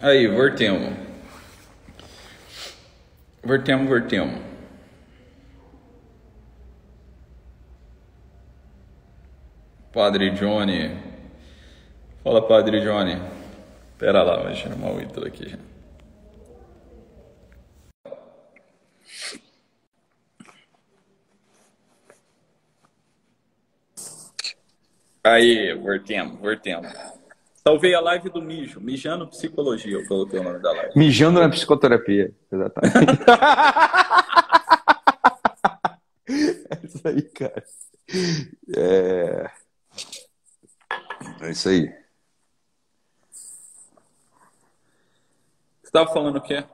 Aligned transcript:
Aí, 0.00 0.26
voltemos. 0.28 0.94
Voltemos, 3.42 3.88
voltemos. 3.88 4.40
Padre 9.92 10.30
Johnny. 10.32 10.90
Fala, 12.22 12.46
Padre 12.46 12.80
Johnny. 12.82 13.16
Pera 13.98 14.22
lá, 14.22 14.42
vai 14.42 14.54
chamar 14.54 14.92
o 14.92 15.00
Ítalo 15.00 15.26
aqui 15.26 15.48
já. 15.48 15.58
Aí, 25.24 25.74
voltemos, 25.74 26.38
voltemos. 26.38 27.15
Salvei 27.66 27.96
a 27.96 28.00
live 28.00 28.30
do 28.30 28.40
Mijo, 28.40 28.80
Mijando 28.80 29.26
Psicologia, 29.26 29.98
eu 29.98 30.06
coloquei 30.06 30.38
o 30.38 30.42
nome 30.44 30.60
da 30.60 30.70
live. 30.70 30.92
Mijando 30.94 31.40
na 31.40 31.48
psicoterapia, 31.48 32.32
exatamente. 32.52 32.94
é 36.70 36.78
isso 36.84 37.08
aí, 37.08 37.22
cara. 37.22 37.64
É... 38.76 39.50
é 41.40 41.50
isso 41.50 41.68
aí. 41.68 41.92
Você 45.82 45.90
tava 45.90 46.12
falando 46.12 46.36
o 46.36 46.40
quê? 46.40 46.64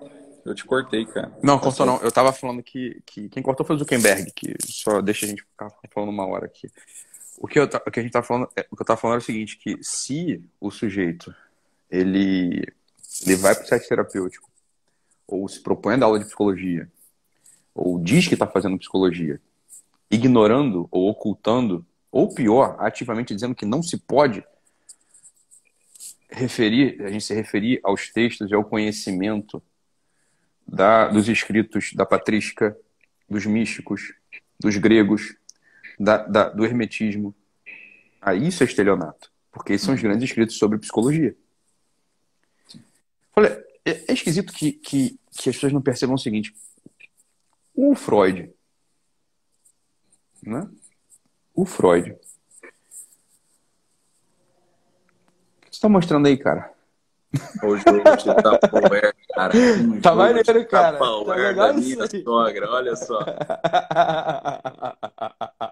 Eu 0.45 0.55
te 0.55 0.66
cortei, 0.66 1.06
cara. 1.06 1.33
Não, 1.42 1.59
cortou 1.59 1.86
não. 1.86 2.02
Eu 2.02 2.12
tava 2.12 2.34
falando 2.34 2.62
que, 2.62 3.00
que 3.06 3.30
quem 3.30 3.42
cortou 3.42 3.64
foi 3.64 3.77
o 3.77 3.78
Zuckerberg, 3.78 4.30
que 4.36 4.55
só 4.66 5.00
deixa 5.00 5.24
a 5.24 5.28
gente 5.30 5.42
ficar 5.42 5.70
falando 5.91 6.11
uma 6.11 6.27
hora 6.27 6.45
aqui. 6.45 6.69
O 7.38 7.48
que, 7.48 7.59
eu, 7.59 7.64
o 7.64 7.91
que 7.91 8.00
a 8.00 8.02
gente 8.02 8.12
tá 8.12 8.22
falando, 8.22 8.48
é, 8.56 8.66
o 8.70 8.77
que 8.77 8.83
eu 8.83 8.86
tava 8.86 9.00
falando 9.00 9.16
é 9.16 9.22
o 9.22 9.25
seguinte, 9.25 9.56
que 9.56 9.78
se 9.83 10.42
o 10.61 10.70
sujeito 10.70 11.34
ele, 11.91 12.64
ele 13.27 13.36
vai 13.36 13.55
para 13.55 13.64
o 13.64 13.66
site 13.66 13.88
terapêutico, 13.88 14.50
ou 15.27 15.48
se 15.48 15.60
propõe 15.60 15.94
a 15.94 15.97
dar 15.98 16.06
aula 16.06 16.19
de 16.19 16.27
psicologia, 16.27 16.91
ou 17.75 17.98
diz 17.98 18.28
que 18.28 18.34
está 18.34 18.47
fazendo 18.47 18.78
psicologia, 18.78 19.41
ignorando 20.10 20.88
ou 20.91 21.08
ocultando, 21.08 21.84
ou 22.10 22.34
pior, 22.34 22.77
ativamente 22.78 23.34
dizendo 23.34 23.55
que 23.55 23.64
não 23.64 23.83
se 23.83 23.97
pode 23.97 24.44
referir, 26.30 27.03
a 27.03 27.10
gente 27.10 27.25
se 27.25 27.34
referir 27.34 27.80
aos 27.83 28.10
textos 28.10 28.50
e 28.50 28.55
ao 28.55 28.64
conhecimento 28.64 29.62
da, 30.66 31.08
dos 31.08 31.28
escritos 31.28 31.92
da 31.94 32.06
patrística, 32.06 32.77
dos 33.28 33.47
místicos, 33.47 34.14
dos 34.58 34.77
gregos, 34.77 35.34
da, 36.03 36.19
da, 36.19 36.48
do 36.48 36.64
hermetismo. 36.64 37.34
Aí 38.20 38.47
isso 38.47 38.62
é 38.62 38.67
estelionato, 38.67 39.33
porque 39.50 39.72
esses 39.72 39.84
são 39.84 39.95
os 39.95 40.03
uhum. 40.03 40.09
grandes 40.09 40.28
escritos 40.28 40.59
sobre 40.59 40.78
psicologia. 40.78 41.36
Olha, 43.34 43.64
é, 43.84 44.05
é 44.09 44.12
esquisito 44.12 44.53
que, 44.53 44.72
que, 44.72 45.19
que 45.31 45.48
as 45.48 45.55
pessoas 45.55 45.72
não 45.72 45.81
percebam 45.81 46.17
o 46.17 46.19
seguinte: 46.19 46.53
o 47.75 47.94
Freud, 47.94 48.53
né? 50.42 50.69
O 51.55 51.64
Freud. 51.64 52.11
O 52.11 52.16
que 55.61 55.70
você 55.70 55.70
está 55.70 55.89
mostrando 55.89 56.27
aí, 56.27 56.37
cara? 56.37 56.72
O 57.62 57.77
jogo 57.77 58.03
de 58.16 58.25
Tupperware, 58.61 59.14
cara. 59.34 59.56
Um 59.56 60.00
tá 60.00 60.14
maneiro, 60.14 60.69
cara. 60.69 60.98
Tá 60.98 61.34
legal 61.34 61.55
da 61.55 61.72
minha 61.72 62.06
sogra, 62.22 62.70
olha 62.70 62.94
só. 62.94 63.20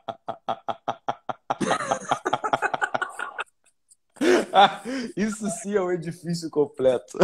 Isso 5.16 5.48
sim 5.62 5.74
é 5.74 5.80
um 5.80 5.90
edifício 5.90 6.50
completo. 6.50 7.18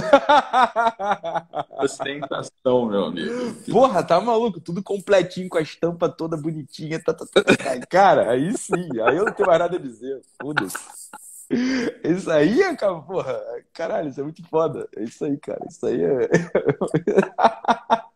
Ostentação, 1.78 2.86
meu 2.86 3.04
amigo. 3.06 3.54
Porra, 3.70 4.02
tá 4.02 4.20
maluco? 4.20 4.60
Tudo 4.60 4.82
completinho, 4.82 5.48
com 5.48 5.58
a 5.58 5.62
estampa 5.62 6.08
toda 6.08 6.36
bonitinha. 6.36 7.02
Tá, 7.02 7.14
tá, 7.14 7.26
tá. 7.26 7.42
Cara, 7.88 8.30
aí 8.30 8.56
sim. 8.56 8.88
Aí 9.04 9.16
eu 9.16 9.24
não 9.24 9.32
tenho 9.32 9.48
mais 9.48 9.58
nada 9.58 9.76
a 9.76 9.80
dizer. 9.80 10.20
Foda-se. 10.40 10.76
Isso 12.02 12.30
aí 12.30 12.60
é, 12.60 12.74
cara, 12.74 13.00
porra. 13.00 13.40
Caralho, 13.72 14.08
isso 14.08 14.20
é 14.20 14.24
muito 14.24 14.42
foda. 14.48 14.88
É 14.96 15.04
isso 15.04 15.24
aí, 15.24 15.36
cara. 15.36 15.64
Isso 15.68 15.86
aí 15.86 16.02
é. 16.02 16.28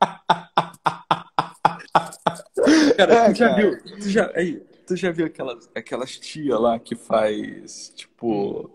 Cara, 2.97 3.15
é, 3.15 3.33
tu 3.33 3.39
já 3.39 3.49
cara. 3.49 3.63
viu? 3.63 3.83
Tu 3.83 4.11
já, 4.11 4.31
aí, 4.35 4.63
tu 4.87 4.97
já 4.97 5.11
viu 5.11 5.27
aquelas, 5.27 5.71
aquelas 5.75 6.19
tia 6.19 6.59
lá 6.59 6.79
que 6.79 6.95
faz, 6.95 7.91
tipo 7.95 8.71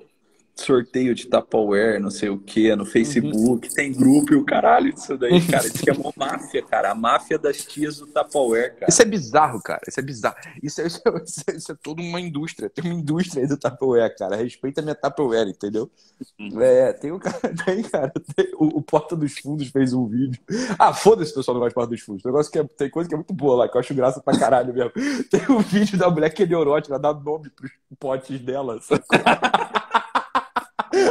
sorteio 0.55 1.13
de 1.13 1.27
Tupperware, 1.27 1.99
não 1.99 2.09
sei 2.09 2.29
o 2.29 2.37
que, 2.37 2.73
no 2.75 2.85
Facebook, 2.85 3.67
uhum. 3.67 3.73
tem 3.75 3.91
grupo 3.91 4.33
e 4.33 4.37
o 4.37 4.45
caralho 4.45 4.93
disso 4.93 5.17
daí, 5.17 5.41
cara. 5.45 5.69
Diz 5.69 5.81
que 5.81 5.89
é 5.89 5.93
uma 5.93 6.13
máfia, 6.15 6.63
cara. 6.63 6.91
A 6.91 6.95
máfia 6.95 7.37
das 7.37 7.57
tias 7.57 7.97
do 7.97 8.07
Tupperware, 8.07 8.75
cara. 8.75 8.85
Isso 8.89 9.01
é 9.01 9.05
bizarro, 9.05 9.61
cara. 9.61 9.81
Isso 9.87 9.99
é 9.99 10.03
bizarro. 10.03 10.35
Isso 10.63 10.81
é, 10.81 10.87
isso 10.87 11.01
é, 11.05 11.23
isso 11.23 11.43
é, 11.47 11.55
isso 11.55 11.71
é 11.71 11.75
toda 11.81 12.01
uma 12.01 12.21
indústria. 12.21 12.69
Tem 12.69 12.85
uma 12.85 12.99
indústria 12.99 13.43
aí 13.43 13.47
do 13.47 13.57
Tupperware, 13.57 14.15
cara. 14.15 14.37
Respeita 14.37 14.81
a 14.81 14.83
minha 14.83 14.95
Tupperware, 14.95 15.49
entendeu? 15.49 15.91
Uhum. 16.39 16.61
É, 16.61 16.93
tem 16.93 17.11
o 17.11 17.19
cara, 17.19 17.39
tem, 17.65 17.83
cara. 17.83 18.13
Tem, 18.35 18.47
o, 18.55 18.79
o, 18.79 18.81
Porta 18.81 19.15
dos 19.15 19.37
Fundos 19.37 19.67
fez 19.67 19.93
um 19.93 20.07
vídeo. 20.07 20.39
Ah, 20.79 20.93
foda-se, 20.93 21.33
pessoal, 21.33 21.55
não 21.55 21.61
gosta 21.61 21.71
de 21.71 21.75
Porta 21.75 21.89
dos 21.89 22.01
Fundos. 22.01 22.23
Tem, 22.23 22.31
negócio 22.31 22.51
que 22.51 22.59
é, 22.59 22.63
tem 22.63 22.89
coisa 22.89 23.09
que 23.09 23.15
é 23.15 23.17
muito 23.17 23.33
boa 23.33 23.57
lá, 23.57 23.69
que 23.69 23.75
eu 23.75 23.79
acho 23.81 23.93
graça 23.93 24.21
pra 24.21 24.37
caralho 24.39 24.73
mesmo. 24.73 24.91
Tem 25.29 25.41
um 25.49 25.59
vídeo 25.59 25.97
da 25.97 26.09
mulher 26.09 26.29
que 26.29 26.43
é 26.43 26.45
neurótica, 26.45 26.97
dá 26.97 27.13
nome 27.13 27.49
pros 27.49 27.71
potes 27.99 28.39
dela. 28.39 28.79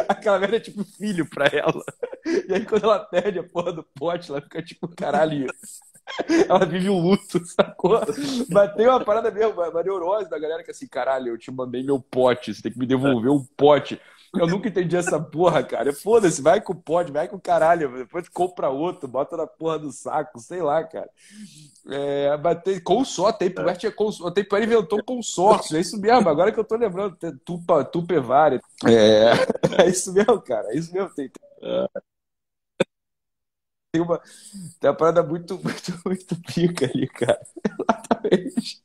Aquela 0.09 0.39
merda 0.39 0.57
é 0.57 0.61
tipo 0.61 0.85
filho 0.85 1.29
pra 1.29 1.47
ela. 1.47 1.83
E 2.49 2.53
aí 2.55 2.65
quando 2.65 2.85
ela 2.85 2.99
perde 2.99 3.39
a 3.39 3.45
porra 3.45 3.73
do 3.73 3.83
pote, 3.83 4.31
ela 4.31 4.41
fica 4.41 4.63
tipo, 4.63 4.89
caralho. 4.89 5.47
Ela 6.47 6.67
vive 6.67 6.91
um 6.91 7.01
luto, 7.01 7.43
sacou? 7.47 7.99
Mas 8.51 8.75
tem 8.75 8.87
uma 8.87 9.03
parada 9.03 9.31
mesmo, 9.31 9.53
uma 9.59 9.83
neurose 9.83 10.29
da 10.29 10.39
galera 10.39 10.63
que 10.63 10.71
assim, 10.71 10.87
caralho, 10.87 11.29
eu 11.29 11.39
te 11.39 11.51
mandei 11.51 11.83
meu 11.83 11.99
pote, 11.99 12.55
você 12.55 12.61
tem 12.61 12.73
que 12.73 12.79
me 12.79 12.85
devolver 12.85 13.31
um 13.33 13.43
pote. 13.57 13.99
Eu 14.37 14.47
nunca 14.47 14.69
entendi 14.69 14.97
essa 14.97 15.21
porra, 15.21 15.63
cara. 15.63 15.93
Foda-se, 15.93 16.43
vai 16.43 16.61
com 16.61 16.73
o 16.73 16.77
pote, 16.77 17.13
vai 17.13 17.29
com 17.29 17.37
o 17.37 17.41
caralho. 17.41 17.99
Depois 17.99 18.29
compra 18.29 18.69
outro, 18.69 19.09
bota 19.09 19.37
na 19.37 19.47
porra 19.47 19.79
do 19.79 19.93
saco, 19.93 20.39
sei 20.39 20.63
lá, 20.63 20.83
cara. 20.85 21.09
É, 21.87 22.37
bater 22.37 22.83
consórcio, 22.83 23.39
Tapeware 23.39 23.79
tinha 23.79 23.93
consórcio. 23.93 24.27
A 24.27 24.33
Tapeware 24.33 24.65
inventou 24.65 25.03
consórcio, 25.05 25.77
é 25.77 25.81
isso 25.81 26.01
mesmo. 26.01 26.29
Agora 26.29 26.51
que 26.51 26.59
eu 26.59 26.65
tô 26.65 26.77
lembrando, 26.77 27.17
Tupa, 27.45 27.85
Tupevari. 27.85 28.61
É, 28.87 29.33
é 29.85 29.89
isso 29.89 30.13
mesmo, 30.13 30.41
cara. 30.41 30.69
É 30.73 30.77
isso 30.77 30.93
mesmo. 30.93 31.11
Tem, 31.15 31.31
tem 33.93 34.03
uma, 34.03 34.19
tem 34.81 34.91
uma 34.91 34.97
parada 34.97 35.23
muito, 35.23 35.55
muito, 35.63 36.01
muito 36.05 36.37
pica 36.43 36.87
ali, 36.87 37.07
cara. 37.09 37.41
Exatamente. 38.25 38.83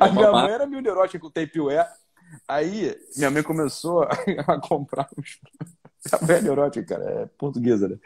A 0.00 0.08
minha 0.10 0.32
mãe 0.32 0.50
era 0.50 0.66
mil 0.66 0.80
neurótica 0.80 1.18
com 1.18 1.30
Tapeware. 1.30 1.88
Aí, 2.46 2.96
minha 3.16 3.30
mãe 3.30 3.42
começou 3.42 4.02
a 4.02 4.60
comprar 4.60 5.08
uns. 5.16 5.38
A 6.12 6.24
velha 6.24 6.42
neurótica, 6.42 6.96
cara, 6.96 7.10
é 7.10 7.26
portuguesa, 7.36 7.88
né? 7.88 7.96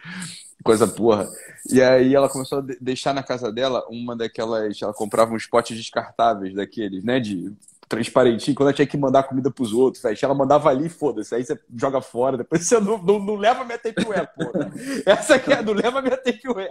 Coisa 0.64 0.88
porra. 0.88 1.28
E 1.70 1.80
aí 1.80 2.14
ela 2.14 2.28
começou 2.28 2.58
a 2.58 2.64
deixar 2.80 3.12
na 3.12 3.22
casa 3.22 3.52
dela 3.52 3.84
uma 3.88 4.16
daquelas. 4.16 4.80
Ela 4.80 4.94
comprava 4.94 5.34
uns 5.34 5.46
potes 5.46 5.76
descartáveis 5.76 6.54
daqueles, 6.54 7.04
né? 7.04 7.20
De 7.20 7.52
transparentinho, 7.92 8.56
quando 8.56 8.68
ela 8.68 8.74
tinha 8.74 8.86
que 8.86 8.96
mandar 8.96 9.24
comida 9.24 9.50
pros 9.50 9.74
outros, 9.74 10.02
véio. 10.02 10.16
ela 10.22 10.34
mandava 10.34 10.70
ali, 10.70 10.88
foda-se, 10.88 11.34
aí 11.34 11.44
você 11.44 11.60
joga 11.76 12.00
fora, 12.00 12.38
depois 12.38 12.66
você 12.66 12.80
não, 12.80 12.96
não, 12.96 13.18
não 13.18 13.34
leva 13.34 13.66
minha 13.66 13.78
tapeware, 13.78 14.26
porra. 14.34 14.72
Essa 15.04 15.34
aqui 15.34 15.52
é, 15.52 15.62
não 15.62 15.74
leva 15.74 16.00
minha 16.00 16.16
tapeware. 16.16 16.70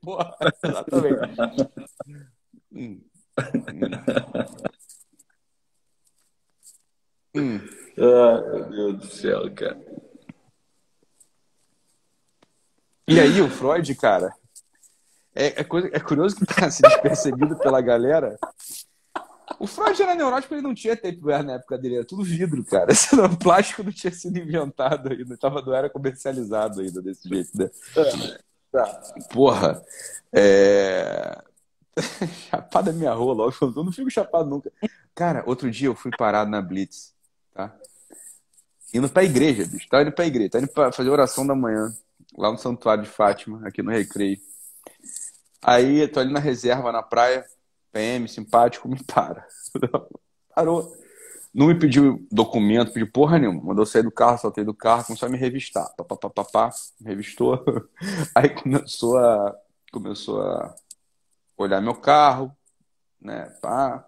Porra, 0.00 0.34
exatamente. 0.64 1.20
Hum. 2.72 3.00
Hum. 3.38 4.60
Ah, 7.98 8.42
meu 8.50 8.92
Deus 8.92 8.98
do 8.98 9.06
céu, 9.06 9.54
cara. 9.54 9.78
E 13.08 13.20
aí, 13.20 13.40
o 13.40 13.48
Freud, 13.48 13.94
cara, 13.94 14.34
é, 15.36 15.60
é, 15.60 15.64
coisa, 15.64 15.90
é 15.92 16.00
curioso 16.00 16.34
que 16.34 16.46
tá 16.46 16.68
se 16.72 16.80
despercebido 16.80 17.56
pela 17.58 17.82
galera. 17.82 18.38
O 19.60 19.66
Freud 19.66 20.02
era 20.02 20.14
neurótico, 20.14 20.54
ele 20.54 20.62
não 20.62 20.74
tinha 20.74 20.96
tapeware 20.96 21.44
na 21.44 21.54
época 21.54 21.78
dele, 21.78 21.96
era 21.96 22.04
tudo 22.04 22.24
vidro, 22.24 22.64
cara. 22.64 22.88
Não, 23.12 23.34
plástico 23.36 23.82
não 23.82 23.92
tinha 23.92 24.12
sido 24.12 24.38
inventado 24.38 25.10
ainda, 25.10 25.36
tava, 25.36 25.62
não 25.62 25.72
era 25.72 25.88
comercializado 25.88 26.80
ainda 26.80 27.00
desse 27.00 27.28
jeito, 27.28 27.56
né? 27.56 27.70
É, 27.96 28.38
tá. 28.72 29.02
Porra, 29.32 29.82
é... 30.32 31.42
Chapada 32.50 32.92
minha 32.92 33.12
rola, 33.12 33.50
eu 33.60 33.84
não 33.84 33.92
fico 33.92 34.10
chapado 34.10 34.50
nunca. 34.50 34.70
Cara, 35.14 35.42
outro 35.46 35.70
dia 35.70 35.88
eu 35.88 35.94
fui 35.94 36.10
parado 36.18 36.50
na 36.50 36.60
Blitz, 36.60 37.14
tá? 37.56 37.74
Indo 38.92 39.08
pra 39.08 39.24
igreja, 39.24 39.66
bicho, 39.66 39.88
tá 39.88 40.02
indo 40.02 40.12
pra 40.12 40.26
igreja, 40.26 40.50
tá 40.50 40.58
indo 40.58 40.68
pra 40.68 40.92
fazer 40.92 41.10
oração 41.10 41.46
da 41.46 41.54
manhã 41.54 41.92
lá 42.36 42.52
no 42.52 42.58
Santuário 42.58 43.02
de 43.02 43.08
Fátima, 43.08 43.66
aqui 43.66 43.82
no 43.82 43.90
Recreio. 43.90 44.38
Aí, 45.62 46.06
tô 46.06 46.20
ali 46.20 46.32
na 46.32 46.38
reserva, 46.38 46.92
na 46.92 47.02
praia, 47.02 47.44
PM, 47.92 48.28
simpático, 48.28 48.88
me 48.88 49.02
para. 49.02 49.46
Parou. 50.54 50.94
Não 51.52 51.68
me 51.68 51.78
pediu 51.78 52.26
documento, 52.30 52.92
pediu 52.92 53.10
porra 53.10 53.38
nenhuma. 53.38 53.62
Mandou 53.62 53.86
sair 53.86 54.02
do 54.02 54.10
carro, 54.12 54.36
saltei 54.36 54.62
do 54.62 54.74
carro, 54.74 55.06
começou 55.06 55.26
a 55.26 55.30
me 55.30 55.38
revistar. 55.38 55.90
Pá, 55.96 56.04
pá, 56.04 56.16
pá, 56.16 56.30
pá, 56.30 56.44
pá, 56.44 56.70
me 57.00 57.08
revistou. 57.08 57.64
Aí 58.36 58.50
começou 58.50 59.16
a, 59.16 59.56
começou 59.90 60.42
a 60.42 60.74
olhar 61.56 61.80
meu 61.80 61.94
carro, 61.94 62.54
né? 63.18 63.46
Pá, 63.62 64.06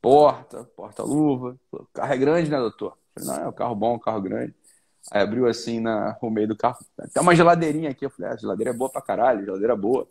porta, 0.00 0.64
porta-luva. 0.76 1.56
O 1.70 1.86
carro 1.92 2.12
é 2.12 2.16
grande, 2.16 2.50
né, 2.50 2.58
doutor? 2.58 2.96
Falei, 3.14 3.28
não, 3.28 3.44
é 3.44 3.48
um 3.48 3.52
carro 3.52 3.74
bom, 3.74 3.94
um 3.94 3.98
carro 3.98 4.20
grande. 4.20 4.54
Aí 5.10 5.22
abriu 5.22 5.46
assim 5.46 5.80
na, 5.80 6.16
no 6.22 6.30
meio 6.30 6.48
do 6.48 6.56
carro. 6.56 6.78
Tem 7.12 7.22
uma 7.22 7.34
geladeirinha 7.34 7.90
aqui. 7.90 8.04
Eu 8.04 8.10
falei, 8.10 8.30
ah, 8.30 8.34
a 8.34 8.36
geladeira 8.36 8.70
é 8.70 8.74
boa 8.74 8.90
pra 8.90 9.00
caralho, 9.00 9.44
geladeira 9.44 9.72
é 9.72 9.76
boa. 9.76 10.06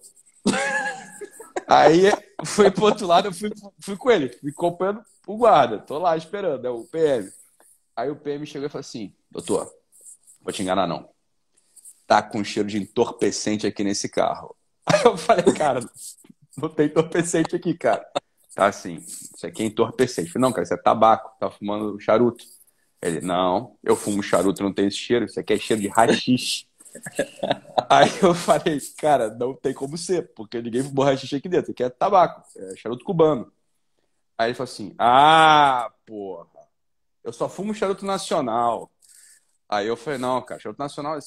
Aí 1.67 2.11
foi 2.45 2.71
pro 2.71 2.85
outro 2.85 3.05
lado, 3.05 3.27
eu 3.27 3.33
fui, 3.33 3.51
fui 3.79 3.95
com 3.95 4.09
ele, 4.09 4.29
fui 4.29 4.49
acompanhando 4.49 5.03
o 5.27 5.37
guarda. 5.37 5.77
Tô 5.77 5.99
lá 5.99 6.17
esperando, 6.17 6.65
é 6.65 6.69
o 6.69 6.83
PM. 6.85 7.31
Aí 7.95 8.09
o 8.09 8.15
PM 8.15 8.45
chegou 8.45 8.67
e 8.67 8.69
falou 8.69 8.81
assim: 8.81 9.13
Doutor, 9.29 9.71
vou 10.41 10.51
te 10.51 10.63
enganar 10.63 10.87
não. 10.87 11.07
Tá 12.07 12.23
com 12.23 12.43
cheiro 12.43 12.67
de 12.67 12.79
entorpecente 12.79 13.67
aqui 13.67 13.83
nesse 13.83 14.09
carro. 14.09 14.55
Aí 14.87 15.01
eu 15.05 15.15
falei, 15.15 15.45
cara, 15.53 15.79
não 16.57 16.69
tem 16.69 16.87
entorpecente 16.87 17.55
aqui, 17.55 17.75
cara. 17.75 18.03
Tá 18.55 18.67
assim, 18.67 18.95
isso 18.95 19.45
aqui 19.45 19.63
é 19.63 19.65
entorpecente. 19.65 20.31
falei, 20.31 20.47
não, 20.47 20.51
cara, 20.51 20.63
isso 20.63 20.73
é 20.73 20.77
tabaco, 20.77 21.37
tá 21.39 21.49
fumando 21.49 21.99
charuto. 21.99 22.43
Ele, 23.01 23.21
não, 23.21 23.77
eu 23.83 23.95
fumo 23.95 24.21
charuto, 24.21 24.61
não 24.61 24.73
tem 24.73 24.87
esse 24.87 24.97
cheiro, 24.97 25.25
isso 25.25 25.39
aqui 25.39 25.53
é 25.53 25.57
cheiro 25.57 25.81
de 25.81 25.87
rachixe. 25.87 26.67
Aí 27.89 28.09
eu 28.21 28.33
falei, 28.33 28.79
cara, 28.97 29.29
não 29.35 29.53
tem 29.53 29.73
como 29.73 29.97
ser, 29.97 30.33
porque 30.33 30.61
ninguém 30.61 30.83
fumou 30.83 31.05
rachixe 31.05 31.35
aqui 31.35 31.47
dentro, 31.47 31.71
aqui 31.71 31.83
é 31.83 31.89
tabaco, 31.89 32.43
é 32.57 32.75
charuto 32.75 33.05
cubano. 33.05 33.51
Aí 34.37 34.49
ele 34.49 34.55
falou 34.55 34.71
assim, 34.71 34.93
ah, 34.97 35.91
porra, 36.05 36.47
eu 37.23 37.31
só 37.33 37.47
fumo 37.49 37.73
charuto 37.73 38.05
nacional. 38.05 38.91
Aí 39.69 39.85
eu 39.85 39.95
falei, 39.95 40.17
não, 40.17 40.41
cara, 40.41 40.59
charuto 40.59 40.81
nacional. 40.81 41.19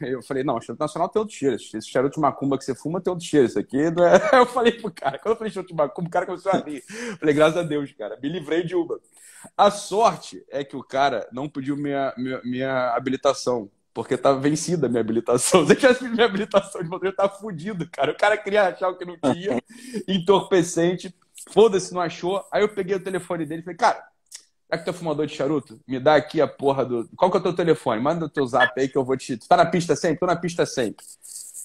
Eu 0.00 0.20
falei, 0.20 0.42
não, 0.42 0.60
charuto 0.60 0.82
nacional 0.82 1.08
tem 1.08 1.20
outro 1.20 1.36
cheiro. 1.36 1.54
Esse 1.54 1.88
charuto 1.88 2.16
de 2.16 2.20
macumba 2.20 2.58
que 2.58 2.64
você 2.64 2.74
fuma 2.74 3.00
tem 3.00 3.12
outro 3.12 3.24
cheiro. 3.24 3.46
Isso 3.46 3.58
aqui 3.58 3.88
não 3.88 4.04
é. 4.04 4.18
Eu 4.34 4.46
falei 4.46 4.72
pro 4.72 4.90
cara, 4.90 5.16
quando 5.16 5.34
eu 5.34 5.38
falei 5.38 5.52
charuto 5.52 5.72
de 5.72 5.76
macumba, 5.76 6.08
o 6.08 6.10
cara 6.10 6.26
começou 6.26 6.50
a 6.50 6.56
rir. 6.56 6.82
Eu 6.88 7.16
falei, 7.18 7.34
graças 7.34 7.56
a 7.56 7.62
Deus, 7.62 7.92
cara, 7.92 8.18
me 8.20 8.28
livrei 8.28 8.64
de 8.64 8.74
uma. 8.74 8.98
A 9.56 9.70
sorte 9.70 10.44
é 10.50 10.64
que 10.64 10.74
o 10.74 10.82
cara 10.82 11.28
não 11.30 11.48
pediu 11.48 11.76
minha, 11.76 12.12
minha, 12.16 12.40
minha 12.42 12.90
habilitação. 12.96 13.70
Porque 13.92 14.16
tá 14.16 14.32
vencida 14.32 14.86
a 14.86 14.90
minha 14.90 15.00
habilitação. 15.00 15.62
Se 15.64 15.72
eu 15.72 15.76
tivesse 15.76 16.08
minha 16.08 16.26
habilitação 16.26 16.82
de 16.82 16.88
motorista, 16.88 17.22
tá 17.22 17.28
fudido, 17.28 17.88
cara. 17.88 18.10
O 18.10 18.16
cara 18.16 18.36
queria 18.36 18.64
achar 18.64 18.88
o 18.88 18.98
que 18.98 19.04
não 19.04 19.16
tinha, 19.16 19.62
entorpecente. 20.08 21.14
Foda-se, 21.50 21.94
não 21.94 22.00
achou. 22.00 22.44
Aí 22.50 22.62
eu 22.62 22.68
peguei 22.68 22.96
o 22.96 23.04
telefone 23.04 23.46
dele 23.46 23.60
e 23.60 23.64
falei, 23.64 23.76
cara, 23.76 24.04
já 24.74 24.78
que 24.78 24.84
tu 24.84 24.90
é 24.90 24.92
fumador 24.92 25.26
de 25.26 25.34
charuto, 25.34 25.78
me 25.86 26.00
dá 26.00 26.16
aqui 26.16 26.40
a 26.40 26.48
porra 26.48 26.84
do. 26.84 27.08
Qual 27.16 27.30
que 27.30 27.36
é 27.36 27.40
o 27.40 27.42
teu 27.42 27.54
telefone? 27.54 28.02
Manda 28.02 28.26
o 28.26 28.28
teu 28.28 28.46
zap 28.46 28.78
aí 28.78 28.88
que 28.88 28.98
eu 28.98 29.04
vou 29.04 29.16
te. 29.16 29.36
Tu 29.36 29.48
tá 29.48 29.56
na 29.56 29.66
pista 29.66 29.94
sempre? 29.94 30.18
Tô 30.18 30.26
na 30.26 30.36
pista 30.36 30.66
sempre 30.66 31.04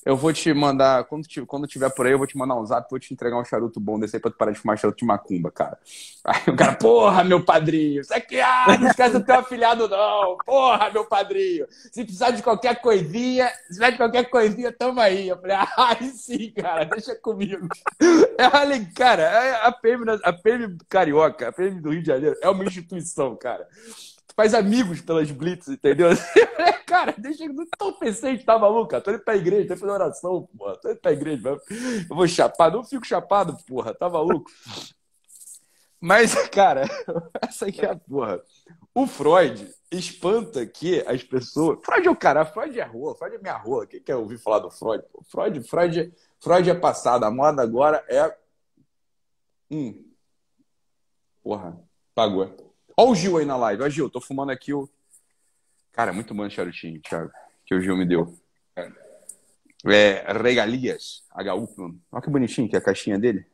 eu 0.06 0.16
vou 0.16 0.32
te 0.32 0.54
mandar, 0.54 1.04
quando, 1.06 1.28
te, 1.28 1.42
quando 1.42 1.68
tiver 1.68 1.90
por 1.90 2.06
aí, 2.06 2.14
eu 2.14 2.18
vou 2.18 2.28
te 2.28 2.38
mandar 2.38 2.56
um 2.56 2.66
zap, 2.66 2.90
vou 2.90 3.00
te 3.00 3.14
entregar 3.14 3.40
um 3.40 3.44
charuto 3.44 3.80
bom 3.80 4.00
desse 4.00 4.16
aí 4.16 4.22
pra 4.22 4.32
tu 4.32 4.38
parar 4.38 4.52
de 4.52 4.60
fumar 4.60 4.78
charuto 4.78 5.00
de 5.00 5.06
macumba, 5.06 5.52
cara. 5.52 5.78
Aí 6.24 6.42
o 6.48 6.56
cara, 6.56 6.76
porra, 6.76 7.24
meu 7.24 7.44
padrinho, 7.44 8.02
isso 8.02 8.14
aqui, 8.14 8.40
ah, 8.40 8.78
não 8.80 8.88
esquece 8.88 9.18
do 9.18 9.26
teu 9.26 9.36
afilhado, 9.36 9.88
não. 9.88 10.38
Porra, 10.46 10.90
meu 10.90 11.06
padrinho, 11.06 11.66
se 11.70 12.04
precisar 12.04 12.32
de 12.32 12.44
qualquer 12.44 12.82
coisinha, 12.82 13.48
se 13.48 13.66
precisar 13.66 13.90
de 13.90 13.98
qualquer 13.98 14.30
coisinha, 14.30 14.72
tamo 14.72 15.00
aí. 15.00 15.28
Eu 15.28 15.38
falei, 15.40 15.56
ah, 15.56 15.98
sim, 16.14 16.52
cara, 16.52 16.86
deixa 16.86 17.16
comigo. 17.16 17.68
Olha, 18.54 18.86
cara, 18.96 19.24
é 19.24 19.66
a 19.66 19.72
PM, 19.72 20.06
a 20.24 20.34
PM 20.34 20.78
Carioca, 20.88 21.50
a 21.50 21.52
PM 21.52 21.82
do 21.82 21.92
Rio 21.92 22.02
de 22.02 22.08
Janeiro, 22.08 22.38
é 22.42 22.50
uma 22.50 22.64
instituição, 22.64 23.36
cara 23.36 23.68
faz 24.36 24.54
amigos 24.54 25.02
pelas 25.02 25.30
blitz, 25.32 25.68
entendeu? 25.68 26.10
cara, 26.86 27.14
deixa 27.18 27.46
eu 27.46 27.54
não 27.54 27.94
pensei 27.94 28.38
que 28.38 28.44
tá 28.44 28.58
maluco. 28.58 29.00
Tô 29.02 29.12
indo 29.12 29.20
pra 29.20 29.36
igreja, 29.36 29.68
tô 29.68 29.76
fazendo 29.76 29.94
oração, 29.94 30.50
porra. 30.58 30.78
Tô 30.78 30.90
indo 30.90 31.00
pra 31.00 31.12
igreja, 31.12 31.62
eu 32.10 32.16
vou 32.16 32.28
chapar, 32.28 32.72
não 32.72 32.84
fico 32.84 33.06
chapado, 33.06 33.58
porra, 33.68 33.94
tá 33.94 34.10
maluco? 34.10 34.50
Mas, 36.00 36.34
cara, 36.50 36.86
essa 37.42 37.68
aqui 37.68 37.86
é 37.86 37.92
a 37.92 37.96
porra. 37.96 38.42
O 38.94 39.06
Freud 39.06 39.70
espanta 39.92 40.66
que 40.66 41.02
as 41.08 41.24
pessoas. 41.24 41.80
Freud 41.84 42.08
é 42.08 42.12
o 42.12 42.16
cara, 42.16 42.46
Freud 42.46 42.80
é 42.80 42.84
rua, 42.84 43.16
Freud 43.16 43.36
é 43.36 43.40
minha 43.40 43.58
rua. 43.58 43.86
Quem 43.86 44.02
quer 44.02 44.16
ouvir 44.16 44.38
falar 44.38 44.60
do 44.60 44.72
Freud? 44.72 45.04
Freud, 45.30 45.64
Freud, 45.64 46.14
Freud 46.40 46.70
é 46.70 46.76
passado, 46.76 47.24
a 47.24 47.32
moda 47.32 47.62
agora 47.62 48.04
é. 48.08 48.36
Hum. 49.70 50.04
Porra, 51.44 51.80
pagou. 52.16 52.69
Olha 53.02 53.12
o 53.12 53.16
Gil 53.16 53.38
aí 53.38 53.46
na 53.46 53.56
live. 53.56 53.82
Olha, 53.82 53.90
Gil, 53.90 54.10
tô 54.10 54.20
fumando 54.20 54.50
aqui 54.50 54.74
o. 54.74 54.90
Cara, 55.94 56.12
muito 56.12 56.34
bom 56.34 56.50
charutinho, 56.50 57.00
Thiago, 57.00 57.32
que 57.66 57.74
o 57.74 57.80
Gil 57.80 57.96
me 57.96 58.06
deu. 58.06 58.38
É, 59.86 60.34
regalias, 60.34 61.24
HU. 61.34 61.98
Olha 62.12 62.22
que 62.22 62.30
bonitinho 62.30 62.68
que 62.68 62.76
é 62.76 62.80
a 62.80 62.82
caixinha 62.82 63.18
dele. 63.18 63.46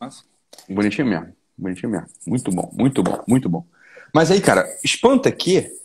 Nossa. 0.00 0.24
Bonitinho 0.66 1.06
mesmo. 1.06 1.36
Bonitinho 1.54 1.92
mesmo. 1.92 2.08
Muito 2.26 2.50
bom, 2.50 2.70
muito 2.72 3.02
bom, 3.02 3.22
muito 3.28 3.50
bom. 3.50 3.66
Mas 4.14 4.30
aí, 4.30 4.40
cara, 4.40 4.66
espanta 4.82 5.30
que 5.30 5.78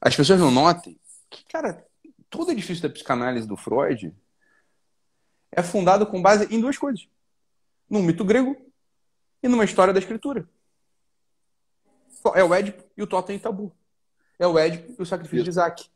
as 0.00 0.14
pessoas 0.14 0.38
não 0.38 0.52
notem 0.52 0.96
que, 1.28 1.44
cara, 1.46 1.84
todo 2.30 2.52
edifício 2.52 2.84
da 2.84 2.94
psicanálise 2.94 3.48
do 3.48 3.56
Freud 3.56 4.14
é 5.50 5.64
fundado 5.64 6.06
com 6.06 6.22
base 6.22 6.46
em 6.54 6.60
duas 6.60 6.78
coisas: 6.78 7.08
num 7.88 8.04
mito 8.04 8.24
grego 8.24 8.56
e 9.42 9.48
numa 9.48 9.64
história 9.64 9.92
da 9.92 9.98
escritura. 9.98 10.48
É 12.34 12.44
o 12.44 12.54
Édipo 12.54 12.82
e 12.96 13.02
o 13.02 13.06
Totem 13.06 13.38
Tabu. 13.38 13.72
É 14.38 14.46
o 14.46 14.58
Édipo 14.58 14.94
e 14.98 15.02
o 15.02 15.06
sacrifício 15.06 15.44
de 15.44 15.50
Isaac. 15.50 15.88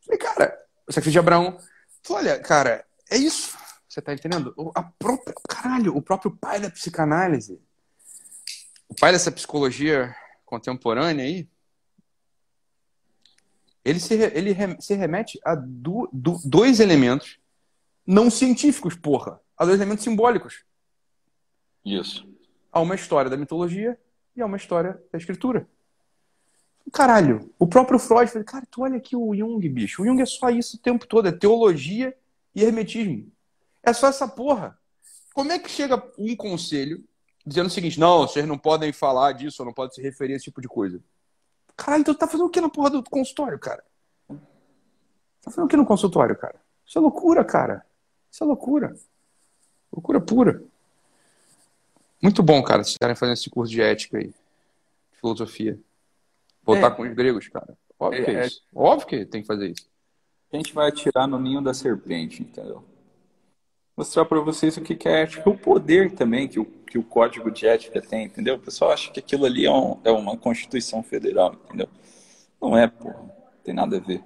Falei, 0.00 0.18
cara, 0.18 0.66
o 0.86 0.92
sacrifício 0.92 1.12
de 1.12 1.18
Abraão. 1.18 1.58
Falei, 2.02 2.32
olha, 2.32 2.42
cara, 2.42 2.84
é 3.10 3.16
isso. 3.16 3.56
Você 3.88 4.02
tá 4.02 4.12
entendendo? 4.12 4.54
A 4.74 4.82
própria, 4.82 5.34
caralho, 5.48 5.96
o 5.96 6.02
próprio 6.02 6.30
pai 6.36 6.60
da 6.60 6.70
psicanálise, 6.70 7.60
o 8.88 8.94
pai 8.94 9.12
dessa 9.12 9.32
psicologia 9.32 10.14
contemporânea 10.44 11.24
aí, 11.24 11.48
ele 13.84 14.00
se, 14.00 14.14
ele 14.14 14.54
se 14.80 14.94
remete 14.94 15.40
a 15.44 15.54
do, 15.54 16.08
do, 16.12 16.38
dois 16.44 16.78
elementos 16.80 17.38
não 18.06 18.30
científicos, 18.30 18.94
porra. 18.94 19.40
A 19.56 19.64
dois 19.64 19.78
elementos 19.78 20.04
simbólicos. 20.04 20.64
Isso. 21.84 22.28
A 22.72 22.80
uma 22.80 22.94
história 22.94 23.30
da 23.30 23.36
mitologia 23.36 23.98
e 24.38 24.40
é 24.40 24.44
uma 24.44 24.56
história 24.56 25.02
da 25.12 25.18
escritura. 25.18 25.68
Caralho, 26.92 27.52
o 27.58 27.66
próprio 27.66 27.98
Freud 27.98 28.30
falou, 28.30 28.46
cara, 28.46 28.66
tu 28.70 28.82
olha 28.82 28.96
aqui 28.96 29.14
o 29.14 29.34
Jung, 29.34 29.68
bicho. 29.68 30.02
O 30.02 30.06
Jung 30.06 30.22
é 30.22 30.26
só 30.26 30.48
isso 30.48 30.76
o 30.76 30.80
tempo 30.80 31.06
todo, 31.06 31.28
é 31.28 31.32
teologia 31.32 32.16
e 32.54 32.62
hermetismo. 32.62 33.30
É 33.82 33.92
só 33.92 34.06
essa 34.08 34.26
porra. 34.26 34.78
Como 35.34 35.52
é 35.52 35.58
que 35.58 35.70
chega 35.70 36.02
um 36.18 36.34
conselho 36.34 37.04
dizendo 37.44 37.66
o 37.66 37.70
seguinte, 37.70 37.98
não, 37.98 38.26
vocês 38.26 38.46
não 38.46 38.58
podem 38.58 38.92
falar 38.92 39.32
disso, 39.32 39.62
ou 39.62 39.66
não 39.66 39.72
podem 39.72 39.94
se 39.94 40.02
referir 40.02 40.34
a 40.34 40.36
esse 40.36 40.44
tipo 40.44 40.60
de 40.60 40.68
coisa. 40.68 41.02
Caralho, 41.76 42.02
então 42.02 42.14
tu 42.14 42.18
tá 42.18 42.26
fazendo 42.26 42.46
o 42.46 42.50
que 42.50 42.60
na 42.60 42.68
porra 42.68 42.90
do 42.90 43.02
consultório, 43.02 43.58
cara? 43.58 43.82
Tá 44.28 45.50
fazendo 45.50 45.64
o 45.64 45.68
que 45.68 45.76
no 45.76 45.86
consultório, 45.86 46.36
cara? 46.36 46.60
Isso 46.86 46.98
é 46.98 47.00
loucura, 47.00 47.44
cara. 47.44 47.84
Isso 48.30 48.44
é 48.44 48.46
loucura. 48.46 48.94
Loucura 49.90 50.20
pura. 50.20 50.62
Muito 52.20 52.42
bom, 52.42 52.62
cara, 52.62 52.82
se 52.82 52.98
querem 52.98 53.14
fazer 53.14 53.32
esse 53.32 53.48
curso 53.48 53.72
de 53.72 53.80
ética 53.80 54.18
aí, 54.18 54.28
de 54.28 55.20
filosofia. 55.20 55.78
Voltar 56.64 56.88
é. 56.88 56.90
com 56.90 57.02
os 57.02 57.14
gregos, 57.14 57.48
cara. 57.48 57.78
Óbvio 57.98 58.22
é, 58.22 58.24
que 58.24 58.30
é, 58.30 58.34
é 58.34 58.46
isso. 58.46 58.62
Óbvio 58.74 59.06
que 59.06 59.24
tem 59.24 59.40
que 59.40 59.46
fazer 59.46 59.70
isso. 59.70 59.88
A 60.52 60.56
gente 60.56 60.74
vai 60.74 60.88
atirar 60.88 61.28
no 61.28 61.38
ninho 61.38 61.60
da 61.60 61.72
serpente, 61.72 62.42
entendeu? 62.42 62.84
Mostrar 63.96 64.24
para 64.24 64.40
vocês 64.40 64.76
o 64.76 64.80
que 64.80 65.08
é 65.08 65.22
ética, 65.22 65.48
o 65.48 65.56
poder 65.56 66.12
também 66.12 66.48
que 66.48 66.58
o, 66.58 66.64
que 66.64 66.98
o 66.98 67.02
código 67.02 67.50
de 67.50 67.66
ética 67.66 68.00
tem, 68.00 68.26
entendeu? 68.26 68.56
O 68.56 68.60
pessoal 68.60 68.92
acha 68.92 69.10
que 69.10 69.20
aquilo 69.20 69.44
ali 69.44 69.66
é, 69.66 69.72
um, 69.72 69.98
é 70.04 70.10
uma 70.10 70.36
constituição 70.36 71.02
federal, 71.02 71.54
entendeu? 71.66 71.88
Não 72.60 72.76
é, 72.76 72.86
pô. 72.86 73.08
Não 73.08 73.32
tem 73.62 73.74
nada 73.74 73.96
a 73.96 74.00
ver. 74.00 74.24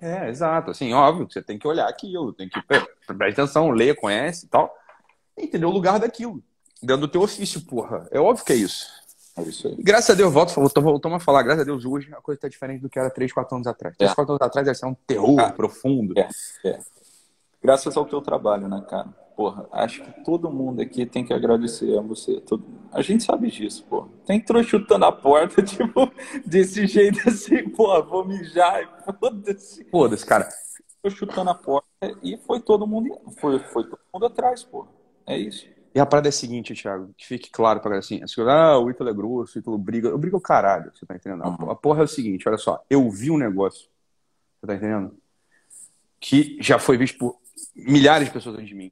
É, 0.00 0.28
exato. 0.28 0.70
Assim, 0.70 0.92
óbvio 0.92 1.26
que 1.26 1.32
você 1.32 1.42
tem 1.42 1.58
que 1.58 1.66
olhar 1.66 1.88
aquilo, 1.88 2.32
tem 2.32 2.48
que 2.48 2.60
prestar 2.62 3.42
atenção, 3.42 3.70
ler, 3.70 3.96
conhece 3.96 4.46
e 4.46 4.48
tal. 4.48 4.74
Entender 5.36 5.66
o 5.66 5.70
lugar 5.70 5.98
daquilo 5.98 6.42
dentro 6.84 7.02
do 7.02 7.08
teu 7.08 7.22
ofício, 7.22 7.60
porra. 7.62 8.06
É 8.10 8.20
óbvio 8.20 8.44
que 8.44 8.52
é 8.52 8.56
isso. 8.56 8.86
É 9.36 9.42
isso 9.42 9.66
aí. 9.66 9.76
Graças 9.78 10.10
a 10.10 10.14
Deus, 10.14 10.32
volto, 10.32 10.54
voltamos 10.80 11.16
a 11.16 11.20
falar, 11.20 11.42
graças 11.42 11.62
a 11.62 11.64
Deus, 11.64 11.84
hoje 11.84 12.08
a 12.12 12.20
coisa 12.20 12.38
está 12.38 12.48
diferente 12.48 12.80
do 12.80 12.88
que 12.88 12.98
era 12.98 13.10
3, 13.10 13.32
4 13.32 13.56
anos 13.56 13.66
atrás. 13.66 13.96
3, 13.96 14.10
é. 14.10 14.14
4 14.14 14.32
anos 14.32 14.42
atrás 14.42 14.78
ser 14.78 14.86
um 14.86 14.94
terror 14.94 15.40
ah, 15.40 15.50
profundo. 15.50 16.14
É, 16.16 16.28
é. 16.64 16.78
Graças 17.60 17.96
ao 17.96 18.04
teu 18.04 18.20
trabalho, 18.20 18.68
né, 18.68 18.84
cara? 18.88 19.08
Porra, 19.36 19.66
acho 19.72 20.04
que 20.04 20.24
todo 20.24 20.48
mundo 20.48 20.80
aqui 20.80 21.04
tem 21.04 21.24
que 21.24 21.32
agradecer 21.32 21.98
a 21.98 22.00
você. 22.00 22.40
Todo... 22.40 22.64
A 22.92 23.02
gente 23.02 23.24
sabe 23.24 23.50
disso, 23.50 23.84
porra. 23.90 24.08
Tem 24.24 24.40
trouxa 24.40 24.68
chutando 24.68 25.04
a 25.04 25.10
porta, 25.10 25.60
tipo, 25.64 26.12
desse 26.46 26.86
jeito 26.86 27.28
assim, 27.28 27.68
porra, 27.70 28.02
vou 28.02 28.24
mijar 28.24 28.82
e 28.82 29.12
foda-se. 29.18 29.84
Foda-se, 29.90 30.24
cara. 30.24 30.48
Tô 31.02 31.10
chutando 31.10 31.50
a 31.50 31.54
porta 31.54 31.88
e 32.22 32.36
foi 32.36 32.60
todo 32.60 32.86
mundo, 32.86 33.18
foi, 33.38 33.58
foi 33.58 33.82
todo 33.82 33.98
mundo 34.12 34.26
atrás, 34.26 34.62
porra. 34.62 34.88
É 35.26 35.36
isso. 35.36 35.66
E 35.94 36.00
a 36.00 36.04
parada 36.04 36.26
é 36.28 36.30
a 36.30 36.32
seguinte, 36.32 36.74
Thiago, 36.74 37.14
que 37.16 37.24
fique 37.24 37.50
claro 37.50 37.80
para 37.80 37.98
assim, 37.98 38.20
assim, 38.20 38.40
ah, 38.42 38.76
o 38.78 38.90
Ítalo 38.90 39.10
é 39.10 39.14
grosso, 39.14 39.56
o 39.56 39.60
Ítalo 39.60 39.78
briga. 39.78 40.08
Eu 40.08 40.18
brigo 40.18 40.36
o 40.36 40.40
caralho, 40.40 40.90
você 40.92 41.06
tá 41.06 41.14
entendendo? 41.14 41.44
Uhum. 41.44 41.70
A 41.70 41.76
porra 41.76 42.00
é 42.00 42.04
o 42.04 42.08
seguinte, 42.08 42.48
olha 42.48 42.58
só, 42.58 42.84
eu 42.90 43.08
vi 43.08 43.30
um 43.30 43.38
negócio, 43.38 43.88
você 44.60 44.66
tá 44.66 44.74
entendendo? 44.74 45.16
Que 46.18 46.58
já 46.60 46.80
foi 46.80 46.96
visto 46.96 47.16
por 47.16 47.38
milhares 47.76 48.26
de 48.26 48.34
pessoas 48.34 48.56
antes 48.56 48.68
de 48.68 48.74
mim, 48.74 48.90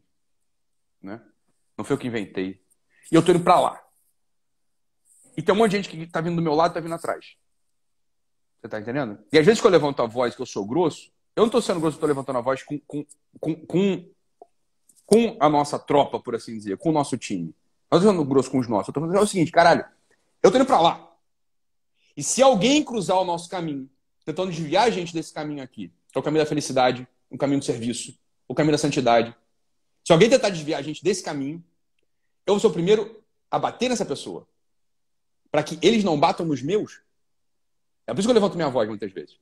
né? 1.03 1.21
Não 1.77 1.85
foi 1.85 1.97
eu 1.97 1.99
que 1.99 2.07
inventei. 2.07 2.63
E 3.11 3.15
eu 3.17 3.25
tô 3.25 3.33
indo 3.33 3.43
pra 3.43 3.59
lá. 3.59 3.83
E 5.37 5.43
tem 5.43 5.53
um 5.53 5.59
monte 5.59 5.73
de 5.73 5.79
gente 5.79 5.89
que 5.89 6.07
tá 6.07 6.21
vindo 6.21 6.37
do 6.37 6.43
meu 6.43 6.55
lado 6.55 6.71
e 6.71 6.75
tá 6.75 6.81
vindo 6.81 6.95
atrás. 6.95 7.37
Você 8.61 8.69
tá 8.69 8.79
entendendo? 8.79 9.19
E 9.33 9.39
às 9.39 9.45
vezes 9.45 9.61
que 9.61 9.67
eu 9.67 9.71
levanto 9.73 10.03
a 10.03 10.07
voz 10.07 10.37
que 10.37 10.43
eu 10.43 10.47
sou 10.47 10.65
grosso, 10.65 11.11
eu 11.35 11.43
não 11.43 11.51
tô 11.51 11.61
sendo 11.61 11.81
grosso, 11.81 11.97
eu 11.97 12.01
tô 12.01 12.07
levantando 12.07 12.39
a 12.39 12.43
voz 12.43 12.63
com, 12.63 12.79
com, 12.87 13.05
com, 13.41 13.67
com 13.67 14.11
com 15.13 15.37
a 15.39 15.47
nossa 15.47 15.79
tropa, 15.79 16.19
por 16.19 16.35
assim 16.35 16.57
dizer, 16.57 16.79
com 16.79 16.89
o 16.89 16.93
nosso 16.93 17.19
time. 17.19 17.55
Nós 17.91 18.01
estamos 18.01 18.19
sendo 18.19 18.27
grosso 18.27 18.51
com 18.51 18.59
os 18.59 18.67
nossos. 18.67 18.89
Eu 18.89 18.93
estou 18.93 19.03
falando 19.03 19.23
o 19.23 19.27
seguinte, 19.27 19.53
caralho, 19.53 19.85
eu 20.43 20.51
tô 20.51 20.57
indo 20.57 20.65
para 20.65 20.81
lá. 20.81 21.13
E 22.17 22.23
se 22.23 22.43
alguém 22.43 22.83
cruzar 22.83 23.19
o 23.19 23.25
nosso 23.25 23.47
caminho, 23.47 23.91
tentando 24.25 24.51
desviar 24.51 24.87
a 24.87 24.91
gente 24.91 25.13
desse 25.13 25.31
caminho 25.31 25.63
aqui, 25.63 25.93
que 26.11 26.17
é 26.17 26.19
o 26.19 26.23
caminho 26.23 26.43
da 26.43 26.49
felicidade, 26.49 27.07
o 27.29 27.37
caminho 27.37 27.59
do 27.59 27.65
serviço, 27.67 28.19
o 28.49 28.55
caminho 28.55 28.73
da 28.73 28.79
santidade, 28.79 29.37
se 30.03 30.11
alguém 30.15 30.31
tentar 30.31 30.49
desviar 30.49 30.81
a 30.81 30.83
gente 30.83 31.05
desse 31.05 31.23
caminho, 31.23 31.63
eu 32.47 32.59
ser 32.59 32.69
o 32.69 32.73
primeiro 32.73 33.23
a 33.51 33.59
bater 33.59 33.91
nessa 33.91 34.07
pessoa. 34.07 34.49
Para 35.51 35.63
que 35.63 35.79
eles 35.83 36.03
não 36.03 36.19
batam 36.19 36.47
nos 36.47 36.63
meus. 36.63 37.03
É 38.07 38.15
por 38.15 38.21
isso 38.21 38.27
que 38.27 38.31
eu 38.31 38.35
levanto 38.35 38.57
minha 38.57 38.71
voz 38.71 38.89
muitas 38.89 39.13
vezes. 39.13 39.37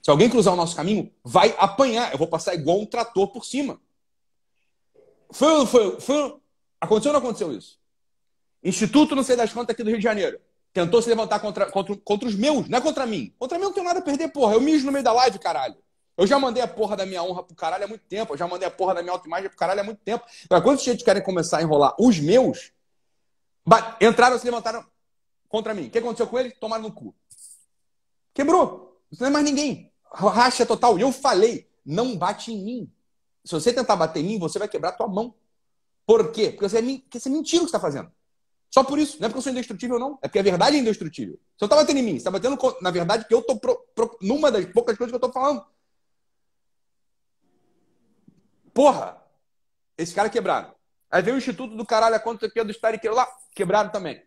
Se 0.00 0.08
alguém 0.08 0.30
cruzar 0.30 0.54
o 0.54 0.56
nosso 0.56 0.76
caminho, 0.76 1.12
vai 1.24 1.52
apanhar. 1.58 2.12
Eu 2.12 2.18
vou 2.18 2.28
passar 2.28 2.54
igual 2.54 2.80
um 2.80 2.86
trator 2.86 3.26
por 3.32 3.44
cima. 3.44 3.80
Foi, 5.34 5.66
foi, 5.66 6.00
foi, 6.00 6.36
aconteceu 6.80 7.10
ou 7.10 7.12
não 7.14 7.18
aconteceu 7.18 7.52
isso? 7.52 7.76
Instituto, 8.62 9.16
não 9.16 9.24
sei 9.24 9.34
das 9.34 9.52
contas, 9.52 9.74
aqui 9.74 9.82
do 9.82 9.90
Rio 9.90 9.98
de 9.98 10.04
Janeiro. 10.04 10.40
Tentou 10.72 11.02
se 11.02 11.08
levantar 11.08 11.40
contra, 11.40 11.66
contra, 11.66 11.96
contra 11.96 12.28
os 12.28 12.36
meus, 12.36 12.68
não 12.68 12.78
é 12.78 12.80
contra 12.80 13.04
mim. 13.04 13.34
Contra 13.36 13.58
mim 13.58 13.64
eu 13.64 13.68
não 13.68 13.74
tenho 13.74 13.86
nada 13.86 13.98
a 13.98 14.02
perder, 14.02 14.28
porra. 14.28 14.54
Eu 14.54 14.60
mijo 14.60 14.86
no 14.86 14.92
meio 14.92 15.04
da 15.04 15.12
live, 15.12 15.38
caralho. 15.40 15.76
Eu 16.16 16.24
já 16.24 16.38
mandei 16.38 16.62
a 16.62 16.68
porra 16.68 16.96
da 16.96 17.04
minha 17.04 17.20
honra 17.20 17.42
pro 17.42 17.56
caralho 17.56 17.84
há 17.84 17.88
muito 17.88 18.04
tempo. 18.04 18.32
Eu 18.32 18.38
já 18.38 18.46
mandei 18.46 18.68
a 18.68 18.70
porra 18.70 18.94
da 18.94 19.02
minha 19.02 19.12
autoimagem 19.12 19.48
pro 19.48 19.58
caralho 19.58 19.80
há 19.80 19.84
muito 19.84 19.98
tempo. 20.04 20.24
Agora, 20.44 20.62
quando 20.62 20.78
os 20.78 20.84
gente 20.84 21.04
querem 21.04 21.22
começar 21.22 21.58
a 21.58 21.62
enrolar 21.62 21.96
os 21.98 22.20
meus, 22.20 22.72
entraram, 24.00 24.38
se 24.38 24.44
levantaram 24.44 24.86
contra 25.48 25.74
mim. 25.74 25.88
O 25.88 25.90
que 25.90 25.98
aconteceu 25.98 26.28
com 26.28 26.38
eles? 26.38 26.54
Tomaram 26.60 26.84
no 26.84 26.92
cu. 26.92 27.12
Quebrou. 28.32 29.00
Não 29.18 29.26
é 29.26 29.30
mais 29.30 29.44
ninguém. 29.44 29.92
Racha 30.12 30.64
total. 30.64 30.96
E 30.96 31.02
eu 31.02 31.10
falei, 31.10 31.68
não 31.84 32.16
bate 32.16 32.52
em 32.52 32.62
mim. 32.62 32.93
Se 33.44 33.52
você 33.52 33.72
tentar 33.72 33.96
bater 33.96 34.20
em 34.20 34.26
mim, 34.26 34.38
você 34.38 34.58
vai 34.58 34.68
quebrar 34.68 34.92
tua 34.92 35.06
mão. 35.06 35.34
Por 36.06 36.32
quê? 36.32 36.50
Porque 36.50 36.68
você 36.68 36.78
é, 36.78 36.82
porque 36.82 37.20
você 37.20 37.28
é 37.28 37.32
mentira 37.32 37.62
o 37.62 37.66
que 37.66 37.68
está 37.68 37.80
fazendo. 37.80 38.10
Só 38.70 38.82
por 38.82 38.98
isso. 38.98 39.18
Não 39.20 39.26
é 39.26 39.28
porque 39.28 39.38
eu 39.38 39.42
sou 39.42 39.52
indestrutível, 39.52 39.98
não. 39.98 40.18
É 40.22 40.28
porque 40.28 40.38
a 40.38 40.42
verdade 40.42 40.76
é 40.76 40.80
indestrutível. 40.80 41.34
Você 41.34 41.64
não 41.64 41.66
está 41.66 41.76
batendo 41.76 41.98
em 41.98 42.02
mim. 42.02 42.12
Você 42.12 42.18
está 42.18 42.30
batendo, 42.30 42.58
na 42.80 42.90
verdade, 42.90 43.26
que 43.26 43.34
eu 43.34 43.40
estou 43.40 43.60
numa 44.20 44.50
das 44.50 44.64
poucas 44.66 44.96
coisas 44.96 45.10
que 45.10 45.14
eu 45.14 45.28
estou 45.28 45.32
falando. 45.32 45.64
Porra! 48.72 49.22
Esse 49.96 50.12
cara 50.12 50.28
quebraram. 50.28 50.74
Aí 51.10 51.22
vem 51.22 51.34
o 51.34 51.38
Instituto 51.38 51.76
do 51.76 51.86
Caralho, 51.86 52.16
a 52.16 52.18
conta 52.18 52.46
aqui 52.46 52.62
do 52.64 52.72
Estariqueiro 52.72 53.14
lá, 53.14 53.28
quebraram 53.54 53.90
também. 53.90 54.20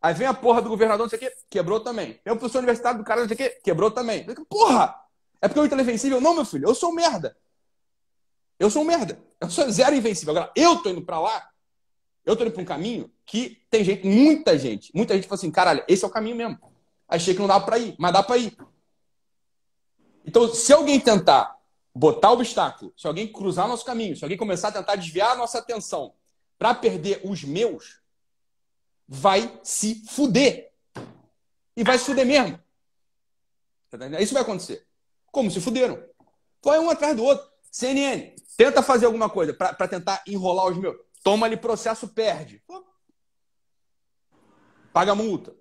Aí 0.00 0.14
vem 0.14 0.26
a 0.26 0.32
porra 0.32 0.62
do 0.62 0.70
governador, 0.70 1.04
não 1.04 1.10
sei 1.10 1.18
o 1.18 1.20
quê, 1.20 1.36
quebrou 1.50 1.80
também. 1.80 2.18
Vem 2.24 2.32
o 2.32 2.38
professor 2.38 2.58
universitário 2.58 2.98
do 2.98 3.04
caralho, 3.04 3.28
não 3.28 3.36
sei 3.36 3.46
o 3.46 3.50
quê, 3.50 3.60
quebrou 3.62 3.90
também. 3.90 4.24
Porra! 4.48 4.98
É 5.42 5.48
porque 5.48 5.60
eu 5.60 5.68
sou 5.68 5.78
invencível? 5.78 6.20
Não, 6.20 6.34
meu 6.34 6.44
filho, 6.46 6.66
eu 6.66 6.74
sou 6.74 6.92
merda. 6.94 7.36
Eu 8.58 8.70
sou 8.70 8.82
um 8.82 8.84
merda. 8.84 9.20
Eu 9.40 9.50
sou 9.50 9.70
zero 9.70 9.94
invencível. 9.94 10.36
Agora, 10.36 10.52
eu 10.56 10.82
tô 10.82 10.88
indo 10.90 11.02
para 11.02 11.20
lá, 11.20 11.50
eu 12.24 12.34
tô 12.36 12.44
indo 12.44 12.52
para 12.52 12.62
um 12.62 12.66
caminho 12.66 13.10
que 13.24 13.62
tem 13.70 13.84
gente, 13.84 14.06
muita 14.06 14.58
gente, 14.58 14.90
muita 14.94 15.14
gente 15.14 15.28
fala 15.28 15.38
assim, 15.38 15.50
caralho, 15.50 15.84
esse 15.86 16.04
é 16.04 16.06
o 16.06 16.10
caminho 16.10 16.36
mesmo. 16.36 16.58
Achei 17.08 17.34
que 17.34 17.40
não 17.40 17.46
dava 17.46 17.64
para 17.64 17.78
ir, 17.78 17.94
mas 17.98 18.12
dá 18.12 18.22
para 18.22 18.36
ir. 18.38 18.56
Então, 20.24 20.52
se 20.52 20.72
alguém 20.72 20.98
tentar 20.98 21.56
botar 21.94 22.32
obstáculo, 22.32 22.92
se 22.96 23.06
alguém 23.06 23.30
cruzar 23.30 23.68
nosso 23.68 23.84
caminho, 23.84 24.16
se 24.16 24.24
alguém 24.24 24.36
começar 24.36 24.68
a 24.68 24.72
tentar 24.72 24.96
desviar 24.96 25.32
a 25.32 25.36
nossa 25.36 25.58
atenção 25.58 26.14
para 26.58 26.74
perder 26.74 27.20
os 27.24 27.44
meus, 27.44 28.00
vai 29.06 29.58
se 29.62 30.04
fuder. 30.06 30.72
E 31.76 31.84
vai 31.84 31.98
se 31.98 32.06
fuder 32.06 32.26
mesmo. 32.26 32.58
Tá 33.90 34.20
Isso 34.20 34.34
vai 34.34 34.42
acontecer. 34.42 34.86
Como 35.30 35.50
se 35.50 35.60
fuderam. 35.60 36.02
Foi 36.62 36.78
um 36.78 36.90
atrás 36.90 37.14
do 37.14 37.22
outro. 37.22 37.48
CNN, 37.76 38.34
tenta 38.56 38.82
fazer 38.82 39.04
alguma 39.04 39.28
coisa 39.28 39.52
para 39.52 39.86
tentar 39.86 40.22
enrolar 40.26 40.64
os 40.64 40.78
meus. 40.78 40.96
Toma 41.22 41.44
ali 41.44 41.58
processo, 41.58 42.08
perde. 42.08 42.62
Paga 44.94 45.14
multa. 45.14 45.54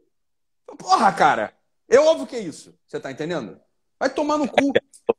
Porra, 0.78 1.12
cara. 1.12 1.54
É 1.90 2.00
óbvio 2.00 2.26
que 2.26 2.38
é 2.38 2.40
isso. 2.40 2.74
Você 2.88 3.02
tá 3.02 3.12
entendendo? 3.12 3.60
Vai 4.00 4.10
tomar 4.10 4.38
no 4.38 4.48
cu. 4.48 4.72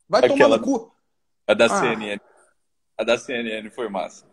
Vai 0.09 0.25
Aquela... 0.25 0.39
tomar 0.39 0.57
no 0.57 0.63
cu. 0.63 0.97
A 1.47 1.53
da 1.53 1.67
ah. 1.67 1.81
CNN. 1.81 2.19
A 2.97 3.05
da 3.05 3.19
CNN 3.19 3.69
foi 3.69 3.91
massa. 3.91 4.25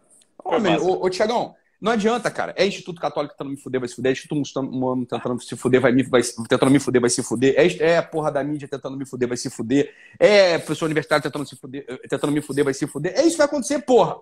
Foi 0.41 0.57
Ô, 0.57 0.61
massa. 0.61 0.85
Ô, 0.85 1.05
ô, 1.05 1.09
Tiagão, 1.09 1.53
não 1.83 1.91
adianta, 1.91 2.31
cara. 2.31 2.53
É 2.55 2.65
Instituto 2.65 3.01
Católico 3.01 3.33
tentando 3.33 3.49
me 3.49 3.57
fuder, 3.57 3.77
vai 3.81 3.89
se 3.89 3.95
fuder. 3.95 4.11
É 4.11 4.13
Instituto 4.13 4.39
Muçulmano 4.39 5.05
tentando 5.05 5.43
se 5.43 5.53
fuder, 5.57 5.81
vai 5.81 5.91
me, 5.91 6.01
vai, 6.03 6.21
tentando 6.47 6.71
me 6.71 6.79
fuder, 6.79 7.01
vai 7.01 7.09
se 7.09 7.21
fuder. 7.21 7.55
É, 7.57 7.91
é 7.91 7.97
a 7.97 8.03
porra 8.03 8.31
da 8.31 8.41
mídia 8.41 8.69
tentando 8.69 8.95
me 8.95 9.05
fuder, 9.05 9.27
vai 9.27 9.35
se 9.35 9.49
fuder. 9.49 9.93
É 10.17 10.57
professor 10.59 10.85
universitário 10.85 11.21
tentando, 11.21 11.45
se 11.45 11.57
fuder, 11.57 11.85
tentando 12.07 12.31
me 12.31 12.41
fuder, 12.41 12.63
vai 12.63 12.73
se 12.73 12.87
fuder. 12.87 13.13
É 13.17 13.23
isso 13.23 13.31
que 13.31 13.37
vai 13.39 13.47
acontecer, 13.47 13.79
porra. 13.79 14.15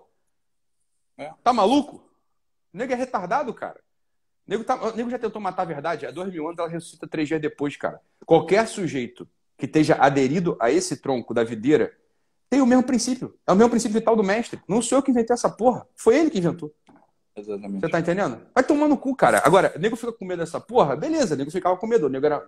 É. 1.16 1.32
Tá 1.44 1.52
maluco? 1.52 2.04
O 2.74 2.76
nego 2.76 2.92
é 2.92 2.96
retardado, 2.96 3.54
cara. 3.54 3.78
O 4.44 4.50
nego, 4.50 4.64
tá, 4.64 4.74
o 4.74 4.96
nego 4.96 5.08
já 5.08 5.18
tentou 5.20 5.40
matar 5.40 5.62
a 5.62 5.66
verdade. 5.66 6.04
Há 6.04 6.10
dois 6.10 6.32
mil 6.32 6.44
anos 6.48 6.58
ela 6.58 6.68
ressuscita 6.68 7.06
três 7.06 7.28
dias 7.28 7.40
depois, 7.40 7.76
cara. 7.76 8.00
Qualquer 8.26 8.66
sujeito 8.66 9.28
que 9.56 9.66
esteja 9.66 9.94
aderido 10.00 10.56
a 10.60 10.68
esse 10.68 10.96
tronco 10.96 11.32
da 11.32 11.44
videira 11.44 11.96
tem 12.50 12.60
o 12.60 12.66
mesmo 12.66 12.82
princípio. 12.82 13.38
É 13.46 13.52
o 13.52 13.54
mesmo 13.54 13.70
princípio 13.70 13.94
vital 13.94 14.16
do 14.16 14.24
mestre. 14.24 14.60
Não 14.66 14.82
sou 14.82 14.98
eu 14.98 15.02
que 15.02 15.12
inventei 15.12 15.32
essa 15.32 15.48
porra. 15.48 15.86
Foi 15.94 16.18
ele 16.18 16.28
que 16.28 16.38
inventou. 16.38 16.74
Exatamente. 17.34 17.80
Você 17.80 17.88
tá 17.88 18.00
entendendo? 18.00 18.40
Vai 18.54 18.62
tomar 18.62 18.88
no 18.88 18.96
cu, 18.96 19.16
cara. 19.16 19.42
Agora, 19.44 19.72
nego 19.78 19.96
fica 19.96 20.12
com 20.12 20.24
medo 20.24 20.40
dessa 20.40 20.60
porra, 20.60 20.94
beleza, 20.94 21.34
nego 21.34 21.50
ficava 21.50 21.76
com 21.76 21.86
medo. 21.86 22.08
Nego 22.08 22.26
era. 22.26 22.46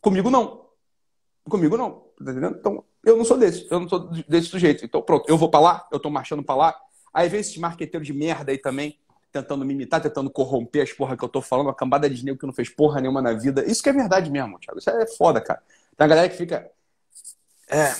Comigo 0.00 0.30
não. 0.30 0.66
Comigo 1.48 1.76
não. 1.76 2.04
Tá 2.24 2.30
entendendo? 2.30 2.56
Então, 2.58 2.84
eu 3.04 3.16
não 3.16 3.24
sou 3.24 3.36
desse. 3.36 3.66
Eu 3.70 3.80
não 3.80 3.88
sou 3.88 4.10
desse 4.28 4.48
sujeito. 4.48 4.84
Então, 4.84 5.02
pronto, 5.02 5.28
eu 5.28 5.36
vou 5.36 5.50
pra 5.50 5.60
lá, 5.60 5.88
eu 5.92 6.00
tô 6.00 6.08
marchando 6.08 6.42
pra 6.42 6.54
lá. 6.54 6.74
Aí 7.12 7.28
vem 7.28 7.40
esses 7.40 7.56
marqueteiros 7.58 8.06
de 8.06 8.14
merda 8.14 8.52
aí 8.52 8.58
também, 8.58 8.98
tentando 9.30 9.64
me 9.64 9.74
imitar, 9.74 10.00
tentando 10.00 10.30
corromper 10.30 10.82
as 10.82 10.92
porra 10.92 11.16
que 11.16 11.24
eu 11.24 11.28
tô 11.28 11.42
falando, 11.42 11.66
uma 11.66 11.74
cambada 11.74 12.08
de 12.08 12.24
nego 12.24 12.38
que 12.38 12.46
não 12.46 12.54
fez 12.54 12.70
porra 12.70 13.00
nenhuma 13.00 13.20
na 13.20 13.34
vida. 13.34 13.64
Isso 13.70 13.82
que 13.82 13.90
é 13.90 13.92
verdade 13.92 14.30
mesmo, 14.30 14.58
Thiago. 14.58 14.78
Isso 14.78 14.88
é 14.88 15.06
foda, 15.06 15.40
cara. 15.42 15.62
Tem 15.96 16.04
a 16.04 16.08
galera 16.08 16.28
que 16.28 16.36
fica. 16.36 16.70
É. 17.68 17.92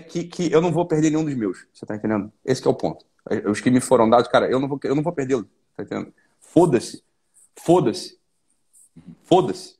Que, 0.00 0.24
que 0.24 0.50
eu 0.50 0.60
não 0.60 0.72
vou 0.72 0.84
perder 0.84 1.10
nenhum 1.10 1.24
dos 1.24 1.34
meus. 1.34 1.64
Você 1.72 1.86
tá 1.86 1.94
entendendo? 1.94 2.32
Esse 2.44 2.66
é 2.66 2.70
o 2.70 2.74
ponto. 2.74 3.04
Os 3.48 3.60
que 3.60 3.70
me 3.70 3.80
foram 3.80 4.08
dados, 4.08 4.28
cara, 4.28 4.48
eu 4.48 4.60
não 4.60 4.68
vou, 4.68 4.78
eu 4.84 4.94
não 4.94 5.02
vou 5.02 5.12
perdê-lo. 5.12 5.48
Tá 5.76 5.82
entendendo? 5.82 6.12
Foda-se. 6.40 7.02
Foda-se. 7.56 8.18
Foda-se. 9.24 9.76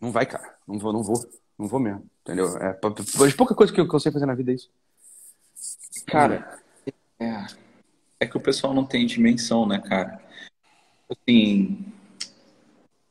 Não 0.00 0.10
vai, 0.10 0.26
cara. 0.26 0.56
Não 0.66 0.78
vou, 0.78 0.92
não 0.92 1.02
vou. 1.02 1.24
Não 1.58 1.68
vou 1.68 1.80
mesmo. 1.80 2.04
Entendeu? 2.22 2.56
É, 2.58 2.72
pouca 2.72 3.54
coisa 3.54 3.72
que 3.72 3.80
eu, 3.80 3.88
que 3.88 3.94
eu 3.94 4.00
sei 4.00 4.10
fazer 4.10 4.26
na 4.26 4.34
vida 4.34 4.50
é 4.50 4.54
isso. 4.54 4.70
Cara, 6.06 6.58
é, 7.18 7.46
é 8.20 8.26
que 8.26 8.36
o 8.36 8.40
pessoal 8.40 8.74
não 8.74 8.84
tem 8.84 9.06
dimensão, 9.06 9.66
né, 9.66 9.78
cara? 9.78 10.20
Assim, 11.08 11.84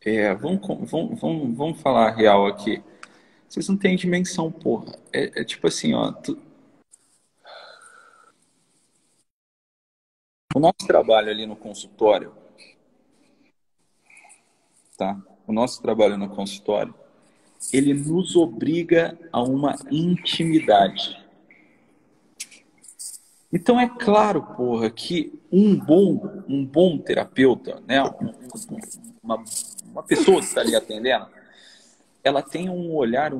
é, 0.01 0.33
vamos, 0.35 0.59
vamos, 0.89 1.19
vamos, 1.19 1.57
vamos 1.57 1.81
falar 1.81 2.11
real 2.11 2.45
aqui. 2.47 2.83
Vocês 3.47 3.69
não 3.69 3.77
têm 3.77 3.95
dimensão, 3.95 4.51
porra. 4.51 4.97
É, 5.11 5.41
é 5.41 5.43
tipo 5.43 5.67
assim, 5.67 5.93
ó. 5.93 6.11
Tu, 6.11 6.37
O 10.55 10.59
nosso 10.59 10.85
trabalho 10.85 11.31
ali 11.31 11.45
no 11.47 11.55
consultório, 11.55 12.31
tá? 14.95 15.19
O 15.47 15.51
nosso 15.51 15.81
trabalho 15.81 16.17
no 16.17 16.29
consultório, 16.29 16.93
ele 17.71 17.93
nos 17.93 18.35
obriga 18.35 19.17
a 19.31 19.41
uma 19.41 19.75
intimidade. 19.89 21.19
Então 23.51 23.79
é 23.79 23.87
claro, 23.87 24.43
porra, 24.43 24.89
que 24.89 25.39
um 25.51 25.75
bom, 25.75 26.43
um 26.47 26.65
bom 26.65 26.97
terapeuta, 26.97 27.81
né, 27.87 28.01
uma, 29.23 29.43
uma 29.83 30.03
pessoa 30.03 30.39
que 30.39 30.45
está 30.45 30.61
ali 30.61 30.75
atendendo, 30.75 31.27
ela 32.23 32.41
tem 32.41 32.69
um 32.69 32.93
olhar 32.93 33.31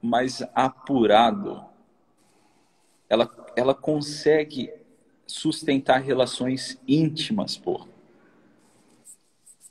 mais 0.00 0.42
apurado. 0.54 1.64
Ela, 3.08 3.30
ela 3.56 3.74
consegue 3.74 4.72
sustentar 5.32 6.02
relações 6.02 6.78
íntimas, 6.86 7.56
porra. 7.56 7.86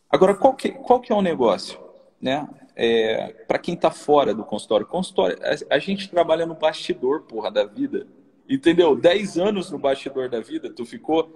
Agora, 0.10 0.34
qual 0.34 0.56
que, 0.56 0.72
qual 0.72 1.00
que 1.00 1.12
é 1.12 1.16
o 1.16 1.22
negócio? 1.22 1.80
Né? 2.20 2.48
É, 2.76 3.28
para 3.48 3.60
quem 3.60 3.76
está 3.76 3.92
fora 3.92 4.34
do 4.34 4.44
consultório, 4.44 4.88
consultório 4.88 5.38
a, 5.44 5.76
a, 5.76 5.80
gente 5.80 6.10
trabalha 6.10 6.48
no 6.48 6.56
bastidor, 6.56 7.22
porra, 7.22 7.52
da 7.52 7.64
vida. 7.64 8.08
Entendeu? 8.50 8.96
Dez 8.96 9.38
anos 9.38 9.70
no 9.70 9.78
bastidor 9.78 10.30
da 10.30 10.40
vida, 10.40 10.74
tu 10.74 10.84
ficou 10.84 11.30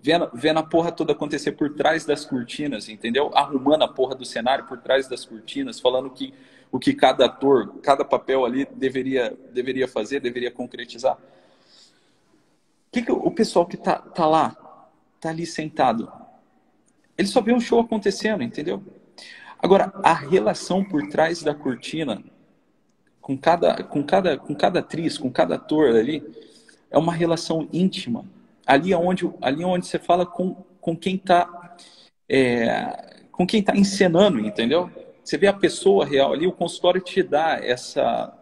vendo, 0.00 0.30
vendo 0.32 0.60
a 0.60 0.62
porra 0.62 0.92
toda 0.92 1.12
acontecer 1.12 1.52
por 1.52 1.74
trás 1.74 2.06
das 2.06 2.24
cortinas, 2.24 2.88
entendeu? 2.88 3.30
Arrumando 3.34 3.82
a 3.82 3.88
porra 3.88 4.14
do 4.14 4.24
cenário 4.24 4.66
por 4.66 4.78
trás 4.78 5.08
das 5.08 5.24
cortinas, 5.24 5.80
falando 5.80 6.10
que 6.10 6.32
o 6.70 6.78
que 6.78 6.94
cada 6.94 7.26
ator, 7.26 7.74
cada 7.82 8.04
papel 8.04 8.44
ali 8.44 8.66
deveria, 8.66 9.36
deveria 9.52 9.88
fazer, 9.88 10.20
deveria 10.20 10.50
concretizar. 10.50 11.18
O 12.94 12.96
que, 12.96 13.02
que 13.02 13.10
o 13.10 13.30
pessoal 13.32 13.66
que 13.66 13.76
tá, 13.76 13.96
tá 13.98 14.24
lá, 14.24 14.56
tá 15.20 15.30
ali 15.30 15.44
sentado, 15.44 16.12
ele 17.18 17.26
só 17.26 17.40
vê 17.40 17.52
um 17.52 17.58
show 17.58 17.80
acontecendo, 17.80 18.40
entendeu? 18.40 18.80
Agora, 19.58 19.92
a 20.04 20.14
relação 20.14 20.84
por 20.84 21.08
trás 21.08 21.42
da 21.42 21.52
cortina, 21.52 22.22
com 23.20 23.36
cada, 23.36 23.82
com 23.82 24.00
cada, 24.04 24.38
com 24.38 24.54
cada 24.54 24.78
atriz, 24.78 25.18
com 25.18 25.28
cada 25.28 25.56
ator 25.56 25.88
ali, 25.88 26.22
é 26.88 26.96
uma 26.96 27.12
relação 27.12 27.68
íntima. 27.72 28.24
Ali 28.64 28.92
é 28.92 28.96
onde, 28.96 29.28
ali 29.42 29.64
é 29.64 29.66
onde 29.66 29.88
você 29.88 29.98
fala 29.98 30.24
com, 30.24 30.54
com 30.80 30.96
quem 30.96 31.16
está 31.16 31.76
é, 32.28 33.24
com 33.32 33.44
quem 33.44 33.58
está 33.58 33.76
encenando, 33.76 34.38
entendeu? 34.38 34.88
Você 35.24 35.36
vê 35.36 35.48
a 35.48 35.52
pessoa 35.52 36.06
real 36.06 36.32
ali, 36.32 36.46
o 36.46 36.52
consultório 36.52 37.00
te 37.00 37.24
dá 37.24 37.58
essa 37.60 38.32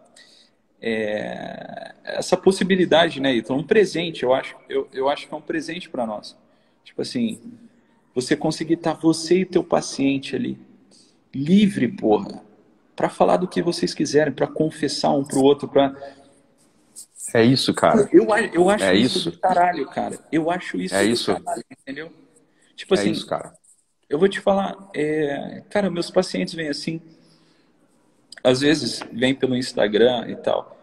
é, 0.85 1.95
essa 2.03 2.35
possibilidade, 2.35 3.21
né? 3.21 3.33
Então, 3.33 3.55
um 3.55 3.63
presente, 3.63 4.23
eu 4.23 4.33
acho, 4.33 4.53
eu, 4.67 4.85
eu 4.93 5.07
acho 5.07 5.25
que 5.25 5.33
é 5.33 5.37
um 5.37 5.41
presente 5.41 5.89
para 5.89 6.05
nós. 6.05 6.35
Tipo 6.83 7.01
assim, 7.01 7.39
você 8.13 8.35
conseguir 8.35 8.73
estar 8.73 8.95
tá 8.95 8.99
você 8.99 9.39
e 9.39 9.45
teu 9.45 9.63
paciente 9.63 10.35
ali 10.35 10.59
livre, 11.33 11.87
porra, 11.87 12.43
para 12.97 13.07
falar 13.07 13.37
do 13.37 13.47
que 13.47 13.61
vocês 13.61 13.93
quiserem, 13.93 14.33
para 14.33 14.45
confessar 14.45 15.11
um 15.11 15.23
pro 15.23 15.41
outro, 15.41 15.69
para 15.69 15.95
é 17.33 17.43
isso, 17.43 17.73
cara. 17.73 18.07
Eu, 18.11 18.27
eu 18.53 18.69
acho 18.69 18.83
é 18.83 18.95
isso, 18.95 19.17
isso 19.17 19.31
do 19.31 19.39
caralho, 19.39 19.87
cara. 19.87 20.19
Eu 20.31 20.51
acho 20.51 20.77
isso 20.79 20.93
é 20.93 21.05
isso. 21.05 21.33
caralho, 21.33 21.63
entendeu? 21.71 22.11
Tipo 22.75 22.93
é 22.93 22.99
assim, 22.99 23.11
isso, 23.11 23.25
cara. 23.25 23.53
eu 24.09 24.19
vou 24.19 24.27
te 24.27 24.41
falar, 24.41 24.75
é... 24.93 25.63
cara, 25.69 25.89
meus 25.89 26.11
pacientes 26.11 26.53
vêm 26.53 26.67
assim, 26.67 27.01
às 28.43 28.61
vezes 28.61 29.01
vêm 29.11 29.33
pelo 29.33 29.55
Instagram 29.55 30.29
e 30.29 30.35
tal. 30.35 30.77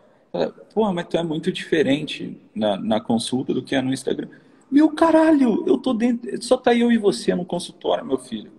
Pô, 0.73 0.91
mas 0.93 1.07
tu 1.09 1.17
é 1.17 1.23
muito 1.23 1.51
diferente 1.53 2.41
na, 2.55 2.77
na 2.77 3.01
consulta 3.01 3.53
do 3.53 3.63
que 3.63 3.75
é 3.75 3.83
no 3.83 3.93
Instagram. 3.93 4.29
Meu 4.71 4.91
caralho, 4.91 5.65
eu 5.67 5.77
tô 5.77 5.93
dentro. 5.93 6.41
Só 6.43 6.57
tá 6.57 6.75
eu 6.75 6.93
e 6.93 6.97
você 6.97 7.35
no 7.35 7.45
consultório, 7.45 8.07
meu 8.07 8.19
filho. 8.19 8.53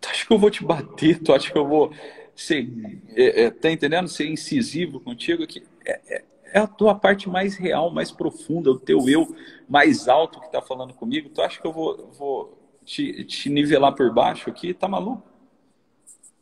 Tu 0.00 0.08
acha 0.08 0.26
que 0.26 0.32
eu 0.32 0.38
vou 0.38 0.50
te 0.50 0.64
bater? 0.64 1.20
Tu 1.20 1.32
acha 1.32 1.52
que 1.52 1.58
eu 1.58 1.68
vou 1.68 1.92
ser. 2.34 2.68
É, 3.14 3.44
é, 3.44 3.50
tá 3.50 3.70
entendendo? 3.70 4.08
Ser 4.08 4.26
incisivo 4.26 4.98
contigo? 4.98 5.46
Que 5.46 5.62
é, 5.84 6.00
é, 6.08 6.24
é, 6.54 6.58
a 6.58 6.66
tua 6.66 6.94
parte 6.94 7.28
mais 7.28 7.56
real, 7.56 7.90
mais 7.90 8.10
profunda, 8.10 8.70
o 8.70 8.78
teu 8.78 9.06
eu 9.08 9.36
mais 9.68 10.08
alto 10.08 10.40
que 10.40 10.50
tá 10.50 10.62
falando 10.62 10.94
comigo. 10.94 11.28
Tu 11.28 11.42
acha 11.42 11.60
que 11.60 11.66
eu 11.66 11.72
vou, 11.72 12.10
vou 12.18 12.58
te, 12.84 13.24
te 13.24 13.50
nivelar 13.50 13.94
por 13.94 14.12
baixo 14.12 14.48
aqui? 14.48 14.72
Tá 14.72 14.88
maluco? 14.88 15.31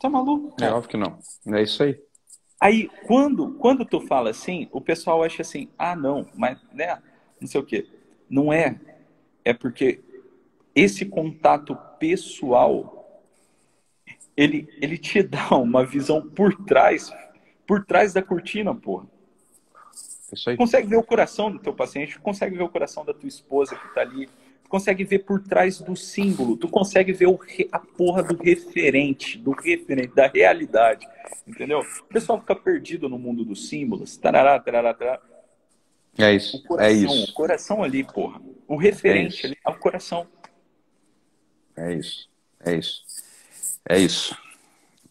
Tá 0.00 0.08
maluco? 0.08 0.56
Cara? 0.56 0.72
É 0.72 0.74
óbvio 0.74 0.90
que 0.90 0.96
não. 0.96 1.18
É 1.54 1.62
isso 1.62 1.82
aí. 1.82 2.00
Aí, 2.60 2.88
quando, 3.06 3.54
quando 3.54 3.84
tu 3.84 4.00
fala 4.00 4.30
assim, 4.30 4.68
o 4.72 4.80
pessoal 4.80 5.22
acha 5.22 5.42
assim, 5.42 5.68
ah, 5.78 5.96
não, 5.96 6.26
mas, 6.34 6.58
né? 6.72 7.00
não 7.40 7.48
sei 7.48 7.60
o 7.60 7.64
quê. 7.64 7.86
Não 8.28 8.52
é. 8.52 8.78
É 9.44 9.54
porque 9.54 10.00
esse 10.74 11.06
contato 11.06 11.76
pessoal, 11.98 13.22
ele, 14.36 14.68
ele 14.80 14.98
te 14.98 15.22
dá 15.24 15.56
uma 15.56 15.84
visão 15.84 16.22
por 16.28 16.54
trás, 16.64 17.12
por 17.66 17.84
trás 17.84 18.12
da 18.12 18.22
cortina, 18.22 18.74
porra. 18.74 19.06
Isso 20.32 20.50
aí. 20.50 20.56
Consegue 20.56 20.86
ver 20.86 20.96
o 20.96 21.02
coração 21.02 21.50
do 21.50 21.58
teu 21.58 21.74
paciente, 21.74 22.18
consegue 22.20 22.56
ver 22.56 22.62
o 22.62 22.68
coração 22.68 23.04
da 23.04 23.12
tua 23.12 23.28
esposa 23.28 23.74
que 23.74 23.94
tá 23.94 24.02
ali, 24.02 24.28
consegue 24.70 25.02
ver 25.02 25.18
por 25.20 25.42
trás 25.42 25.80
do 25.80 25.96
símbolo, 25.96 26.56
tu 26.56 26.68
consegue 26.68 27.12
ver 27.12 27.26
o, 27.26 27.38
a 27.72 27.78
porra 27.80 28.22
do 28.22 28.40
referente, 28.40 29.36
do 29.36 29.50
referente, 29.50 30.14
da 30.14 30.28
realidade, 30.28 31.06
entendeu? 31.46 31.80
O 31.80 32.04
pessoal 32.04 32.40
fica 32.40 32.54
perdido 32.54 33.08
no 33.08 33.18
mundo 33.18 33.44
dos 33.44 33.68
símbolos, 33.68 34.16
tarará, 34.16 34.58
tarará, 34.60 34.94
tarará. 34.94 35.20
É 36.16 36.32
isso. 36.32 36.56
O 36.56 36.62
coração, 36.62 36.86
é 36.86 36.92
isso. 36.92 37.30
O 37.30 37.34
coração 37.34 37.82
ali, 37.82 38.04
porra. 38.04 38.40
O 38.68 38.76
referente 38.76 39.44
é 39.44 39.48
ali 39.48 39.58
é 39.66 39.70
o 39.70 39.74
coração. 39.74 40.26
É 41.76 41.94
isso. 41.94 42.28
É 42.64 42.74
isso. 42.74 43.02
É 43.88 43.98
isso. 43.98 44.36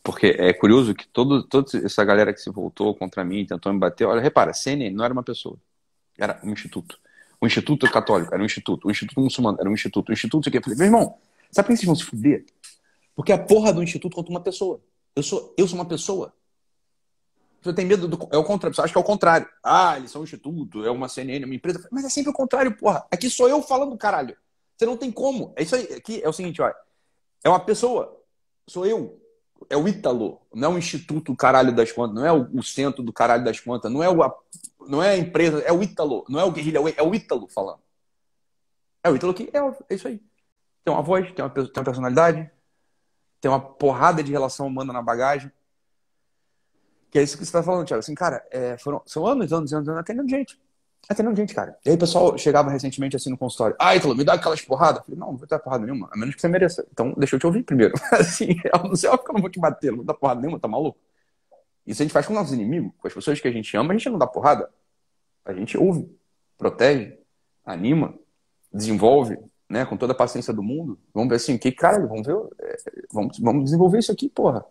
Porque 0.02 0.28
é 0.28 0.54
curioso 0.54 0.96
que 0.96 1.06
todo, 1.08 1.44
toda 1.44 1.86
essa 1.86 2.06
galera 2.06 2.34
que 2.34 2.40
se 2.40 2.50
voltou 2.50 2.96
contra 2.96 3.26
mim, 3.26 3.46
tentou 3.46 3.74
me 3.74 3.80
bater, 3.80 4.06
olha, 4.06 4.22
repara, 4.22 4.54
CNN 4.54 4.96
não 4.96 5.04
era 5.04 5.14
uma 5.14 5.24
pessoa, 5.24 5.58
era 6.18 6.40
um 6.44 6.52
instituto. 6.52 6.98
O 7.42 7.48
Instituto 7.48 7.90
Católico 7.90 8.34
era 8.34 8.42
um 8.42 8.46
instituto, 8.46 8.88
o 8.88 8.92
Instituto 8.92 9.22
Muçulmano 9.22 9.58
era 9.60 9.70
um 9.70 9.74
instituto, 9.74 10.10
o 10.10 10.14
Instituto 10.14 10.42
isso 10.42 10.50
aqui. 10.50 10.58
Eu 10.58 10.64
falei, 10.64 10.78
meu 10.78 10.88
irmão, 10.88 11.18
sabe 11.52 11.68
por 11.68 11.74
que 11.74 11.78
vocês 11.78 11.86
vão 11.86 11.96
se 11.96 12.04
fuder? 12.04 12.46
Porque 13.16 13.34
a 13.34 13.38
porra 13.38 13.74
do 13.74 13.84
instituto 13.84 14.16
contra 14.16 14.32
uma 14.32 14.40
pessoa. 14.40 14.82
Eu 15.14 15.22
sou, 15.22 15.54
eu 15.58 15.68
sou 15.68 15.78
uma 15.78 15.86
pessoa. 15.86 16.34
Você 17.62 17.74
tem 17.74 17.86
medo 17.86 18.08
do. 18.08 18.30
É 18.32 18.38
o 18.38 18.46
contrário. 18.46 18.74
Você 18.74 18.82
acha 18.82 18.94
que 18.94 18.98
é 18.98 19.02
o 19.02 19.04
contrário. 19.04 19.46
Ah, 19.62 19.98
eles 19.98 20.12
são 20.12 20.22
um 20.22 20.24
instituto, 20.24 20.86
é 20.86 20.90
uma 20.90 21.10
CNN, 21.10 21.44
uma 21.44 21.54
empresa. 21.54 21.86
Mas 21.92 22.06
é 22.06 22.10
sempre 22.10 22.32
o 22.32 22.34
contrário, 22.34 22.78
porra. 22.78 23.06
Aqui 23.12 23.30
sou 23.30 23.50
eu 23.50 23.62
falando, 23.62 23.98
caralho. 23.98 24.38
Você 24.78 24.86
não 24.86 24.96
tem 24.96 25.12
como. 25.12 25.52
É 25.58 25.64
isso 25.64 25.76
aí. 25.76 25.84
Aqui 25.94 26.22
é 26.24 26.30
o 26.30 26.32
seguinte, 26.32 26.62
olha. 26.62 26.76
É 27.44 27.50
uma 27.50 27.60
pessoa. 27.60 28.18
Sou 28.66 28.86
eu. 28.86 29.20
É 29.70 29.76
o 29.76 29.88
Ítalo. 29.88 30.40
Não 30.54 30.72
é 30.72 30.76
o 30.76 30.78
instituto 30.78 31.36
caralho 31.36 31.74
das 31.76 31.92
contas. 31.92 32.16
Não 32.16 32.26
é 32.26 32.32
o, 32.32 32.50
o 32.54 32.64
centro 32.64 33.02
do 33.02 33.12
caralho 33.12 33.44
das 33.44 33.60
contas. 33.60 33.92
Não 33.92 34.04
é, 34.04 34.10
o, 34.10 34.22
a, 34.22 34.36
não 34.88 35.02
é 35.02 35.12
a 35.12 35.18
empresa. 35.18 35.60
É 35.62 35.72
o 35.72 35.82
Ítalo. 35.82 36.26
Não 36.30 36.40
é 36.40 36.44
o 36.44 36.52
guerrilha. 36.52 36.80
É 36.96 37.04
o 37.04 37.16
Ítalo 37.16 37.48
falando. 37.48 37.80
É 39.04 39.10
o 39.10 39.16
Ítalo 39.16 39.34
que. 39.34 39.50
É, 39.54 39.60
é 39.90 39.96
isso 39.96 40.08
aí. 40.08 40.22
Tem 40.84 40.94
uma 40.94 41.02
voz, 41.02 41.32
tem 41.34 41.44
uma, 41.44 41.50
tem 41.50 41.64
uma 41.76 41.84
personalidade. 41.84 42.50
Tem 43.42 43.50
uma 43.50 43.60
porrada 43.60 44.24
de 44.24 44.32
relação 44.32 44.68
humana 44.68 44.94
na 44.94 45.02
bagagem 45.02 45.52
que 47.10 47.18
é 47.18 47.24
isso 47.24 47.38
que 47.38 47.44
você 47.44 47.50
está 47.50 47.64
falando, 47.64 47.88
Thiago. 47.88 48.00
Assim, 48.00 48.14
cara, 48.14 48.46
é, 48.52 48.78
foram, 48.78 49.02
são 49.06 49.26
anos, 49.26 49.52
anos, 49.52 49.74
anos, 49.74 49.90
anos 49.90 50.00
atendendo 50.00 50.30
gente. 50.30 50.60
Atendendo 51.08 51.36
gente, 51.36 51.56
cara. 51.56 51.78
E 51.86 51.90
aí 51.90 51.96
o 51.96 52.00
pessoal 52.00 52.38
chegava 52.38 52.70
recentemente 52.70 53.16
assim 53.16 53.32
no 53.32 53.38
consultório. 53.38 53.76
Ah, 53.80 53.96
Ítalo, 53.96 54.16
me 54.16 54.24
dá 54.24 54.34
aquelas 54.34 54.62
porradas. 54.62 55.04
Falei, 55.04 55.20
não, 55.20 55.32
não 55.32 55.38
vou 55.38 55.48
dar 55.48 55.58
porrada 55.60 55.86
nenhuma, 55.86 56.10
a 56.12 56.18
menos 56.18 56.36
que 56.36 56.42
você 56.42 56.48
mereça. 56.48 56.86
Então, 56.92 57.14
deixa 57.18 57.36
eu 57.36 57.40
te 57.40 57.48
ouvir 57.48 57.64
primeiro. 57.64 57.94
assim, 58.14 58.56
eu 58.64 58.84
não 58.84 58.96
sei, 58.96 59.10
que 59.10 59.30
eu 59.30 59.34
não 59.34 59.42
vou 59.42 59.50
te 59.50 59.60
bater, 59.60 59.90
não 59.90 59.98
vou 59.98 60.06
dar 60.06 60.14
porrada 60.14 60.40
nenhuma, 60.40 60.60
tá 60.60 60.68
maluco? 60.68 61.00
Isso 61.86 62.02
a 62.02 62.06
gente 62.06 62.14
faz 62.14 62.28
com 62.28 62.34
nossos 62.34 62.54
inimigos, 62.54 62.92
com 63.00 63.08
as 63.08 63.14
pessoas 63.14 63.42
que 63.42 63.48
a 63.48 63.52
gente 63.52 63.76
ama, 63.76 63.94
a 63.94 63.98
gente 63.98 64.10
não 64.10 64.20
dá 64.20 64.28
porrada. 64.28 64.70
A 65.44 65.54
gente 65.54 65.76
ouve, 65.76 66.08
protege, 66.58 67.18
anima, 67.66 68.14
desenvolve, 68.72 69.40
né, 69.68 69.86
com 69.86 69.98
toda 69.98 70.14
a 70.14 70.16
paciência 70.16 70.54
do 70.54 70.62
mundo. 70.62 71.00
Vamos 71.12 71.30
ver 71.30 71.36
assim, 71.36 71.58
que 71.58 71.72
cara, 71.72 72.06
vamos 72.06 72.28
ver, 72.28 72.36
é, 72.60 72.78
vamos, 73.12 73.40
vamos 73.40 73.64
desenvolver 73.64 74.00
isso 74.00 74.12
aqui, 74.12 74.30
porra. 74.30 74.64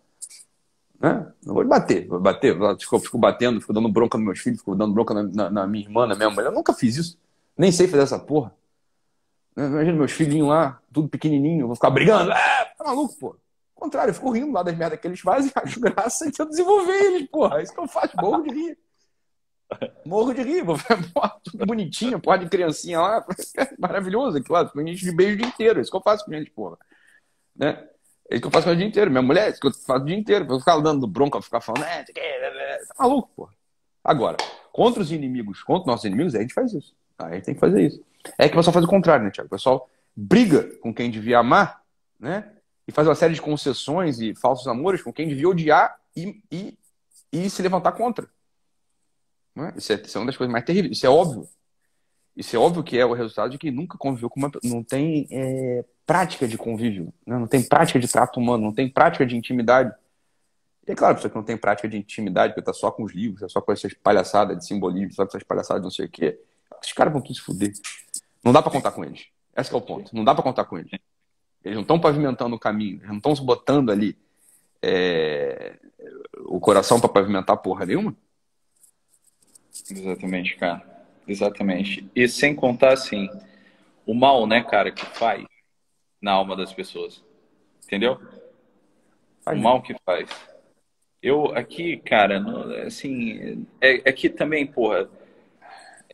Né? 0.99 1.31
Não 1.45 1.53
vou 1.53 1.65
bater, 1.65 2.07
vou 2.07 2.19
bater, 2.19 2.57
fico, 2.77 2.99
fico 2.99 3.17
batendo, 3.17 3.61
fico 3.61 3.71
dando 3.71 3.89
bronca 3.89 4.17
nos 4.17 4.25
meus 4.25 4.39
filhos, 4.39 4.59
fico 4.59 4.75
dando 4.75 4.93
bronca 4.93 5.13
na, 5.13 5.23
na, 5.23 5.49
na, 5.49 5.67
minha 5.67 5.85
irmã, 5.85 6.05
na 6.05 6.15
minha 6.15 6.29
mulher. 6.29 6.47
Eu 6.47 6.51
nunca 6.51 6.73
fiz 6.73 6.97
isso. 6.97 7.17
Nem 7.57 7.71
sei 7.71 7.87
fazer 7.87 8.03
essa 8.03 8.19
porra. 8.19 8.53
Né? 9.55 9.65
Imagina 9.65 9.97
meus 9.97 10.11
filhinhos 10.11 10.49
lá, 10.49 10.79
tudo 10.91 11.07
pequenininho, 11.07 11.67
vou 11.67 11.75
ficar 11.75 11.89
brigando. 11.89 12.31
Ah, 12.33 12.67
tá 12.77 12.83
maluco, 12.83 13.17
pô. 13.17 13.27
Ao 13.75 13.83
contrário, 13.83 14.11
eu 14.11 14.13
fico 14.15 14.29
rindo 14.31 14.51
lá 14.51 14.61
das 14.61 14.77
merdas 14.77 14.99
que 14.99 15.07
eles 15.07 15.21
fazem, 15.21 15.51
acho 15.55 15.79
graça 15.79 16.27
e 16.27 16.31
tento 16.31 16.49
desenvolver 16.49 16.91
eles, 16.91 17.29
porra. 17.29 17.59
É 17.59 17.63
isso 17.63 17.73
que 17.73 17.79
eu 17.79 17.87
faço, 17.87 18.17
morro 18.17 18.43
de 18.43 18.53
rir. 18.53 18.77
Morro 20.05 20.33
de 20.33 20.41
rir, 20.41 20.63
vou 20.63 20.75
tudo 21.43 21.65
bonitinho, 21.65 22.19
porra 22.19 22.39
de 22.39 22.49
criancinha 22.49 22.99
lá. 22.99 23.25
Maravilhoso 23.79 24.37
aquilo 24.37 24.53
lá, 24.53 24.69
a 24.75 24.81
gente 24.81 25.05
de 25.05 25.15
beijo 25.15 25.35
o 25.35 25.37
dia 25.37 25.47
inteiro. 25.47 25.79
É 25.79 25.81
isso 25.81 25.91
que 25.91 25.97
eu 25.97 26.01
faço 26.01 26.25
com 26.25 26.33
gente, 26.33 26.51
porra. 26.51 26.77
Né? 27.55 27.88
É 28.29 28.35
isso 28.35 28.41
que 28.41 28.47
eu 28.47 28.51
faço 28.51 28.69
o 28.69 28.75
dia 28.75 28.85
inteiro. 28.85 29.09
Minha 29.09 29.23
mulher, 29.23 29.47
é 29.47 29.49
isso 29.51 29.59
que 29.59 29.67
eu 29.67 29.73
faço 29.73 30.03
o 30.03 30.05
dia 30.05 30.15
inteiro. 30.15 30.45
Eu 30.47 30.59
ficar 30.59 30.79
dando 30.79 31.07
bronca, 31.07 31.41
ficar 31.41 31.61
falando, 31.61 31.83
é, 31.83 32.03
tá 32.03 32.93
maluco, 32.99 33.29
pô. 33.35 33.49
Agora, 34.03 34.37
contra 34.71 35.01
os 35.01 35.11
inimigos, 35.11 35.63
contra 35.63 35.91
nossos 35.91 36.05
inimigos, 36.05 36.35
a 36.35 36.41
gente 36.41 36.53
faz 36.53 36.73
isso. 36.73 36.95
A 37.17 37.33
gente 37.33 37.45
tem 37.45 37.53
que 37.53 37.59
fazer 37.59 37.87
isso. 37.87 38.03
É 38.37 38.47
que 38.47 38.53
o 38.53 38.57
pessoal 38.57 38.73
faz 38.73 38.85
o 38.85 38.89
contrário, 38.89 39.25
né, 39.25 39.31
Tiago? 39.31 39.47
O 39.47 39.51
pessoal 39.51 39.89
briga 40.15 40.63
com 40.79 40.93
quem 40.93 41.09
devia 41.09 41.39
amar, 41.39 41.81
né? 42.19 42.51
E 42.87 42.91
faz 42.91 43.07
uma 43.07 43.15
série 43.15 43.33
de 43.33 43.41
concessões 43.41 44.19
e 44.19 44.35
falsos 44.35 44.67
amores 44.67 45.01
com 45.01 45.13
quem 45.13 45.27
devia 45.27 45.49
odiar 45.49 45.97
e, 46.15 46.41
e, 46.51 46.77
e 47.31 47.49
se 47.49 47.61
levantar 47.61 47.91
contra. 47.93 48.27
Não 49.55 49.65
é? 49.65 49.73
Isso, 49.75 49.91
é, 49.91 49.95
isso 49.95 50.17
é 50.17 50.21
uma 50.21 50.27
das 50.27 50.37
coisas 50.37 50.51
mais 50.51 50.65
terríveis. 50.65 50.97
Isso 50.97 51.05
é 51.05 51.09
óbvio. 51.09 51.47
Isso 52.35 52.55
é 52.55 52.59
óbvio 52.59 52.83
que 52.83 52.97
é 52.97 53.05
o 53.05 53.13
resultado 53.13 53.51
de 53.51 53.57
quem 53.57 53.71
nunca 53.71 53.97
conviveu 53.97 54.29
com 54.29 54.39
uma. 54.39 54.51
Não 54.63 54.83
tem 54.83 55.27
é, 55.31 55.83
prática 56.09 56.47
de 56.47 56.57
convívio, 56.57 57.13
né? 57.23 57.37
não 57.37 57.45
tem 57.45 57.61
prática 57.61 57.99
de 57.99 58.07
trato 58.07 58.39
humano, 58.39 58.63
não 58.63 58.73
tem 58.73 58.89
prática 58.89 59.23
de 59.27 59.37
intimidade. 59.37 59.93
E 60.87 60.91
é 60.91 60.95
claro, 60.95 61.13
pessoa 61.13 61.29
que 61.29 61.37
não 61.37 61.43
tem 61.43 61.55
prática 61.55 61.87
de 61.87 61.97
intimidade, 61.97 62.55
porque 62.55 62.65
tá 62.65 62.73
só 62.73 62.89
com 62.89 63.03
os 63.03 63.13
livros, 63.13 63.43
é 63.43 63.47
só 63.47 63.61
com 63.61 63.71
essas 63.71 63.93
palhaçadas 63.93 64.57
de 64.57 64.65
simbolismo, 64.65 65.13
só 65.13 65.23
com 65.23 65.29
essas 65.29 65.43
palhaçadas 65.43 65.83
de 65.83 65.85
não 65.85 65.91
sei 65.91 66.07
o 66.07 66.09
quê. 66.09 66.39
Esses 66.81 66.93
caras 66.93 67.13
vão 67.13 67.21
tudo 67.21 67.35
se 67.35 67.41
fuder. 67.41 67.71
Não 68.43 68.51
dá 68.51 68.59
para 68.59 68.71
contar 68.71 68.91
com 68.91 69.05
eles. 69.05 69.27
Esse 69.55 69.71
é 69.71 69.77
o 69.77 69.81
ponto. 69.81 70.15
Não 70.15 70.23
dá 70.23 70.33
para 70.33 70.41
contar 70.41 70.65
com 70.65 70.79
eles. 70.79 70.89
Eles 71.63 71.75
não 71.75 71.83
estão 71.83 71.99
pavimentando 71.99 72.55
o 72.55 72.59
caminho, 72.59 72.97
eles 72.97 73.07
não 73.09 73.17
estão 73.17 73.35
se 73.35 73.43
botando 73.43 73.91
ali 73.91 74.17
é... 74.81 75.77
o 76.39 76.59
coração 76.59 76.99
para 76.99 77.09
pavimentar 77.09 77.55
porra 77.57 77.85
nenhuma. 77.85 78.15
Exatamente, 79.91 80.55
cara. 80.55 81.05
Exatamente. 81.27 82.09
E 82.15 82.27
sem 82.27 82.55
contar, 82.55 82.93
assim, 82.93 83.29
o 84.07 84.15
mal, 84.15 84.47
né, 84.47 84.63
cara, 84.63 84.91
que 84.91 85.05
faz 85.05 85.45
na 86.21 86.31
alma 86.31 86.55
das 86.55 86.73
pessoas. 86.73 87.23
Entendeu? 87.85 88.19
O 89.45 89.55
mal 89.55 89.81
que 89.81 89.95
faz. 90.05 90.29
Eu 91.21 91.47
aqui, 91.55 91.97
cara, 91.97 92.39
assim, 92.85 93.65
é, 93.81 94.09
é 94.09 94.11
que 94.11 94.29
também, 94.29 94.65
porra, 94.65 95.09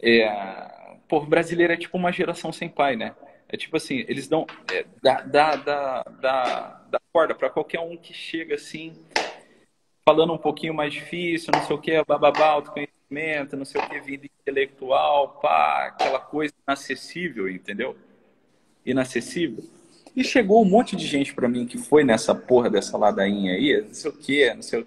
é, 0.01 0.97
porra, 1.07 1.27
brasileiro 1.27 1.73
é 1.73 1.77
tipo 1.77 1.97
uma 1.97 2.11
geração 2.11 2.51
sem 2.51 2.67
pai, 2.69 2.95
né? 2.95 3.15
É 3.47 3.57
tipo 3.57 3.77
assim, 3.77 4.03
eles 4.07 4.27
dão, 4.27 4.47
é, 4.71 4.85
dá, 5.03 5.21
dá, 5.21 5.55
dá, 5.55 6.03
dá, 6.19 6.85
dá 6.89 6.99
corda 7.13 7.35
para 7.35 7.49
qualquer 7.49 7.79
um 7.79 7.95
que 7.95 8.13
chega 8.13 8.55
assim, 8.55 8.95
falando 10.03 10.33
um 10.33 10.37
pouquinho 10.37 10.73
mais 10.73 10.91
difícil, 10.91 11.51
não 11.53 11.61
sei 11.61 11.75
o 11.75 11.79
que, 11.79 12.03
bababá, 12.03 12.47
autoconhecimento, 12.47 13.55
não 13.55 13.65
sei 13.65 13.81
o 13.81 13.89
que, 13.89 13.99
vida 13.99 14.25
intelectual, 14.25 15.39
pá, 15.39 15.87
aquela 15.87 16.19
coisa 16.19 16.53
inacessível, 16.67 17.47
entendeu? 17.47 17.95
Inacessível. 18.83 19.63
E 20.15 20.23
chegou 20.23 20.61
um 20.61 20.69
monte 20.69 20.95
de 20.95 21.05
gente 21.05 21.33
para 21.33 21.47
mim 21.47 21.65
que 21.65 21.77
foi 21.77 22.03
nessa 22.03 22.33
porra 22.33 22.69
dessa 22.69 22.97
ladainha 22.97 23.53
aí, 23.53 23.81
não 23.81 23.93
sei 23.93 24.11
o 24.11 24.13
que, 24.13 24.53
não 24.53 24.61
sei 24.61 24.79
o 24.79 24.85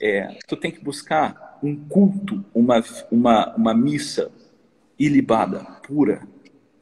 é, 0.00 0.36
tu 0.46 0.56
tem 0.56 0.70
que 0.70 0.80
buscar 0.80 1.58
um 1.62 1.76
culto, 1.76 2.44
uma, 2.54 2.82
uma, 3.10 3.54
uma 3.56 3.74
missa 3.74 4.30
ilibada, 4.98 5.60
pura, 5.86 6.26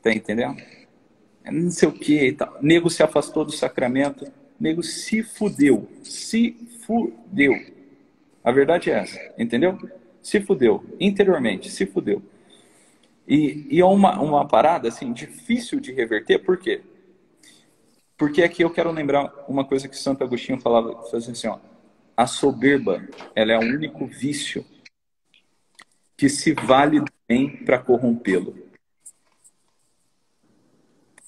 tá 0.03 0.13
entendendo? 0.13 0.61
É, 1.45 1.51
não 1.51 1.71
sei 1.71 1.89
o 1.89 1.93
que 1.93 2.27
e 2.27 2.33
tal. 2.33 2.59
Nego 2.61 2.91
se 2.91 3.03
afastou 3.03 3.45
do 3.45 3.53
sacramento, 3.53 4.27
nego 4.59 4.83
se 4.83 5.23
fudeu, 5.23 5.89
se 6.03 6.57
fudeu. 6.87 7.55
A 8.43 8.51
verdade 8.51 8.91
é 8.91 8.95
essa, 8.95 9.21
entendeu? 9.39 9.79
Se 10.21 10.41
fudeu, 10.41 10.85
interiormente, 10.99 11.71
se 11.71 11.87
fudeu. 11.87 12.23
E, 13.27 13.67
e 13.71 13.81
é 13.81 13.85
uma, 13.85 14.21
uma 14.21 14.47
parada, 14.47 14.89
assim, 14.89 15.13
difícil 15.13 15.79
de 15.81 15.93
reverter, 15.93 16.39
por 16.41 16.57
quê? 16.57 16.81
Porque 18.23 18.41
aqui 18.41 18.63
eu 18.63 18.71
quero 18.71 18.93
lembrar 18.93 19.35
uma 19.49 19.65
coisa 19.65 19.89
que 19.89 19.97
Santo 19.97 20.23
Agostinho 20.23 20.61
falava, 20.61 20.97
assim, 21.13 21.49
ó, 21.49 21.59
a 22.17 22.25
soberba, 22.25 23.05
ela 23.35 23.51
é 23.51 23.59
o 23.59 23.63
único 23.63 24.07
vício 24.07 24.65
que 26.17 26.29
se 26.29 26.53
vale 26.53 27.01
do 27.01 27.13
bem 27.27 27.65
para 27.65 27.81
corrompê-lo. 27.81 28.57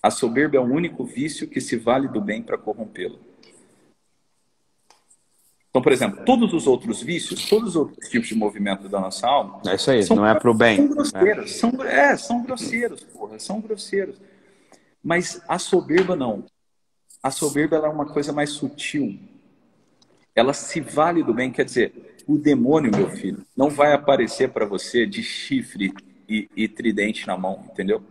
A 0.00 0.08
soberba 0.08 0.56
é 0.56 0.60
o 0.60 0.62
único 0.62 1.04
vício 1.04 1.48
que 1.48 1.60
se 1.60 1.76
vale 1.76 2.06
do 2.06 2.20
bem 2.20 2.40
para 2.40 2.56
corrompê-lo. 2.56 3.18
Então, 5.70 5.82
por 5.82 5.90
exemplo, 5.90 6.24
todos 6.24 6.54
os 6.54 6.68
outros 6.68 7.02
vícios, 7.02 7.48
todos 7.48 7.70
os 7.70 7.76
outros 7.76 8.08
tipos 8.08 8.28
de 8.28 8.36
movimento 8.36 8.88
da 8.88 9.00
nossa 9.00 9.26
alma. 9.26 9.60
É 9.66 9.74
isso 9.74 9.90
aí, 9.90 10.04
são, 10.04 10.14
não 10.14 10.26
é 10.28 10.38
para 10.38 10.48
o 10.48 10.54
bem. 10.54 10.76
São 10.76 10.86
grosseiros, 10.86 11.50
é. 11.50 11.54
São, 11.58 11.84
é, 11.84 12.16
são 12.16 12.42
grosseiros, 12.44 13.02
porra, 13.02 13.40
são 13.40 13.60
grosseiros. 13.60 14.16
Mas 15.02 15.42
a 15.48 15.58
soberba 15.58 16.14
não. 16.14 16.44
A 17.24 17.30
soberba 17.30 17.76
é 17.76 17.88
uma 17.88 18.04
coisa 18.04 18.34
mais 18.34 18.50
sutil. 18.50 19.18
Ela 20.34 20.52
se 20.52 20.78
vale 20.78 21.22
do 21.22 21.32
bem, 21.32 21.50
quer 21.50 21.64
dizer, 21.64 22.18
o 22.26 22.36
demônio, 22.36 22.92
meu 22.94 23.08
filho, 23.08 23.46
não 23.56 23.70
vai 23.70 23.94
aparecer 23.94 24.50
para 24.50 24.66
você 24.66 25.06
de 25.06 25.22
chifre 25.22 25.90
e, 26.28 26.50
e, 26.54 26.68
tridente 26.68 27.26
na 27.26 27.34
mão, 27.38 27.64
entendeu? 27.72 28.02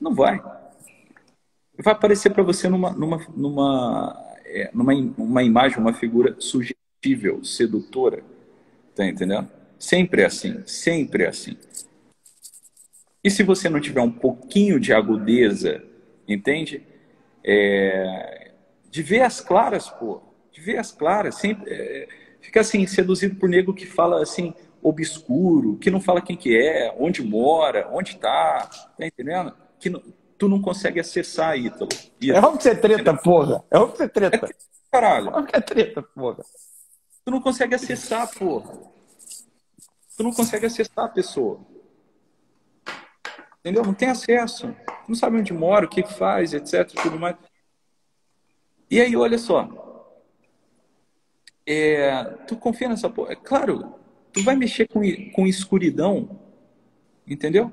Não 0.00 0.14
vai. 0.14 0.40
Vai 1.76 1.94
aparecer 1.94 2.30
para 2.30 2.44
você 2.44 2.68
numa, 2.68 2.92
numa, 2.92 3.26
numa, 3.36 4.36
é, 4.44 4.70
numa 4.72 4.94
uma 5.18 5.42
imagem, 5.42 5.78
uma 5.78 5.92
figura 5.92 6.36
irresistível, 6.38 7.44
sedutora. 7.44 8.22
Tá 8.94 9.04
entendendo? 9.04 9.48
Sempre 9.80 10.22
é 10.22 10.26
assim, 10.26 10.62
sempre 10.64 11.24
é 11.24 11.28
assim. 11.28 11.56
E 13.24 13.28
se 13.28 13.42
você 13.42 13.68
não 13.68 13.80
tiver 13.80 14.00
um 14.00 14.12
pouquinho 14.12 14.78
de 14.78 14.92
agudeza, 14.92 15.82
entende? 16.28 16.86
É... 17.42 18.39
De 18.90 19.02
ver 19.02 19.22
as 19.22 19.40
claras, 19.40 19.88
pô. 19.88 20.20
De 20.52 20.60
ver 20.60 20.78
as 20.78 20.90
claras. 20.90 21.36
Sempre, 21.36 21.72
é... 21.72 22.08
Fica 22.40 22.60
assim, 22.60 22.86
seduzido 22.86 23.36
por 23.36 23.48
nego 23.48 23.72
que 23.72 23.86
fala 23.86 24.22
assim, 24.22 24.52
obscuro, 24.82 25.76
que 25.76 25.90
não 25.90 26.00
fala 26.00 26.20
quem 26.20 26.36
que 26.36 26.56
é, 26.56 26.94
onde 26.98 27.22
mora, 27.22 27.88
onde 27.92 28.16
tá. 28.16 28.68
Tá 28.98 29.06
entendendo? 29.06 29.54
Que 29.78 29.88
não... 29.88 30.02
tu 30.36 30.48
não 30.48 30.60
consegue 30.60 30.98
acessar, 30.98 31.56
Ítalo. 31.56 31.88
Ítalo. 32.20 32.38
É 32.38 32.38
óbvio 32.38 32.58
que 32.58 32.62
você 32.64 32.74
treta, 32.74 33.16
porra. 33.16 33.64
É 33.70 33.78
óbvio 33.78 33.92
que 33.92 33.98
você 33.98 34.08
treta. 34.08 34.46
É, 34.46 34.50
caralho. 34.90 35.26
É 35.26 35.30
óbvio 35.30 35.46
que 35.46 35.56
é 35.56 35.60
treta, 35.60 36.02
porra. 36.02 36.44
Tu 37.24 37.30
não 37.30 37.40
consegue 37.40 37.74
acessar, 37.74 38.28
porra. 38.36 38.72
Tu 40.16 40.22
não 40.22 40.32
consegue 40.32 40.66
acessar 40.66 41.04
a 41.04 41.08
pessoa. 41.08 41.60
Entendeu? 43.60 43.84
Não 43.84 43.94
tem 43.94 44.08
acesso. 44.08 44.74
Tu 45.04 45.08
não 45.08 45.14
sabe 45.14 45.36
onde 45.36 45.52
mora, 45.52 45.84
o 45.84 45.88
que 45.88 46.02
faz, 46.02 46.54
etc. 46.54 46.90
Tudo 47.02 47.18
mais. 47.18 47.36
E 48.90 49.00
aí, 49.00 49.16
olha 49.16 49.38
só. 49.38 49.68
É, 51.66 52.24
tu 52.48 52.56
confia 52.56 52.88
nessa 52.88 53.08
porra. 53.08 53.32
É 53.32 53.36
claro, 53.36 53.94
tu 54.32 54.42
vai 54.42 54.56
mexer 54.56 54.88
com, 54.88 55.00
com 55.32 55.46
escuridão, 55.46 56.40
entendeu? 57.26 57.70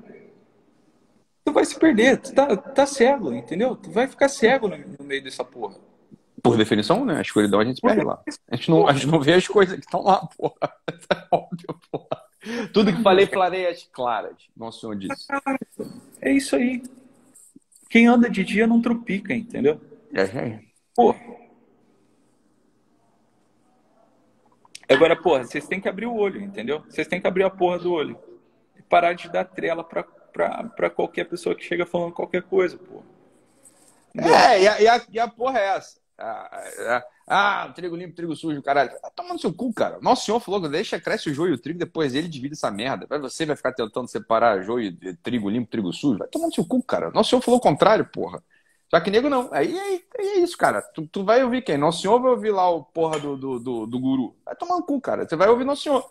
Tu 1.44 1.52
vai 1.52 1.64
se 1.64 1.78
perder, 1.78 2.18
tu 2.18 2.32
tá, 2.32 2.56
tá 2.56 2.86
cego, 2.86 3.32
entendeu? 3.32 3.74
Tu 3.74 3.90
vai 3.90 4.06
ficar 4.06 4.28
cego 4.28 4.68
no, 4.68 4.76
no 4.76 5.04
meio 5.04 5.24
dessa 5.24 5.44
porra. 5.44 5.76
Por 6.42 6.56
definição, 6.56 7.04
né? 7.04 7.16
A 7.18 7.22
escuridão 7.22 7.58
a 7.58 7.64
gente 7.64 7.80
perde 7.80 8.04
lá. 8.04 8.22
A 8.48 8.54
gente 8.54 8.70
não, 8.70 8.86
a 8.86 8.92
gente 8.92 9.06
não 9.08 9.20
vê 9.20 9.32
as 9.32 9.48
coisas 9.48 9.74
que 9.74 9.84
estão 9.84 10.02
lá, 10.02 10.24
porra. 10.36 10.72
É 11.10 11.26
óbvio, 11.32 11.80
porra. 11.90 12.22
Tudo 12.72 12.94
que 12.94 13.02
falei, 13.02 13.26
clareias 13.26 13.88
claras. 13.92 14.36
Nosso 14.56 14.80
Senhor 14.80 14.94
disse. 14.94 15.26
É 16.20 16.30
isso 16.30 16.54
aí. 16.54 16.82
Quem 17.90 18.06
anda 18.06 18.30
de 18.30 18.44
dia 18.44 18.66
não 18.66 18.80
trupica, 18.80 19.34
entendeu? 19.34 19.80
É, 20.12 20.22
é. 20.22 20.67
Porra. 20.98 21.20
Agora, 24.88 25.14
porra, 25.14 25.44
vocês 25.44 25.64
têm 25.68 25.80
que 25.80 25.88
abrir 25.88 26.06
o 26.06 26.16
olho, 26.16 26.40
entendeu? 26.40 26.82
Vocês 26.88 27.06
têm 27.06 27.20
que 27.20 27.26
abrir 27.28 27.44
a 27.44 27.50
porra 27.50 27.78
do 27.78 27.92
olho. 27.92 28.18
E 28.76 28.82
parar 28.82 29.12
de 29.12 29.30
dar 29.30 29.44
trela 29.44 29.84
pra, 29.84 30.02
pra, 30.02 30.64
pra 30.64 30.90
qualquer 30.90 31.26
pessoa 31.28 31.54
que 31.54 31.62
chega 31.62 31.86
falando 31.86 32.12
qualquer 32.12 32.42
coisa, 32.42 32.76
porra. 32.76 33.04
É, 34.16 34.60
e 34.60 34.66
a, 34.66 34.80
e, 34.80 34.88
a, 34.88 35.02
e 35.12 35.20
a 35.20 35.28
porra 35.28 35.60
é 35.60 35.76
essa. 35.76 36.00
Ah, 36.18 36.64
ah, 36.88 37.04
ah, 37.28 37.72
trigo 37.76 37.94
limpo, 37.94 38.16
trigo 38.16 38.34
sujo, 38.34 38.60
caralho. 38.60 38.90
Tá 39.00 39.12
tomando 39.14 39.40
seu 39.40 39.54
cu, 39.54 39.72
cara. 39.72 40.00
Nosso 40.00 40.26
senhor 40.26 40.40
falou 40.40 40.60
que 40.60 40.68
deixa, 40.68 40.98
cresce 40.98 41.30
o 41.30 41.34
joio 41.34 41.52
e 41.52 41.54
o 41.54 41.58
trigo, 41.58 41.78
depois 41.78 42.12
ele 42.12 42.26
divide 42.26 42.54
essa 42.54 42.72
merda. 42.72 43.06
Vai 43.08 43.20
você 43.20 43.46
vai 43.46 43.54
ficar 43.54 43.72
tentando 43.72 44.08
separar 44.08 44.64
joio 44.64 44.92
trigo 45.22 45.48
limpo, 45.48 45.70
trigo 45.70 45.92
sujo. 45.92 46.18
Vai 46.18 46.26
tomando 46.26 46.52
seu 46.52 46.64
cu, 46.64 46.82
cara. 46.82 47.12
Nosso 47.12 47.30
senhor 47.30 47.40
falou 47.40 47.58
o 47.58 47.62
contrário, 47.62 48.04
porra. 48.04 48.42
Só 48.90 48.98
que 49.00 49.10
nego 49.10 49.28
não. 49.28 49.48
Aí, 49.52 49.78
aí, 49.78 50.04
aí 50.18 50.26
é 50.26 50.38
isso, 50.38 50.56
cara. 50.56 50.80
Tu, 50.80 51.06
tu, 51.08 51.24
vai 51.24 51.44
ouvir 51.44 51.62
quem? 51.62 51.76
Nosso 51.76 52.00
senhor 52.00 52.20
vai 52.20 52.30
ouvir 52.30 52.50
lá 52.50 52.70
o 52.70 52.82
porra 52.84 53.18
do, 53.18 53.36
do, 53.36 53.58
do, 53.58 53.86
do 53.86 54.00
guru. 54.00 54.34
Vai 54.44 54.56
tomar 54.56 54.76
no 54.76 54.82
cu, 54.82 55.00
cara. 55.00 55.28
Você 55.28 55.36
vai 55.36 55.48
ouvir 55.48 55.64
nosso 55.64 55.82
senhor. 55.82 56.08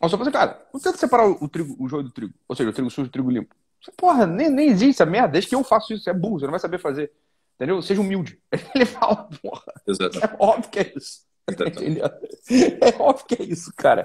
Nosso 0.00 0.16
senhor 0.16 0.22
assim, 0.22 0.32
cara, 0.32 0.66
não 0.72 0.80
tenta 0.80 0.98
separar 0.98 1.28
o, 1.28 1.38
o, 1.40 1.48
trigo, 1.48 1.76
o 1.78 1.88
joio 1.88 2.02
do 2.02 2.10
trigo. 2.10 2.34
Ou 2.48 2.56
seja, 2.56 2.70
o 2.70 2.72
trigo 2.72 2.90
sujo 2.90 3.08
do 3.08 3.12
trigo 3.12 3.30
limpo. 3.30 3.54
Porra, 3.96 4.26
nem, 4.26 4.50
nem 4.50 4.68
existe 4.68 4.90
essa 5.02 5.06
merda. 5.06 5.28
Desde 5.28 5.48
que 5.48 5.54
eu 5.54 5.62
faço 5.62 5.92
isso. 5.92 6.04
Você 6.04 6.10
é 6.10 6.14
burro, 6.14 6.40
você 6.40 6.46
não 6.46 6.52
vai 6.52 6.60
saber 6.60 6.78
fazer. 6.78 7.12
Entendeu? 7.54 7.80
Seja 7.80 8.00
humilde. 8.00 8.40
Ele 8.74 8.86
fala, 8.86 9.28
porra. 9.40 9.72
Exato. 9.86 10.18
É 10.18 10.36
óbvio 10.38 10.70
que 10.70 10.78
é 10.80 10.92
isso. 10.96 11.20
Entendeu? 11.48 12.06
É 12.50 13.00
óbvio 13.00 13.26
que 13.26 13.40
é 13.40 13.44
isso, 13.44 13.72
cara. 13.76 14.04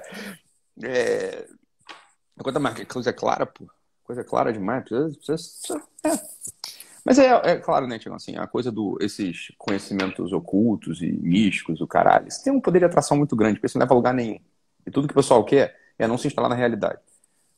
É... 0.82 1.46
Coisa, 2.40 2.60
mais, 2.60 2.84
coisa 2.84 3.12
clara, 3.12 3.46
pô. 3.46 3.66
Coisa 4.04 4.22
clara 4.22 4.52
demais. 4.52 4.84
Precisa, 4.84 5.08
precisa, 5.16 5.82
é. 6.04 6.36
Mas 7.06 7.20
é, 7.20 7.28
é 7.44 7.56
claro, 7.56 7.86
né, 7.86 8.00
Tiago, 8.00 8.16
assim, 8.16 8.36
a 8.36 8.48
coisa 8.48 8.72
dos 8.72 8.96
esses 9.00 9.52
conhecimentos 9.56 10.32
ocultos 10.32 11.00
e 11.00 11.12
místicos, 11.12 11.80
o 11.80 11.86
caralho, 11.86 12.26
isso 12.26 12.42
tem 12.42 12.52
um 12.52 12.60
poder 12.60 12.80
de 12.80 12.86
atração 12.86 13.16
muito 13.16 13.36
grande, 13.36 13.54
porque 13.54 13.66
isso 13.66 13.78
não 13.78 13.84
leva 13.84 13.94
a 13.94 13.96
lugar 13.96 14.12
nenhum. 14.12 14.40
E 14.84 14.90
tudo 14.90 15.06
que 15.06 15.12
o 15.12 15.16
pessoal 15.16 15.44
quer 15.44 15.78
é 15.96 16.08
não 16.08 16.18
se 16.18 16.26
instalar 16.26 16.50
na 16.50 16.56
realidade. 16.56 16.98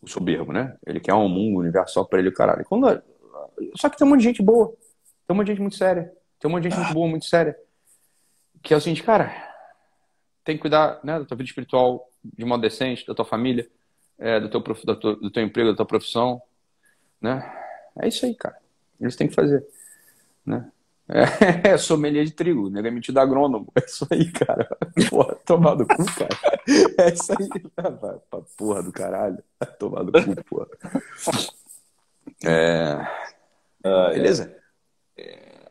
O 0.02 0.06
soberbo, 0.06 0.52
né? 0.52 0.76
Ele 0.86 1.00
quer 1.00 1.14
um 1.14 1.30
mundo, 1.30 1.56
um 1.56 1.60
universo 1.60 1.94
só 1.94 2.04
pra 2.04 2.18
ele, 2.18 2.28
o 2.28 2.34
caralho. 2.34 2.62
Quando... 2.66 3.02
Só 3.74 3.88
que 3.88 3.96
tem 3.96 4.06
um 4.06 4.10
monte 4.10 4.20
de 4.20 4.26
gente 4.26 4.42
boa. 4.42 4.68
Tem 5.26 5.34
um 5.34 5.34
monte 5.34 5.46
de 5.46 5.52
gente 5.52 5.62
muito 5.62 5.76
séria. 5.76 6.12
Tem 6.38 6.46
um 6.46 6.52
monte 6.52 6.64
de 6.64 6.68
gente 6.68 6.78
muito 6.80 6.92
boa, 6.92 7.08
muito 7.08 7.24
séria. 7.24 7.58
Que 8.62 8.74
é 8.74 8.76
o 8.76 8.80
seguinte, 8.82 9.02
cara, 9.02 9.32
tem 10.44 10.56
que 10.56 10.60
cuidar 10.60 11.00
né, 11.02 11.18
da 11.18 11.24
tua 11.24 11.38
vida 11.38 11.48
espiritual 11.48 12.06
de 12.22 12.44
modo 12.44 12.60
decente, 12.60 13.06
da 13.06 13.14
tua 13.14 13.24
família, 13.24 13.66
é, 14.18 14.38
do, 14.38 14.50
teu, 14.50 14.60
do, 14.60 14.96
teu, 14.96 15.16
do 15.16 15.30
teu 15.30 15.42
emprego, 15.42 15.70
da 15.70 15.76
tua 15.76 15.86
profissão. 15.86 16.42
Né? 17.18 17.50
É 17.98 18.08
isso 18.08 18.26
aí, 18.26 18.34
cara. 18.34 18.67
Eles 19.00 19.16
têm 19.16 19.28
que 19.28 19.34
fazer. 19.34 19.66
Né? 20.44 20.70
É, 21.08 21.70
é 21.72 21.78
sommelier 21.78 22.24
de 22.24 22.32
trigo, 22.32 22.68
nego 22.68 22.86
é 22.86 22.90
metido 22.90 23.18
agrônomo. 23.18 23.72
É 23.74 23.84
isso 23.84 24.06
aí, 24.10 24.30
cara. 24.30 24.68
Porra, 25.08 25.34
tomar 25.46 25.74
do 25.74 25.86
cu, 25.86 26.04
cara. 26.14 26.60
É 26.98 27.12
isso 27.12 27.32
aí. 27.32 27.48
Vai 27.76 28.18
pra 28.30 28.40
porra 28.56 28.82
do 28.82 28.92
caralho. 28.92 29.42
Tomar 29.78 30.02
do 30.02 30.12
cu, 30.12 30.44
porra. 30.44 30.68
É... 32.44 32.92
Ah, 33.84 34.10
Beleza? 34.10 34.54
É, 35.16 35.70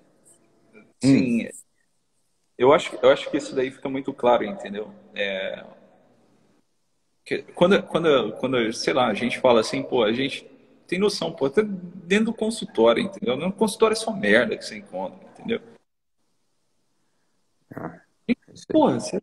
sim, 1.03 1.45
hum. 1.45 1.49
eu, 2.57 2.73
acho, 2.73 2.97
eu 3.01 3.09
acho 3.09 3.29
que 3.29 3.37
isso 3.37 3.55
daí 3.55 3.69
fica 3.71 3.87
muito 3.89 4.13
claro, 4.13 4.43
entendeu? 4.43 4.91
É, 5.13 5.63
Quando, 7.55 7.83
quando, 7.83 8.33
quando, 8.33 8.73
sei 8.73 8.93
lá, 8.93 9.07
a 9.07 9.13
gente 9.13 9.39
fala 9.39 9.59
assim, 9.59 9.83
pô, 9.83 10.03
a 10.03 10.13
gente 10.13 10.49
tem 10.87 10.97
noção, 10.97 11.31
pô, 11.31 11.45
até 11.45 11.61
dentro 11.63 12.25
do 12.25 12.33
consultório, 12.33 13.03
entendeu? 13.03 13.35
No 13.35 13.51
consultório 13.51 13.93
é 13.93 13.97
só 13.97 14.11
merda 14.11 14.57
que 14.57 14.65
você 14.65 14.77
encontra, 14.77 15.19
entendeu? 15.33 15.61
Ah, 17.75 17.99
e, 18.27 18.35
porra, 18.69 18.99
você, 18.99 19.21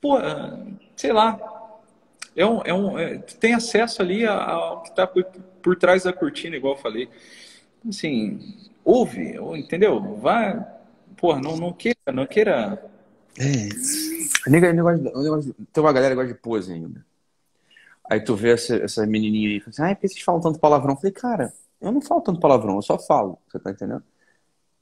porra, 0.00 0.66
sei 0.96 1.12
lá, 1.12 1.38
é 2.34 2.44
um, 2.46 2.62
é 2.64 2.74
um, 2.74 2.98
é, 2.98 3.18
tem 3.18 3.54
acesso 3.54 4.02
ali 4.02 4.26
ao 4.26 4.82
que 4.82 4.88
está 4.88 5.06
por, 5.06 5.24
por 5.62 5.76
trás 5.76 6.04
da 6.04 6.12
cortina, 6.12 6.56
igual 6.56 6.74
eu 6.74 6.80
falei. 6.80 7.08
Assim, 7.86 8.40
ouve, 8.84 9.36
entendeu? 9.56 10.16
Vai, 10.16 10.64
porra, 11.16 11.40
não, 11.40 11.56
não 11.56 11.72
queira, 11.72 11.98
não 12.12 12.26
queira. 12.26 12.82
É. 13.38 14.50
Negócio, 14.50 15.22
negócio, 15.22 15.54
tem 15.72 15.82
uma 15.82 15.92
galera 15.92 16.14
que 16.14 16.20
gosta 16.20 16.34
de 16.34 16.40
pose 16.40 16.72
ainda. 16.72 17.04
Aí 18.10 18.20
tu 18.20 18.34
vê 18.36 18.52
essa, 18.52 18.76
essa 18.76 19.06
menininha 19.06 19.48
aí, 19.50 19.62
assim, 19.66 19.82
ah, 19.82 19.94
por 19.94 20.00
que 20.02 20.08
vocês 20.08 20.22
falam 20.22 20.40
tanto 20.40 20.58
palavrão? 20.58 20.92
Eu 20.92 20.96
falei, 20.96 21.12
cara, 21.12 21.52
eu 21.80 21.90
não 21.90 22.00
falo 22.00 22.20
tanto 22.20 22.40
palavrão, 22.40 22.76
eu 22.76 22.82
só 22.82 22.98
falo, 22.98 23.38
você 23.48 23.58
tá 23.58 23.70
entendendo? 23.70 24.02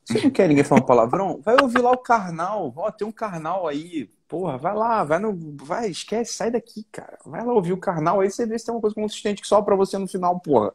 Você 0.05 0.21
não 0.21 0.31
quer 0.31 0.49
ninguém 0.49 0.65
falando 0.65 0.85
palavrão? 0.85 1.41
Vai 1.43 1.57
ouvir 1.61 1.81
lá 1.81 1.93
o 1.93 1.99
carnal, 1.99 2.73
ó, 2.77 2.91
tem 2.91 3.07
um 3.07 3.13
carnal 3.13 3.69
aí, 3.69 4.11
porra, 4.29 4.59
vai 4.59 4.75
lá, 4.75 5.05
vai 5.05 5.19
no, 5.21 5.57
vai, 5.65 5.91
esquece, 5.91 6.35
sai 6.35 6.51
daqui, 6.51 6.85
cara. 6.91 7.19
Vai 7.25 7.45
lá 7.45 7.53
ouvir 7.53 7.73
o 7.73 7.79
carnal, 7.79 8.21
aí 8.21 8.31
você 8.31 8.45
vê 8.45 8.59
se 8.59 8.67
tem 8.67 8.75
uma 8.75 8.81
coisa 8.81 8.95
consistente 8.95 9.41
que 9.41 9.49
só 9.49 9.63
pra 9.63 9.77
você 9.77 9.97
no 9.99 10.09
final, 10.09 10.41
porra. 10.41 10.75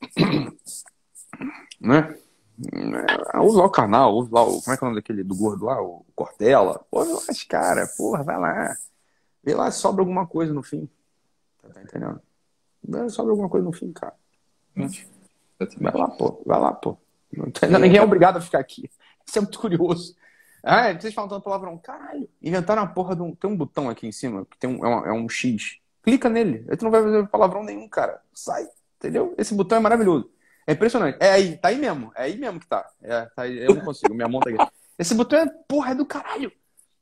né? 1.80 2.16
É, 3.32 3.38
ouve 3.38 3.56
lá 3.56 3.64
o 3.64 3.70
canal, 3.70 4.14
ouve 4.14 4.32
lá 4.32 4.42
o. 4.42 4.60
Como 4.60 4.74
é 4.74 4.76
que 4.76 4.84
é 4.84 4.86
o 4.86 4.90
nome 4.90 5.00
daquele 5.00 5.24
do 5.24 5.34
gordo 5.34 5.64
lá? 5.64 5.80
O 5.80 6.04
Cortella. 6.14 6.84
Ouve 6.90 7.12
lá 7.12 7.20
cara, 7.48 7.86
porra, 7.96 8.22
vai 8.22 8.38
lá. 8.38 8.76
Vê 9.42 9.54
lá 9.54 9.70
sobra 9.70 10.02
alguma 10.02 10.26
coisa 10.26 10.52
no 10.52 10.62
fim. 10.62 10.88
Tá 11.62 11.82
entendendo? 11.82 12.20
Vê 12.82 13.08
se 13.08 13.14
sobra 13.14 13.32
alguma 13.32 13.48
coisa 13.48 13.64
no 13.64 13.72
fim, 13.72 13.92
cara. 13.92 14.14
Vai 15.78 15.92
lá, 15.92 16.08
pô. 16.08 16.42
Vai 16.46 16.60
lá, 16.60 16.72
pô. 16.72 16.96
Não 17.32 17.50
tem, 17.50 17.70
ninguém 17.70 17.98
é 17.98 18.02
obrigado 18.02 18.38
a 18.38 18.40
ficar 18.40 18.58
aqui. 18.58 18.90
Isso 19.26 19.38
é 19.38 19.40
muito 19.40 19.58
curioso. 19.60 20.16
Ah, 20.62 20.92
vocês 20.92 21.14
falam 21.14 21.28
tanto 21.28 21.44
palavrão. 21.44 21.78
Caralho, 21.78 22.28
inventaram 22.42 22.82
a 22.82 22.86
porra 22.86 23.14
de 23.14 23.22
um. 23.22 23.34
Tem 23.34 23.50
um 23.50 23.56
botão 23.56 23.88
aqui 23.88 24.06
em 24.06 24.12
cima, 24.12 24.44
que 24.46 24.58
tem 24.58 24.68
um, 24.68 24.84
é, 24.84 25.08
é 25.08 25.12
um 25.12 25.28
X. 25.28 25.78
Clica 26.02 26.28
nele. 26.28 26.66
Aí 26.68 26.76
tu 26.76 26.84
não 26.84 26.90
vai 26.90 27.02
fazer 27.02 27.26
palavrão 27.28 27.62
nenhum, 27.62 27.88
cara. 27.88 28.20
Sai. 28.32 28.66
Entendeu? 28.98 29.34
Esse 29.38 29.54
botão 29.54 29.78
é 29.78 29.80
maravilhoso. 29.80 30.30
É 30.66 30.72
impressionante. 30.72 31.18
É 31.20 31.32
aí, 31.32 31.56
tá 31.56 31.68
aí 31.68 31.78
mesmo. 31.78 32.12
É 32.14 32.24
aí 32.24 32.36
mesmo 32.36 32.60
que 32.60 32.66
tá. 32.66 32.88
É, 33.02 33.26
tá 33.34 33.42
aí, 33.42 33.58
eu 33.58 33.74
não 33.74 33.84
consigo, 33.84 34.14
minha 34.14 34.28
mão 34.28 34.40
tá 34.40 34.50
aqui. 34.50 34.72
Esse 34.98 35.14
botão 35.14 35.38
é, 35.38 35.46
porra, 35.66 35.92
é 35.92 35.94
do 35.94 36.04
caralho. 36.04 36.52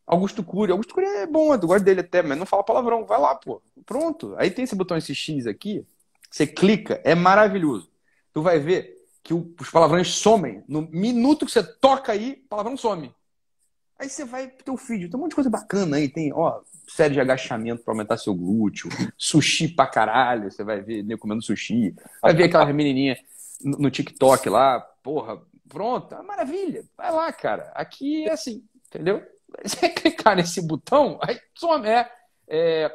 Augusto 0.09 0.43
Cury. 0.43 0.73
Augusto 0.73 0.95
Cury 0.95 1.07
é 1.07 1.27
bom, 1.27 1.55
eu 1.55 1.59
gosto 1.61 1.85
dele 1.85 2.01
até, 2.01 2.23
mas 2.23 2.39
não 2.39 2.47
fala 2.47 2.65
palavrão. 2.65 3.05
Vai 3.05 3.21
lá, 3.21 3.35
pô. 3.35 3.63
Pronto. 3.85 4.35
Aí 4.39 4.51
tem 4.51 4.65
esse 4.65 4.75
botão, 4.75 4.97
esse 4.97 5.15
X 5.15 5.47
aqui. 5.47 5.87
Você 6.31 6.47
clica, 6.47 7.01
é 7.05 7.15
maravilhoso. 7.15 7.91
Tu 8.33 8.43
vai 8.43 8.59
ver 8.59 8.97
que 9.23 9.35
os 9.35 9.71
palavrões 9.71 10.09
somem. 10.09 10.65
No 10.67 10.83
minuto 10.91 11.45
que 11.45 11.53
você 11.53 11.63
toca 11.63 12.13
aí, 12.13 12.37
palavrão 12.49 12.77
some. 12.77 13.15
Aí 13.99 14.09
você 14.09 14.25
vai 14.25 14.47
pro 14.49 14.65
teu 14.65 14.77
feed, 14.77 15.09
tem 15.09 15.19
um 15.19 15.23
monte 15.23 15.31
de 15.31 15.35
coisa 15.35 15.51
bacana 15.51 15.97
aí, 15.97 16.09
tem, 16.09 16.33
ó, 16.33 16.61
série 16.87 17.15
de 17.15 17.21
agachamento 17.21 17.83
para 17.83 17.93
aumentar 17.93 18.17
seu 18.17 18.33
glúteo, 18.33 18.89
sushi 19.19 19.67
pra 19.67 19.89
caralho, 19.89 20.53
você 20.53 20.63
vai 20.63 20.81
ver 20.81 21.03
nego 21.03 21.21
comendo 21.21 21.43
sushi, 21.43 21.97
vai 22.23 22.33
ver 22.33 22.45
aquela 22.45 22.73
menininha 22.73 23.19
no 23.61 23.91
TikTok 23.91 24.49
lá, 24.49 24.79
porra, 25.03 25.43
pronto, 25.69 26.15
é 26.15 26.23
maravilha, 26.23 26.85
vai 26.97 27.11
lá, 27.11 27.33
cara, 27.33 27.73
aqui 27.75 28.25
é 28.29 28.33
assim, 28.33 28.63
entendeu? 28.87 29.21
Você 29.63 29.89
clicar 29.89 30.37
nesse 30.37 30.61
botão, 30.61 31.19
aí 31.23 31.41
some, 31.55 31.87
é, 31.89 32.11
é, 32.47 32.93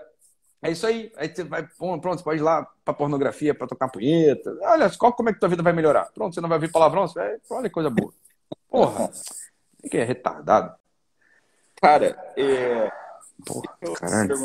é 0.62 0.72
isso 0.72 0.86
aí, 0.86 1.12
aí 1.18 1.34
você 1.34 1.44
vai, 1.44 1.68
pronto, 1.78 2.18
você 2.18 2.24
pode 2.24 2.40
ir 2.40 2.44
lá 2.44 2.66
pra 2.86 2.94
pornografia, 2.94 3.56
pra 3.56 3.68
tocar 3.68 3.90
punheta, 3.90 4.56
olha, 4.62 4.90
qual, 4.98 5.14
como 5.14 5.30
é 5.30 5.34
que 5.34 5.40
tua 5.40 5.50
vida 5.50 5.64
vai 5.64 5.74
melhorar? 5.74 6.06
Pronto, 6.14 6.34
você 6.34 6.42
não 6.42 6.50
vai 6.50 6.60
ver 6.60 6.72
palavrão, 6.72 7.08
você 7.08 7.20
vai, 7.20 7.38
olha 7.50 7.70
que 7.70 7.74
coisa 7.74 7.90
boa. 7.90 8.14
Porra, 8.70 9.12
que 9.90 9.98
é 9.98 10.04
retardado. 10.04 10.76
Cara, 11.76 12.18
é... 12.38 12.90
Porra, 13.46 13.78
eu, 13.82 13.94
caralho. 13.94 14.36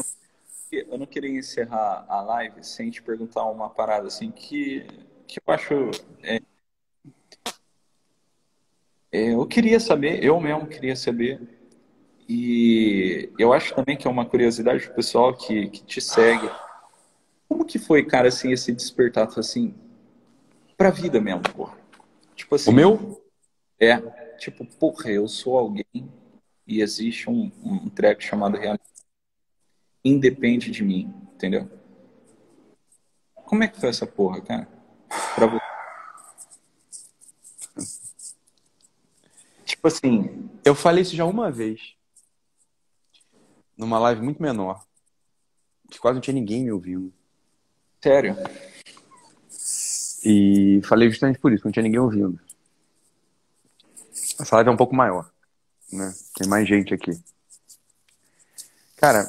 eu 0.72 0.98
não 0.98 1.06
queria 1.06 1.38
encerrar 1.38 2.04
a 2.08 2.20
live 2.20 2.64
sem 2.64 2.90
te 2.90 3.00
perguntar 3.00 3.44
uma 3.44 3.70
parada 3.70 4.08
assim 4.08 4.30
que, 4.30 4.86
que 5.26 5.38
eu 5.38 5.54
acho. 5.54 5.90
É... 6.22 6.40
É, 9.10 9.32
eu 9.32 9.46
queria 9.46 9.80
saber, 9.80 10.22
eu 10.22 10.38
mesmo 10.38 10.66
queria 10.66 10.94
saber, 10.94 11.57
e 12.28 13.32
eu 13.38 13.52
acho 13.52 13.74
também 13.74 13.96
que 13.96 14.06
é 14.06 14.10
uma 14.10 14.26
curiosidade 14.26 14.86
do 14.86 14.94
pessoal 14.94 15.34
que, 15.34 15.68
que 15.70 15.82
te 15.82 16.00
segue. 16.00 16.50
Como 17.48 17.64
que 17.64 17.78
foi, 17.78 18.04
cara, 18.04 18.28
assim, 18.28 18.52
esse 18.52 18.70
despertar, 18.72 19.26
assim, 19.38 19.74
pra 20.76 20.90
vida 20.90 21.20
mesmo, 21.20 21.42
porra? 21.42 21.78
Tipo 22.36 22.56
assim. 22.56 22.70
O 22.70 22.74
meu? 22.74 23.22
É, 23.80 23.96
tipo, 24.36 24.66
porra, 24.66 25.10
eu 25.10 25.26
sou 25.26 25.56
alguém 25.56 25.86
e 26.66 26.82
existe 26.82 27.30
um, 27.30 27.50
um 27.64 27.88
treco 27.88 28.22
chamado 28.22 28.58
realmente 28.58 28.82
independe 30.04 30.70
de 30.70 30.84
mim, 30.84 31.12
entendeu? 31.34 31.68
Como 33.34 33.64
é 33.64 33.68
que 33.68 33.80
foi 33.80 33.88
essa 33.88 34.06
porra, 34.06 34.42
cara? 34.42 34.68
Pra 35.34 35.46
você. 35.46 35.68
Tipo 39.64 39.88
assim, 39.88 40.50
eu 40.64 40.74
falei 40.74 41.02
isso 41.02 41.16
já 41.16 41.24
uma 41.24 41.50
vez. 41.50 41.97
Numa 43.78 43.98
live 44.00 44.20
muito 44.20 44.42
menor. 44.42 44.84
Que 45.90 45.98
quase 45.98 46.16
não 46.16 46.20
tinha 46.20 46.34
ninguém 46.34 46.64
me 46.64 46.72
ouvindo. 46.72 47.12
Sério? 48.02 48.36
E 50.24 50.80
falei 50.84 51.08
justamente 51.08 51.38
por 51.38 51.52
isso, 51.52 51.64
não 51.64 51.72
tinha 51.72 51.84
ninguém 51.84 52.00
ouvindo. 52.00 52.38
Essa 54.38 54.56
live 54.56 54.68
é 54.68 54.72
um 54.72 54.76
pouco 54.76 54.94
maior 54.94 55.30
né? 55.92 56.14
Tem 56.34 56.48
mais 56.48 56.68
gente 56.68 56.92
aqui. 56.92 57.10
Cara, 58.96 59.24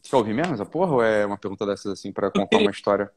você 0.00 0.10
quer 0.10 0.16
ouvir 0.16 0.34
mesmo 0.34 0.54
essa 0.54 0.66
porra 0.66 0.92
ou 0.92 1.02
é 1.02 1.24
uma 1.24 1.38
pergunta 1.38 1.66
dessas 1.66 1.92
assim 1.92 2.12
para 2.12 2.30
contar 2.30 2.46
queria... 2.48 2.66
uma 2.66 2.70
história? 2.70 3.10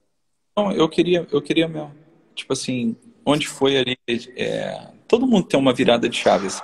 Não, 0.55 0.71
eu 0.71 0.87
queria, 0.87 1.27
eu 1.31 1.41
queria 1.41 1.67
mesmo. 1.67 1.93
Tipo 2.35 2.53
assim, 2.53 2.95
onde 3.25 3.47
foi 3.47 3.77
ali? 3.77 3.97
É... 4.35 4.91
Todo 5.07 5.27
mundo 5.27 5.47
tem 5.47 5.59
uma 5.59 5.73
virada 5.73 6.07
de 6.07 6.17
chaves. 6.17 6.61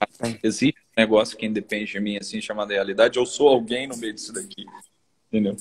Assim. 0.00 0.38
Existe 0.42 0.81
negócio 0.96 1.36
que 1.36 1.46
independe 1.46 1.92
de 1.92 2.00
mim, 2.00 2.16
assim, 2.16 2.40
chamado 2.40 2.70
realidade. 2.70 3.18
Eu 3.18 3.26
sou 3.26 3.48
alguém 3.48 3.86
no 3.86 3.96
meio 3.96 4.12
disso 4.12 4.32
daqui. 4.32 4.66
Entendeu? 5.30 5.56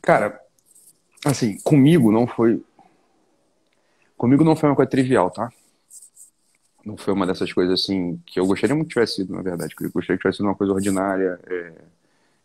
Cara, 0.00 0.42
Assim, 1.24 1.56
comigo 1.58 2.10
não 2.10 2.26
foi. 2.26 2.62
Comigo 4.16 4.42
não 4.44 4.56
foi 4.56 4.68
uma 4.68 4.76
coisa 4.76 4.90
trivial, 4.90 5.30
tá? 5.30 5.52
Não 6.84 6.96
foi 6.96 7.14
uma 7.14 7.26
dessas 7.26 7.52
coisas 7.52 7.80
assim 7.80 8.20
que 8.26 8.40
eu 8.40 8.46
gostaria 8.46 8.74
muito 8.74 8.88
que 8.88 8.94
tivesse 8.94 9.16
sido, 9.16 9.32
na 9.32 9.42
verdade. 9.42 9.74
Que 9.74 9.84
eu 9.84 9.90
gostaria 9.92 10.16
que 10.16 10.22
tivesse 10.22 10.38
sido 10.38 10.46
uma 10.46 10.54
coisa 10.56 10.72
ordinária, 10.72 11.38
é, 11.46 11.72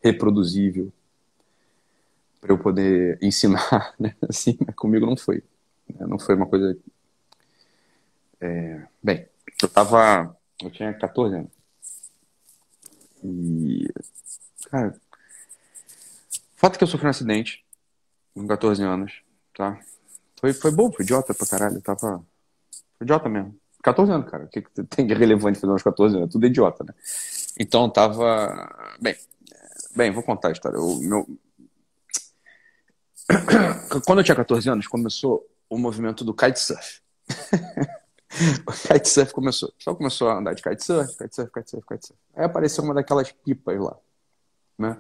reproduzível, 0.04 0.92
para 2.40 2.52
eu 2.52 2.58
poder 2.58 3.18
ensinar, 3.22 3.94
né? 4.00 4.16
Assim, 4.28 4.56
comigo 4.76 5.06
não 5.06 5.18
foi. 5.18 5.44
Né? 5.90 6.06
Não 6.08 6.20
foi 6.20 6.36
uma 6.36 6.46
coisa. 6.46 6.78
É... 8.40 8.86
Bem, 9.02 9.28
eu 9.62 9.70
tava. 9.70 10.36
Eu 10.62 10.72
tinha 10.72 10.94
14 10.94 11.36
anos. 11.36 11.52
E. 13.24 13.88
Cara. 14.70 14.96
O 16.56 16.60
fato 16.60 16.76
é 16.76 16.78
que 16.80 16.84
eu 16.84 16.88
sofri 16.88 17.06
um 17.06 17.12
acidente 17.12 17.64
com 18.34 18.48
14 18.48 18.84
anos, 18.84 19.22
tá? 19.54 19.80
Foi, 20.40 20.54
foi 20.54 20.72
bom, 20.72 20.92
foi 20.92 21.04
idiota 21.04 21.34
pra 21.34 21.48
caralho, 21.48 21.82
tava... 21.82 22.24
Foi 22.98 23.06
idiota 23.06 23.30
mesmo. 23.30 23.56
14 23.84 24.12
anos, 24.12 24.30
cara. 24.30 24.46
O 24.46 24.48
que, 24.48 24.62
tem 24.90 25.06
de 25.06 25.14
relevante 25.14 25.60
fazer 25.60 25.74
uns 25.74 25.84
14 25.84 26.18
anos? 26.18 26.32
Tudo 26.32 26.46
idiota, 26.46 26.84
né? 26.84 26.94
Então 27.60 27.90
tava. 27.90 28.96
Bem, 29.00 29.16
bem, 29.96 30.12
vou 30.12 30.24
contar 30.24 30.50
a 30.50 30.52
história. 30.52 30.80
O 30.80 31.00
meu... 31.00 31.28
Quando 34.06 34.20
eu 34.20 34.24
tinha 34.24 34.36
14 34.36 34.70
anos, 34.70 34.88
começou 34.88 35.46
o 35.70 35.78
movimento 35.78 36.24
do 36.24 36.34
kitesurf. 36.34 37.02
o 38.66 38.72
kitesurf 38.94 39.34
começou. 39.34 39.74
Só 39.78 39.94
começou 39.94 40.30
a 40.30 40.38
andar 40.38 40.54
de 40.54 40.64
kitesurf, 40.64 41.18
kitesurf, 41.18 41.52
kitesurf, 41.52 41.88
kitesurf. 41.88 42.20
Aí 42.36 42.46
apareceu 42.46 42.84
uma 42.84 42.94
daquelas 42.94 43.32
pipas 43.32 43.80
lá, 43.80 43.98
né? 44.78 44.98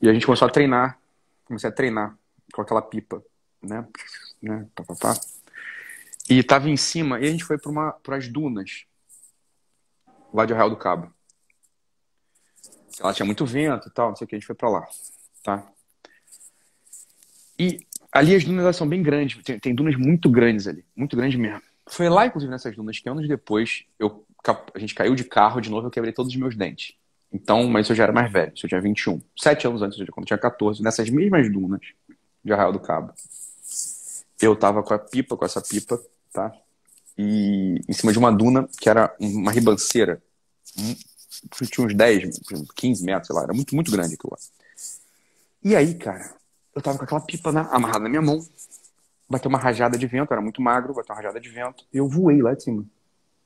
E 0.00 0.08
a 0.08 0.12
gente 0.12 0.26
começou 0.26 0.48
a 0.48 0.50
treinar. 0.50 0.98
Comecei 1.44 1.68
a 1.68 1.72
treinar 1.72 2.16
com 2.52 2.62
aquela 2.62 2.82
pipa, 2.82 3.22
né? 3.62 3.86
né? 4.40 4.66
Pá, 4.74 4.84
pá, 4.84 4.94
pá. 4.94 5.20
E 6.28 6.42
tava 6.42 6.70
em 6.70 6.76
cima, 6.76 7.20
e 7.20 7.26
a 7.26 7.30
gente 7.30 7.44
foi 7.44 7.58
para 7.58 8.16
as 8.16 8.28
dunas, 8.28 8.86
lá 10.32 10.46
de 10.46 10.52
Arraial 10.52 10.70
do 10.70 10.76
Cabo. 10.76 11.12
Ela 12.98 13.12
tinha 13.12 13.26
muito 13.26 13.44
vento 13.44 13.88
e 13.88 13.90
tal, 13.90 14.10
não 14.10 14.16
sei 14.16 14.24
o 14.24 14.28
que, 14.28 14.36
a 14.36 14.38
gente 14.38 14.46
foi 14.46 14.54
para 14.54 14.68
lá, 14.68 14.88
tá? 15.42 15.71
E 17.62 17.78
ali 18.10 18.34
as 18.34 18.42
dunas 18.42 18.74
são 18.74 18.88
bem 18.88 19.00
grandes, 19.00 19.40
tem, 19.44 19.56
tem, 19.56 19.72
dunas 19.72 19.94
muito 19.94 20.28
grandes 20.28 20.66
ali, 20.66 20.84
muito 20.96 21.16
grandes 21.16 21.38
mesmo. 21.38 21.62
Foi 21.88 22.08
lá, 22.08 22.26
inclusive, 22.26 22.50
nessas 22.50 22.74
dunas 22.74 22.98
que 22.98 23.08
anos 23.08 23.28
depois 23.28 23.84
eu, 24.00 24.24
a 24.74 24.78
gente 24.80 24.96
caiu 24.96 25.14
de 25.14 25.22
carro 25.22 25.60
de 25.60 25.70
novo 25.70 25.86
eu 25.86 25.90
quebrei 25.90 26.12
todos 26.12 26.32
os 26.32 26.36
meus 26.36 26.56
dentes. 26.56 26.94
Então, 27.32 27.68
mas 27.68 27.88
eu 27.88 27.94
já 27.94 28.02
era 28.02 28.12
mais 28.12 28.32
velho, 28.32 28.52
eu 28.60 28.68
tinha 28.68 28.80
21. 28.80 29.22
Sete 29.38 29.68
anos 29.68 29.80
antes, 29.80 29.96
quando 30.10 30.24
eu 30.24 30.26
tinha 30.26 30.38
14, 30.38 30.82
nessas 30.82 31.08
mesmas 31.08 31.50
dunas 31.52 31.80
de 32.44 32.52
Arraial 32.52 32.72
do 32.72 32.80
Cabo. 32.80 33.12
Eu 34.40 34.56
tava 34.56 34.82
com 34.82 34.92
a 34.92 34.98
pipa, 34.98 35.36
com 35.36 35.44
essa 35.44 35.62
pipa, 35.62 36.02
tá? 36.32 36.52
E 37.16 37.80
em 37.88 37.92
cima 37.92 38.12
de 38.12 38.18
uma 38.18 38.32
duna 38.32 38.68
que 38.80 38.88
era 38.88 39.14
uma 39.20 39.52
ribanceira. 39.52 40.20
Tinha 41.70 41.86
uns 41.86 41.94
10, 41.94 42.40
15 42.74 43.04
metros, 43.04 43.28
sei 43.28 43.36
lá. 43.36 43.44
Era 43.44 43.54
muito, 43.54 43.72
muito 43.72 43.90
grande 43.92 44.14
aquilo 44.14 44.32
lá. 44.32 44.38
E 45.62 45.76
aí, 45.76 45.94
cara, 45.94 46.34
eu 46.74 46.82
tava 46.82 46.98
com 46.98 47.04
aquela 47.04 47.20
pipa 47.20 47.52
né, 47.52 47.66
amarrada 47.70 48.00
na 48.00 48.08
minha 48.08 48.22
mão. 48.22 48.40
Bateu 49.28 49.48
uma 49.48 49.58
rajada 49.58 49.96
de 49.96 50.06
vento, 50.06 50.32
era 50.32 50.40
muito 50.40 50.60
magro, 50.60 50.94
bateu 50.94 51.14
uma 51.14 51.16
rajada 51.16 51.40
de 51.40 51.48
vento. 51.48 51.86
E 51.92 51.98
eu 51.98 52.08
voei 52.08 52.42
lá 52.42 52.54
de 52.54 52.62
cima. 52.62 52.84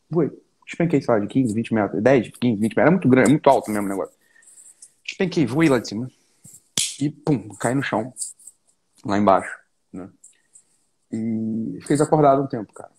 Voei. 0.08 0.30
Despenquei, 0.64 1.00
sei 1.00 1.14
lá, 1.14 1.20
de 1.20 1.26
15, 1.28 1.54
20 1.54 1.74
metros. 1.74 2.02
10, 2.02 2.30
15, 2.40 2.60
20 2.60 2.60
metros. 2.60 2.78
Era 2.78 2.90
muito 2.90 3.08
grande, 3.08 3.30
muito 3.30 3.48
alto 3.48 3.70
mesmo 3.70 3.86
o 3.86 3.88
negócio. 3.88 4.14
Despenquei, 5.04 5.46
voei 5.46 5.68
lá 5.68 5.78
de 5.78 5.88
cima. 5.88 6.10
E, 7.00 7.10
pum, 7.10 7.48
caí 7.50 7.74
no 7.74 7.82
chão. 7.82 8.12
Lá 9.04 9.18
embaixo, 9.18 9.56
né? 9.92 10.08
E 11.12 11.78
fiquei 11.80 11.96
desacordado 11.96 12.42
um 12.42 12.46
tempo, 12.48 12.72
cara. 12.72 12.90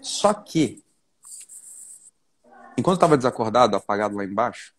Só 0.00 0.32
que, 0.32 0.82
enquanto 2.78 2.94
eu 2.94 2.94
estava 2.94 3.16
desacordado, 3.16 3.76
apagado 3.76 4.16
lá 4.16 4.24
embaixo, 4.24 4.72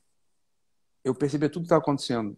eu 1.04 1.14
percebi 1.14 1.50
tudo 1.50 1.64
que 1.64 1.66
estava 1.68 1.82
acontecendo. 1.82 2.36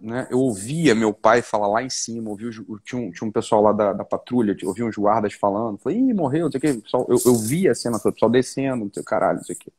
Né? 0.00 0.26
Eu 0.30 0.38
ouvia 0.38 0.94
meu 0.94 1.12
pai 1.12 1.42
falar 1.42 1.68
lá 1.68 1.82
em 1.82 1.90
cima, 1.90 2.30
ouvia, 2.30 2.50
tinha, 2.82 3.02
um, 3.02 3.10
tinha 3.10 3.28
um 3.28 3.30
pessoal 3.30 3.60
lá 3.60 3.72
da, 3.72 3.92
da 3.92 4.04
patrulha, 4.04 4.56
ouvia 4.64 4.86
uns 4.86 4.96
guardas 4.96 5.34
falando, 5.34 5.76
falei, 5.76 5.98
ih, 5.98 6.14
morreu, 6.14 6.44
não 6.44 6.50
sei 6.50 6.58
o 6.58 6.60
quê. 6.60 6.82
Eu, 7.08 7.18
eu 7.26 7.34
via 7.36 7.72
a 7.72 7.74
cena 7.74 7.98
toda, 7.98 8.08
o 8.08 8.12
pessoal 8.14 8.30
descendo, 8.30 8.84
não 8.84 8.90
sei 8.92 9.02
o 9.02 9.04
caralho, 9.04 9.38
não 9.38 9.44
sei 9.44 9.54
o 9.54 9.58
quê. 9.58 9.70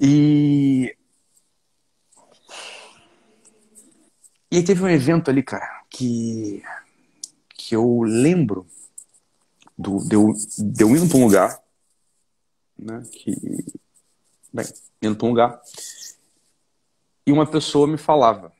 E. 0.00 0.96
E 4.50 4.56
aí 4.56 4.64
teve 4.64 4.82
um 4.82 4.88
evento 4.88 5.30
ali, 5.30 5.42
cara, 5.42 5.84
que, 5.88 6.62
que 7.50 7.76
eu 7.76 8.02
lembro 8.02 8.66
do, 9.78 9.98
de, 10.08 10.16
eu, 10.16 10.32
de 10.58 10.82
eu 10.82 10.96
indo 10.96 11.08
para 11.08 11.18
um 11.18 11.24
lugar, 11.24 11.62
né, 12.76 13.02
que, 13.12 13.32
bem, 14.52 14.66
indo 15.00 15.14
para 15.14 15.26
um 15.26 15.30
lugar, 15.30 15.60
e 17.24 17.30
uma 17.30 17.46
pessoa 17.46 17.86
me 17.86 17.96
falava, 17.96 18.52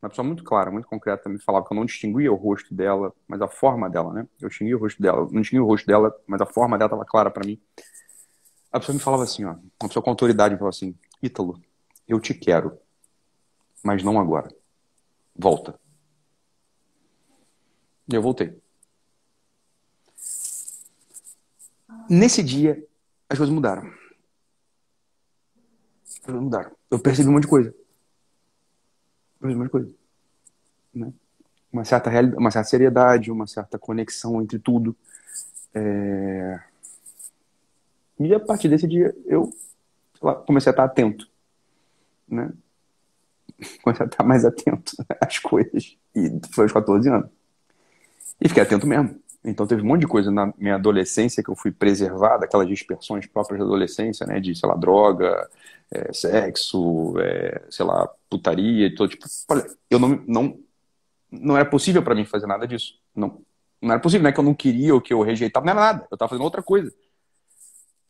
uma 0.00 0.08
pessoa 0.08 0.26
muito 0.26 0.44
clara, 0.44 0.70
muito 0.70 0.86
concreta, 0.86 1.28
me 1.28 1.38
falava 1.40 1.66
que 1.66 1.72
eu 1.72 1.76
não 1.76 1.84
distinguia 1.84 2.32
o 2.32 2.36
rosto 2.36 2.72
dela, 2.72 3.12
mas 3.26 3.40
a 3.42 3.48
forma 3.48 3.90
dela, 3.90 4.12
né? 4.12 4.28
Eu 4.40 4.48
distinguia 4.48 4.76
o 4.76 4.80
rosto 4.80 5.02
dela, 5.02 5.28
não 5.30 5.40
distinguia 5.40 5.62
o 5.62 5.66
rosto 5.66 5.86
dela, 5.86 6.14
mas 6.26 6.40
a 6.40 6.46
forma 6.46 6.78
dela 6.78 6.88
estava 6.88 7.04
clara 7.04 7.30
para 7.30 7.46
mim. 7.46 7.60
A 8.70 8.78
pessoa 8.78 8.94
me 8.94 9.00
falava 9.00 9.24
assim, 9.24 9.44
ó, 9.44 9.52
uma 9.52 9.88
pessoa 9.88 10.02
com 10.02 10.10
autoridade 10.10 10.54
me 10.54 10.58
falava 10.58 10.74
assim, 10.74 10.94
Ítalo, 11.22 11.60
eu 12.06 12.20
te 12.20 12.32
quero, 12.32 12.78
mas 13.82 14.02
não 14.02 14.20
agora. 14.20 14.54
Volta. 15.34 15.78
E 18.08 18.14
eu 18.14 18.22
voltei. 18.22 18.56
Nesse 22.08 22.42
dia, 22.42 22.82
as 23.28 23.36
coisas 23.36 23.54
mudaram. 23.54 23.92
As 26.04 26.18
coisas 26.20 26.42
mudaram. 26.42 26.70
Eu 26.90 26.98
percebi 26.98 27.28
um 27.28 27.32
monte 27.32 27.42
de 27.42 27.48
coisa. 27.48 27.74
Eu 29.40 29.48
percebi 29.48 29.54
um 29.54 29.58
monte 29.58 29.66
de 29.66 29.70
coisa. 29.70 29.94
Né? 30.94 31.12
Uma, 31.72 31.84
certa 31.84 32.10
realidade, 32.10 32.40
uma 32.40 32.50
certa 32.50 32.68
seriedade, 32.68 33.30
uma 33.30 33.46
certa 33.46 33.78
conexão 33.78 34.42
entre 34.42 34.58
tudo. 34.58 34.96
É... 35.74 36.60
E 38.18 38.34
a 38.34 38.40
partir 38.40 38.68
desse 38.68 38.86
dia, 38.88 39.14
eu 39.26 39.52
lá, 40.20 40.34
comecei 40.34 40.70
a 40.70 40.72
estar 40.72 40.84
atento. 40.84 41.28
Né? 42.28 42.52
Comecei 43.82 44.04
a 44.04 44.08
estar 44.08 44.24
mais 44.24 44.44
atento 44.44 44.92
às 45.20 45.38
coisas. 45.38 45.96
E 46.14 46.40
foi 46.52 46.64
aos 46.64 46.72
14 46.72 47.08
anos. 47.08 47.30
E 48.40 48.48
fiquei 48.48 48.62
atento 48.62 48.86
mesmo. 48.86 49.20
Então 49.44 49.66
teve 49.66 49.82
um 49.82 49.86
monte 49.86 50.00
de 50.00 50.06
coisa 50.06 50.30
na 50.30 50.52
minha 50.58 50.74
adolescência 50.74 51.42
que 51.42 51.50
eu 51.50 51.56
fui 51.56 51.70
preservar, 51.70 52.38
daquelas 52.38 52.68
dispersões 52.68 53.26
próprias 53.26 53.60
da 53.60 53.64
adolescência, 53.64 54.26
né? 54.26 54.40
De, 54.40 54.54
sei 54.54 54.68
lá, 54.68 54.74
droga, 54.74 55.48
é, 55.90 56.12
sexo, 56.12 57.14
é, 57.18 57.62
sei 57.70 57.86
lá, 57.86 58.08
putaria 58.28 58.86
e 58.86 58.94
todo 58.94 59.08
tipo. 59.08 59.24
Olha, 59.48 59.66
eu 59.88 59.98
não, 59.98 60.22
não, 60.26 60.58
não 61.30 61.56
era 61.56 61.64
possível 61.64 62.02
para 62.02 62.14
mim 62.14 62.24
fazer 62.24 62.46
nada 62.46 62.66
disso. 62.66 62.98
Não, 63.14 63.40
não 63.80 63.92
era 63.92 64.00
possível, 64.00 64.22
não 64.22 64.30
é 64.30 64.32
que 64.32 64.40
eu 64.40 64.44
não 64.44 64.54
queria 64.54 64.94
ou 64.94 65.00
que 65.00 65.12
eu 65.12 65.22
rejeitava, 65.22 65.64
não 65.64 65.72
era 65.72 65.80
nada. 65.80 66.08
Eu 66.10 66.16
tava 66.16 66.30
fazendo 66.30 66.44
outra 66.44 66.62
coisa. 66.62 66.92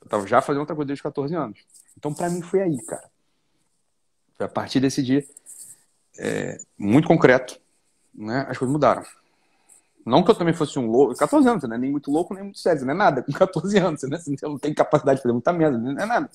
Eu 0.01 0.09
tava 0.09 0.27
já 0.27 0.41
fazendo 0.41 0.61
outra 0.61 0.75
coisa 0.75 0.87
desde 0.87 1.01
os 1.01 1.03
14 1.03 1.35
anos. 1.35 1.61
Então 1.97 2.13
para 2.15 2.31
mim 2.31 2.41
foi 2.41 2.63
aí, 2.63 2.83
cara. 2.85 3.09
Foi 4.37 4.47
a 4.47 4.49
partir 4.49 4.81
desse 4.81 5.03
dia, 5.03 5.25
é, 6.19 6.59
muito 6.79 7.09
concreto, 7.09 7.61
né? 8.15 8.47
As 8.49 8.57
coisas 8.57 8.73
mudaram. 8.73 9.05
Não 10.09 10.23
que 10.23 10.31
eu 10.31 10.35
também 10.35 10.55
fosse 10.55 10.79
um 10.79 10.91
louco, 10.91 11.15
14 11.15 11.47
anos, 11.47 11.65
né? 11.65 11.77
Nem 11.77 11.91
muito 11.91 12.11
louco, 12.11 12.33
nem 12.33 12.43
muito 12.43 12.59
sério, 12.59 12.85
não 12.85 12.95
é 12.95 12.97
nada. 12.97 13.23
Com 13.23 13.33
14 13.33 13.79
anos, 13.79 14.03
né? 14.05 14.19
Você 14.19 14.37
não 14.43 14.59
tem 14.59 14.73
capacidade 14.73 15.19
de 15.19 15.23
fazer 15.23 15.33
muita 15.33 15.53
merda, 15.53 15.77
não 15.77 15.91
é 15.91 16.07
nada. 16.07 16.31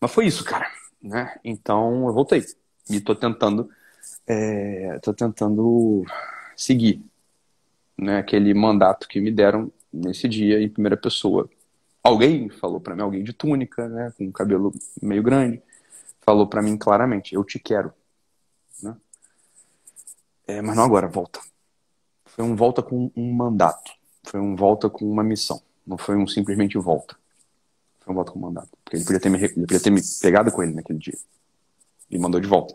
Mas 0.00 0.10
foi 0.10 0.26
isso, 0.26 0.42
cara. 0.44 0.66
Né? 1.00 1.34
Então 1.44 2.06
eu 2.06 2.12
voltei. 2.14 2.44
E 2.88 3.00
tô 3.00 3.14
tentando. 3.14 3.68
É, 4.26 4.98
tô 5.02 5.12
tentando 5.12 6.04
seguir 6.56 7.04
né, 7.98 8.18
aquele 8.18 8.54
mandato 8.54 9.06
que 9.08 9.20
me 9.20 9.30
deram 9.30 9.70
nesse 9.92 10.28
dia 10.28 10.60
em 10.62 10.68
primeira 10.68 10.96
pessoa. 10.96 11.50
Alguém 12.02 12.48
falou 12.48 12.80
para 12.80 12.94
mim, 12.94 13.02
alguém 13.02 13.22
de 13.22 13.32
túnica, 13.32 13.88
né, 13.88 14.12
com 14.16 14.32
cabelo 14.32 14.72
meio 15.00 15.22
grande, 15.22 15.62
falou 16.22 16.46
para 16.46 16.62
mim 16.62 16.76
claramente: 16.76 17.34
Eu 17.34 17.44
te 17.44 17.58
quero. 17.58 17.92
Né? 18.82 18.96
É, 20.46 20.62
mas 20.62 20.76
não 20.76 20.84
agora, 20.84 21.06
volta. 21.06 21.40
Foi 22.34 22.44
um 22.44 22.56
volta 22.56 22.82
com 22.82 23.10
um 23.14 23.32
mandato. 23.32 23.92
Foi 24.24 24.40
um 24.40 24.56
volta 24.56 24.88
com 24.88 25.04
uma 25.04 25.22
missão. 25.22 25.60
Não 25.86 25.98
foi 25.98 26.16
um 26.16 26.26
simplesmente 26.26 26.78
volta. 26.78 27.14
Foi 28.00 28.12
um 28.12 28.16
volta 28.16 28.32
com 28.32 28.38
um 28.38 28.42
mandato. 28.42 28.70
Porque 28.82 28.96
ele 28.96 29.04
podia 29.04 29.20
ter 29.20 29.28
me, 29.28 29.38
ele 29.38 29.66
podia 29.66 29.80
ter 29.80 29.90
me 29.90 30.00
pegado 30.20 30.50
com 30.50 30.62
ele 30.62 30.72
naquele 30.72 30.98
dia. 30.98 31.18
E 32.10 32.18
mandou 32.18 32.40
de 32.40 32.48
volta. 32.48 32.74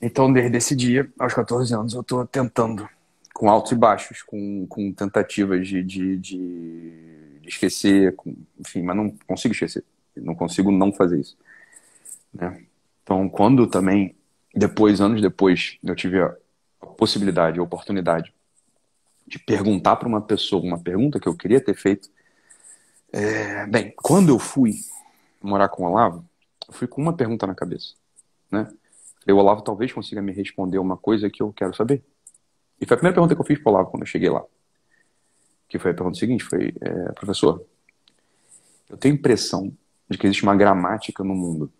Então, 0.00 0.30
desde 0.30 0.56
esse 0.58 0.76
dia, 0.76 1.10
aos 1.18 1.32
14 1.32 1.74
anos, 1.74 1.94
eu 1.94 2.02
estou 2.02 2.26
tentando, 2.26 2.86
com 3.32 3.48
altos 3.48 3.72
e 3.72 3.76
baixos, 3.76 4.20
com, 4.22 4.66
com 4.66 4.92
tentativas 4.92 5.66
de, 5.66 5.82
de, 5.82 6.16
de, 6.18 7.38
de 7.40 7.48
esquecer, 7.48 8.14
com, 8.14 8.36
enfim, 8.60 8.82
mas 8.82 8.96
não 8.96 9.14
consigo 9.26 9.54
esquecer. 9.54 9.84
Não 10.16 10.34
consigo 10.34 10.70
não 10.70 10.92
fazer 10.92 11.18
isso. 11.18 11.38
Né? 12.34 12.62
Então, 13.02 13.26
quando 13.28 13.66
também, 13.66 14.14
depois, 14.54 15.00
anos 15.00 15.22
depois, 15.22 15.78
eu 15.82 15.94
tive 15.94 16.20
a, 16.20 16.36
possibilidade, 16.86 17.58
a 17.58 17.62
oportunidade 17.62 18.32
de 19.26 19.38
perguntar 19.38 19.96
para 19.96 20.08
uma 20.08 20.20
pessoa 20.20 20.62
uma 20.62 20.78
pergunta 20.78 21.20
que 21.20 21.28
eu 21.28 21.36
queria 21.36 21.60
ter 21.60 21.74
feito. 21.74 22.10
É, 23.12 23.66
bem, 23.66 23.92
quando 23.96 24.30
eu 24.30 24.38
fui 24.38 24.74
morar 25.40 25.68
com 25.68 25.84
o 25.84 25.86
Olavo, 25.86 26.24
eu 26.68 26.74
fui 26.74 26.86
com 26.86 27.00
uma 27.00 27.12
pergunta 27.14 27.46
na 27.46 27.54
cabeça, 27.54 27.94
né? 28.50 28.64
Falei, 29.20 29.34
o 29.34 29.36
Olavo 29.36 29.62
talvez 29.62 29.92
consiga 29.92 30.20
me 30.20 30.32
responder 30.32 30.78
uma 30.78 30.96
coisa 30.96 31.30
que 31.30 31.42
eu 31.42 31.52
quero 31.52 31.74
saber. 31.74 32.02
E 32.80 32.86
foi 32.86 32.94
a 32.94 32.98
primeira 32.98 33.14
pergunta 33.14 33.34
que 33.34 33.40
eu 33.40 33.46
fiz 33.46 33.58
para 33.58 33.70
o 33.70 33.74
Olavo 33.74 33.90
quando 33.90 34.02
eu 34.02 34.06
cheguei 34.06 34.28
lá. 34.28 34.44
Que 35.68 35.78
foi 35.78 35.92
a 35.92 35.94
pergunta 35.94 36.18
seguinte, 36.18 36.44
foi, 36.44 36.74
é, 36.80 37.12
professor, 37.12 37.64
eu 38.90 38.96
tenho 38.96 39.14
impressão 39.14 39.72
de 40.08 40.18
que 40.18 40.26
existe 40.26 40.42
uma 40.42 40.56
gramática 40.56 41.22
no 41.22 41.34
mundo. 41.34 41.72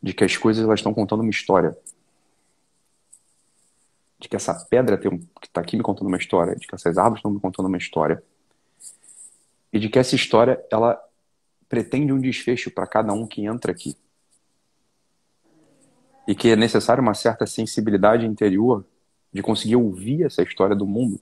De 0.00 0.14
que 0.14 0.22
as 0.22 0.36
coisas 0.36 0.64
elas 0.64 0.78
estão 0.78 0.94
contando 0.94 1.20
uma 1.20 1.30
história 1.30 1.76
de 4.18 4.28
que 4.28 4.36
essa 4.36 4.54
pedra 4.70 4.96
tem 4.96 5.12
um, 5.12 5.18
que 5.18 5.46
está 5.46 5.60
aqui 5.60 5.76
me 5.76 5.82
contando 5.82 6.08
uma 6.08 6.16
história, 6.16 6.56
de 6.56 6.66
que 6.66 6.74
essas 6.74 6.96
árvores 6.96 7.18
estão 7.18 7.30
me 7.30 7.40
contando 7.40 7.66
uma 7.66 7.76
história, 7.76 8.22
e 9.72 9.78
de 9.78 9.88
que 9.88 9.98
essa 9.98 10.14
história 10.14 10.64
ela 10.70 10.98
pretende 11.68 12.12
um 12.12 12.20
desfecho 12.20 12.70
para 12.70 12.86
cada 12.86 13.12
um 13.12 13.26
que 13.26 13.44
entra 13.44 13.72
aqui. 13.72 13.96
E 16.26 16.34
que 16.34 16.48
é 16.48 16.56
necessário 16.56 17.02
uma 17.02 17.14
certa 17.14 17.46
sensibilidade 17.46 18.26
interior 18.26 18.84
de 19.32 19.42
conseguir 19.42 19.76
ouvir 19.76 20.24
essa 20.24 20.42
história 20.42 20.74
do 20.74 20.86
mundo, 20.86 21.20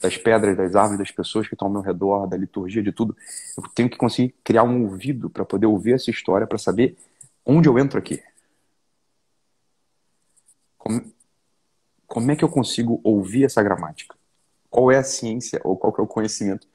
das 0.00 0.16
pedras, 0.16 0.56
das 0.56 0.74
árvores, 0.74 0.98
das 0.98 1.10
pessoas 1.12 1.46
que 1.46 1.54
estão 1.54 1.68
ao 1.68 1.72
meu 1.72 1.80
redor, 1.80 2.26
da 2.26 2.36
liturgia, 2.36 2.82
de 2.82 2.90
tudo. 2.90 3.16
Eu 3.56 3.62
tenho 3.74 3.88
que 3.88 3.96
conseguir 3.96 4.34
criar 4.42 4.64
um 4.64 4.84
ouvido 4.84 5.30
para 5.30 5.44
poder 5.44 5.66
ouvir 5.66 5.92
essa 5.92 6.10
história, 6.10 6.46
para 6.46 6.58
saber 6.58 6.96
onde 7.46 7.68
eu 7.68 7.78
entro 7.78 7.98
aqui. 7.98 8.20
Como, 10.76 11.00
como 12.12 12.30
é 12.30 12.36
que 12.36 12.44
eu 12.44 12.48
consigo 12.50 13.00
ouvir 13.02 13.44
essa 13.44 13.62
gramática? 13.62 14.14
Qual 14.68 14.92
é 14.92 14.98
a 14.98 15.02
ciência 15.02 15.58
ou 15.64 15.78
qual 15.78 15.94
é 15.98 16.02
o 16.02 16.06
conhecimento 16.06 16.68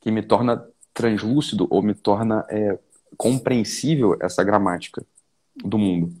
que 0.00 0.10
me 0.10 0.22
torna 0.22 0.66
translúcido 0.94 1.66
ou 1.68 1.82
me 1.82 1.94
torna 1.94 2.46
é, 2.48 2.78
compreensível 3.14 4.16
essa 4.18 4.42
gramática 4.42 5.04
do 5.56 5.76
mundo? 5.76 6.16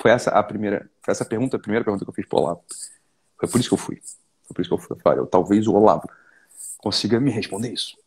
Foi 0.00 0.10
essa 0.10 0.30
a 0.30 0.42
primeira, 0.42 0.90
essa 1.06 1.26
pergunta, 1.26 1.58
a 1.58 1.60
primeira 1.60 1.84
pergunta 1.84 2.06
que 2.06 2.10
eu 2.10 2.14
fiz 2.14 2.26
para 2.26 2.38
o 2.38 2.42
Olavo. 2.42 2.64
Foi 3.38 3.50
por 3.50 3.60
isso 3.60 3.68
que 3.68 3.74
eu 3.74 3.78
fui. 3.78 4.00
Foi 4.44 4.54
por 4.54 4.62
isso 4.62 4.74
que 4.74 4.92
eu 4.92 4.98
falei, 5.00 5.18
eu, 5.18 5.26
talvez 5.26 5.66
o 5.66 5.74
Olavo 5.74 6.08
consiga 6.78 7.20
me 7.20 7.30
responder 7.30 7.70
isso. 7.70 7.98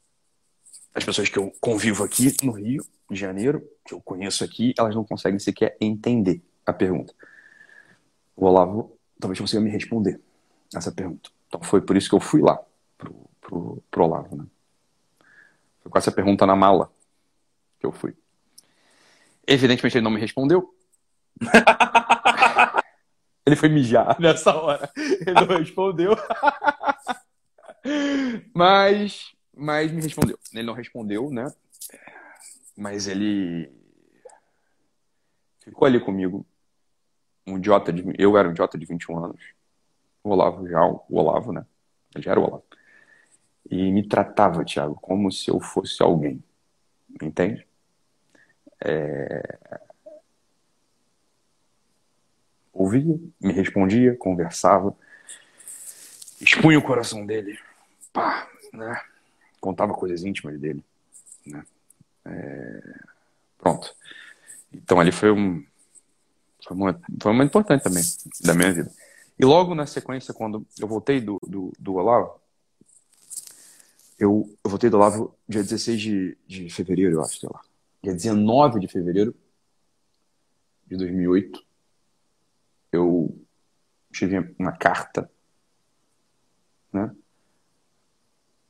As 0.91 1.05
pessoas 1.05 1.29
que 1.29 1.37
eu 1.37 1.53
convivo 1.61 2.03
aqui 2.03 2.35
no 2.41 2.53
Rio 2.53 2.83
de 3.11 3.19
Janeiro, 3.19 3.63
que 3.85 3.93
eu 3.93 4.01
conheço 4.01 4.43
aqui, 4.43 4.73
elas 4.75 4.95
não 4.95 5.03
conseguem 5.03 5.37
sequer 5.37 5.77
entender 5.79 6.41
a 6.65 6.73
pergunta. 6.73 7.13
O 8.35 8.47
Olavo 8.47 8.96
talvez 9.19 9.39
consiga 9.39 9.61
me 9.61 9.69
responder 9.69 10.19
essa 10.75 10.91
pergunta. 10.91 11.29
Então 11.47 11.61
foi 11.61 11.81
por 11.81 11.95
isso 11.95 12.09
que 12.09 12.15
eu 12.15 12.19
fui 12.19 12.41
lá 12.41 12.59
pro, 12.97 13.29
pro, 13.41 13.83
pro 13.89 14.03
Olavo, 14.03 14.35
né? 14.35 14.45
Foi 15.81 15.91
com 15.91 15.97
essa 15.97 16.11
pergunta 16.11 16.45
na 16.45 16.55
mala 16.55 16.91
que 17.79 17.85
eu 17.85 17.91
fui. 17.91 18.15
Evidentemente 19.45 19.97
ele 19.97 20.03
não 20.03 20.11
me 20.11 20.19
respondeu. 20.19 20.73
ele 23.45 23.55
foi 23.55 23.69
mijar 23.69 24.19
nessa 24.19 24.53
hora. 24.53 24.91
Ele 24.95 25.33
não 25.33 25.57
respondeu. 25.57 26.11
mas, 28.53 29.33
mas 29.55 29.91
me 29.91 30.01
respondeu. 30.01 30.37
Ele 30.53 30.63
não 30.63 30.73
respondeu, 30.73 31.29
né? 31.29 31.53
Mas 32.75 33.07
ele 33.07 33.71
ficou 35.61 35.85
ali 35.85 35.99
comigo. 35.99 36.45
Um 37.47 37.57
idiota 37.57 37.93
de. 37.93 38.03
Eu 38.17 38.37
era 38.37 38.47
um 38.47 38.51
idiota 38.51 38.77
de 38.77 38.85
21 38.85 39.23
anos. 39.23 39.41
O 40.23 40.31
Olavo 40.31 40.67
já, 40.67 40.83
o 40.85 41.03
Olavo, 41.09 41.53
né? 41.53 41.65
Eu 42.13 42.21
já 42.21 42.31
era 42.31 42.39
o 42.39 42.43
Olavo. 42.43 42.65
E 43.69 43.91
me 43.91 44.07
tratava, 44.07 44.65
Thiago, 44.65 44.95
como 44.95 45.31
se 45.31 45.49
eu 45.49 45.59
fosse 45.59 46.03
alguém. 46.03 46.43
Entende? 47.21 47.65
É... 48.83 49.59
Ouvia, 52.73 53.19
me 53.41 53.53
respondia, 53.53 54.15
conversava, 54.15 54.95
expunha 56.39 56.77
o 56.77 56.83
coração 56.83 57.25
dele, 57.25 57.57
pá, 58.13 58.47
né? 58.71 59.01
Contava 59.59 59.93
coisas 59.93 60.23
íntimas 60.23 60.59
dele, 60.59 60.83
né? 61.45 61.65
É... 62.25 62.81
Pronto. 63.57 63.95
Então 64.71 64.99
ali 64.99 65.11
foi 65.11 65.31
um 65.31 65.65
foi 66.67 66.75
um, 66.75 66.93
foi 67.21 67.31
um 67.31 67.33
momento 67.33 67.49
importante 67.49 67.83
também 67.83 68.03
da 68.41 68.53
minha 68.53 68.73
vida. 68.73 68.91
E 69.39 69.45
logo 69.45 69.73
na 69.73 69.85
sequência, 69.85 70.33
quando 70.33 70.65
eu 70.79 70.87
voltei 70.87 71.21
do, 71.21 71.39
do, 71.47 71.71
do 71.79 71.95
Olavo, 71.95 72.41
eu, 74.19 74.49
eu 74.63 74.69
voltei 74.69 74.89
do 74.89 74.97
Olavo 74.97 75.35
dia 75.47 75.63
16 75.63 76.01
de, 76.01 76.37
de 76.45 76.69
fevereiro, 76.69 77.13
eu 77.13 77.21
acho, 77.21 77.39
sei 77.39 77.49
lá. 77.51 77.61
Dia 78.03 78.13
19 78.13 78.79
de 78.79 78.87
fevereiro 78.87 79.35
de 80.87 80.97
2008, 80.97 81.63
eu 82.91 83.37
tive 84.11 84.55
uma 84.57 84.71
carta, 84.71 85.29
né? 86.91 87.15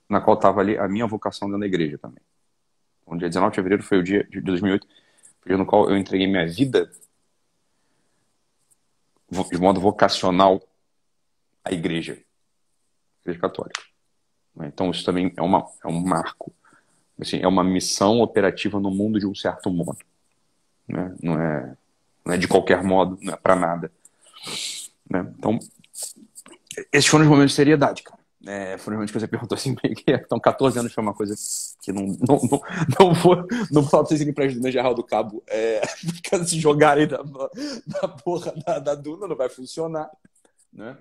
Na 0.10 0.22
qual 0.22 0.36
estava 0.36 0.60
ali 0.60 0.78
a 0.78 0.88
minha 0.88 1.08
vocação 1.08 1.48
dentro 1.48 1.62
da 1.62 1.68
igreja 1.68 1.98
também. 1.98 2.22
O 3.06 3.16
dia 3.16 3.28
19 3.28 3.52
de 3.52 3.56
fevereiro 3.56 3.84
foi 3.84 3.98
o 4.00 4.04
dia 4.04 4.24
de 4.26 4.41
2008, 4.41 4.86
foi 4.86 4.95
o 5.45 5.48
dia 5.48 5.58
no 5.58 5.66
qual 5.66 5.89
eu 5.89 5.98
entreguei 5.98 6.28
minha 6.28 6.48
vida 6.48 6.91
de 9.30 9.57
modo 9.57 9.80
vocacional 9.80 10.61
à 11.63 11.71
igreja, 11.71 12.17
igreja 13.21 13.39
católica. 13.39 13.82
Então 14.61 14.89
isso 14.89 15.05
também 15.05 15.32
é, 15.36 15.41
uma, 15.41 15.67
é 15.84 15.88
um 15.88 15.99
marco, 15.99 16.51
assim, 17.19 17.39
é 17.41 17.47
uma 17.47 17.63
missão 17.63 18.21
operativa 18.21 18.80
no 18.80 18.89
mundo 18.89 19.19
de 19.19 19.28
um 19.28 19.36
certo 19.36 19.69
modo. 19.69 19.97
Né? 20.88 21.15
Não, 21.21 21.41
é, 21.41 21.78
não 22.25 22.34
é 22.34 22.38
de 22.38 22.47
qualquer 22.47 22.84
modo, 22.84 23.17
não 23.21 23.34
é 23.34 23.38
para 23.38 23.55
nada. 23.55 23.91
Né? 25.09 25.25
Então, 25.38 25.59
esses 26.91 27.09
foram 27.09 27.25
os 27.25 27.30
momentos 27.30 27.51
de 27.51 27.57
seriedade, 27.57 28.03
cara. 28.03 28.16
É, 28.50 28.78
momentos 28.88 29.12
que 29.12 29.20
você 29.20 29.28
perguntou 29.28 29.56
assim, 29.58 29.76
então 30.08 30.39
14 30.39 30.80
anos 30.80 30.93
foi 30.93 31.04
uma 31.04 31.14
coisa 31.14 31.36
que 31.84 31.91
não, 31.91 32.04
não, 32.06 32.39
não, 32.50 32.62
não 32.98 33.14
vou, 33.14 33.36
não 33.70 33.82
vou 33.82 33.89
falar 33.89 34.04
pra 34.04 34.10
vocês 34.10 34.22
irem 34.22 34.34
pra 34.34 34.48
Judina 34.48 34.72
Geral 34.72 34.95
do 34.95 35.04
Cabo, 35.04 35.43
é, 35.48 35.82
se 36.48 36.58
jogarem 36.58 37.08
da, 37.08 37.22
da 37.22 38.08
porra 38.08 38.54
da, 38.66 38.80
da 38.80 38.95
Duna, 38.95 39.28
não 39.28 39.36
vai 39.36 39.50
funcionar, 39.50 40.10
né? 40.72 40.98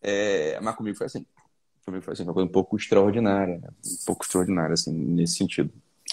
É, 0.00 0.58
mas 0.60 0.74
comigo 0.74 0.96
foi 0.96 1.06
assim. 1.06 1.26
Comigo 1.84 2.02
foi 2.02 2.14
assim, 2.14 2.22
uma 2.22 2.32
coisa 2.32 2.48
um 2.48 2.52
pouco 2.52 2.76
extraordinária, 2.78 3.58
né? 3.58 3.68
um 3.68 4.04
pouco 4.06 4.24
extraordinária, 4.24 4.72
assim, 4.72 4.90
nesse 4.92 5.34
sentido. 5.34 5.70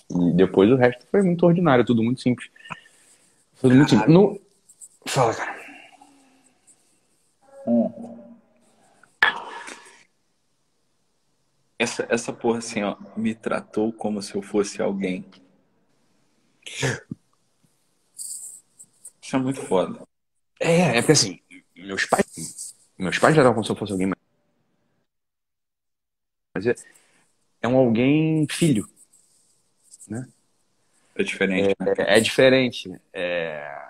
E 0.10 0.34
depois 0.34 0.70
o 0.70 0.76
resto 0.76 1.06
foi 1.10 1.22
muito 1.22 1.46
ordinário, 1.46 1.86
tudo 1.86 2.04
muito 2.04 2.22
simples. 2.22 2.50
Tudo 3.62 3.74
muito 3.74 3.90
simples. 3.90 4.10
No... 4.10 4.38
Fala, 5.06 5.34
cara. 5.34 5.57
Essa, 11.88 12.06
essa 12.10 12.34
porra 12.34 12.58
assim, 12.58 12.84
ó, 12.84 12.98
me 13.16 13.34
tratou 13.34 13.94
como 13.94 14.22
se 14.22 14.36
eu 14.36 14.42
fosse 14.42 14.82
alguém. 14.82 15.24
Isso 19.22 19.36
é 19.38 19.40
muito 19.40 19.62
foda. 19.62 20.06
É, 20.60 20.98
é 20.98 21.02
porque 21.02 21.14
assim, 21.14 21.40
meus 21.74 22.06
pais. 22.06 22.76
Meus 22.98 23.18
pais 23.18 23.34
já 23.34 23.42
estavam 23.42 23.54
como 23.54 23.64
se 23.64 23.72
eu 23.72 23.76
fosse 23.78 23.94
alguém. 23.94 24.12
Mas 26.54 26.68
é, 26.68 26.76
é 27.62 27.68
um 27.70 27.78
alguém 27.78 28.46
filho. 28.50 28.86
Né? 30.10 30.28
É 31.16 31.24
diferente. 31.24 31.74
É, 31.80 31.86
né? 31.86 31.94
é, 32.00 32.18
é 32.18 32.20
diferente. 32.20 33.02
É... 33.14 33.88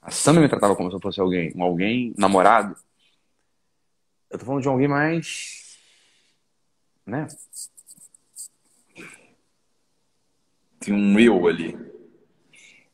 A 0.00 0.12
Sam 0.12 0.34
me 0.34 0.48
tratava 0.48 0.76
como 0.76 0.90
se 0.90 0.96
eu 0.96 1.00
fosse 1.00 1.20
alguém. 1.20 1.52
Um 1.56 1.64
alguém 1.64 2.14
namorado. 2.16 2.76
Eu 4.30 4.38
tô 4.38 4.44
falando 4.44 4.62
de 4.62 4.68
alguém 4.68 4.86
mais 4.86 5.61
né? 7.06 7.26
Tem 10.80 10.92
um 10.92 11.18
eu 11.18 11.46
ali. 11.46 11.76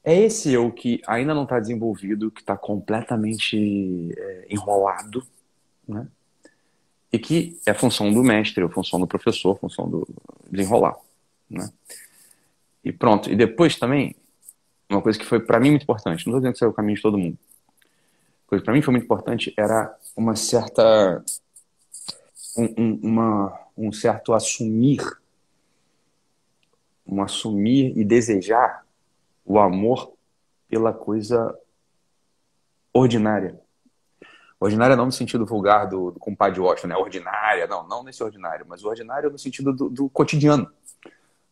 É 0.05 0.15
esse 0.15 0.53
eu 0.53 0.71
que 0.73 1.03
ainda 1.07 1.35
não 1.35 1.43
está 1.43 1.59
desenvolvido, 1.59 2.31
que 2.31 2.41
está 2.41 2.57
completamente 2.57 4.15
é, 4.17 4.47
enrolado, 4.51 5.27
né? 5.87 6.07
E 7.11 7.19
que 7.19 7.59
é 7.67 7.73
função 7.73 8.13
do 8.13 8.23
mestre, 8.23 8.63
é 8.63 8.69
função 8.69 9.01
do 9.01 9.07
professor, 9.07 9.59
função 9.59 9.89
do 9.89 10.07
desenrolar, 10.51 10.97
né? 11.49 11.71
E 12.85 12.93
pronto. 12.93 13.31
E 13.31 13.37
depois 13.37 13.77
também, 13.77 14.15
uma 14.89 15.03
coisa 15.03 15.19
que 15.19 15.25
foi 15.25 15.41
para 15.41 15.61
mim 15.61 15.71
muito 15.71 15.83
importante, 15.83 16.27
não 16.27 16.33
estou 16.33 16.41
dizendo 16.41 16.53
que 16.53 16.57
isso 16.57 16.65
é 16.65 16.69
o 16.69 16.73
caminho 16.73 16.97
de 16.97 17.03
todo 17.03 17.19
mundo. 17.19 17.39
Coisa 18.47 18.63
que 18.63 18.65
para 18.65 18.75
mim 18.75 18.83
foi 18.83 18.93
muito 18.93 19.05
importante 19.05 19.53
era 19.57 19.95
uma 20.17 20.35
certa 20.35 21.23
um, 22.57 22.75
um, 22.79 23.01
uma, 23.03 23.61
um 23.79 23.93
certo 23.93 24.35
assumir, 24.35 25.01
um 27.07 27.23
assumir 27.23 27.97
e 27.97 28.05
desejar 28.05 28.85
o 29.45 29.59
amor 29.59 30.13
pela 30.69 30.93
coisa 30.93 31.57
ordinária. 32.93 33.59
Ordinária 34.61 34.97
não 34.97 35.07
no 35.07 35.13
sentido 35.13 35.47
vulgar 35.47 35.89
do, 35.89 36.11
do 36.11 36.19
compadre 36.19 36.61
Washington, 36.61 36.89
né? 36.89 36.97
Ordinária, 36.97 37.67
não, 37.69 37.87
não 37.87 38.03
nesse 38.03 38.23
ordinário, 38.23 38.67
mas 38.69 38.83
ordinário 38.85 39.31
no 39.31 39.39
sentido 39.39 39.73
do, 39.73 39.89
do 39.89 40.09
cotidiano, 40.11 40.69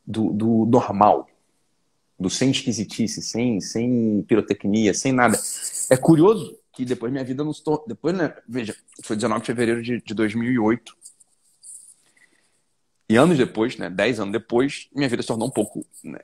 do, 0.05 0.33
do, 0.33 0.66
normal, 0.66 1.29
do 2.18 2.29
sem 2.29 2.51
esquisitice, 2.51 3.22
sem, 3.22 3.61
sem 3.61 4.24
pirotecnia, 4.27 4.93
sem 4.93 5.12
nada. 5.12 5.39
É 5.89 5.97
curioso 5.97 6.59
que 6.72 6.85
depois 6.85 7.12
minha 7.12 7.24
vida 7.24 7.45
não 7.45 7.53
se 7.53 7.62
tornou. 7.62 7.85
Depois, 7.87 8.14
né? 8.14 8.35
Veja, 8.47 8.74
foi 9.05 9.14
19 9.14 9.41
de 9.41 9.47
fevereiro 9.47 9.83
de, 9.83 10.03
de 10.03 10.12
2008. 10.12 10.97
E 13.09 13.16
anos 13.16 13.38
depois, 13.38 13.76
né, 13.76 13.88
dez 13.88 14.18
anos 14.18 14.32
depois, 14.32 14.88
minha 14.94 15.09
vida 15.09 15.22
se 15.22 15.28
tornou 15.28 15.48
um 15.48 15.50
pouco, 15.50 15.86
né, 16.02 16.18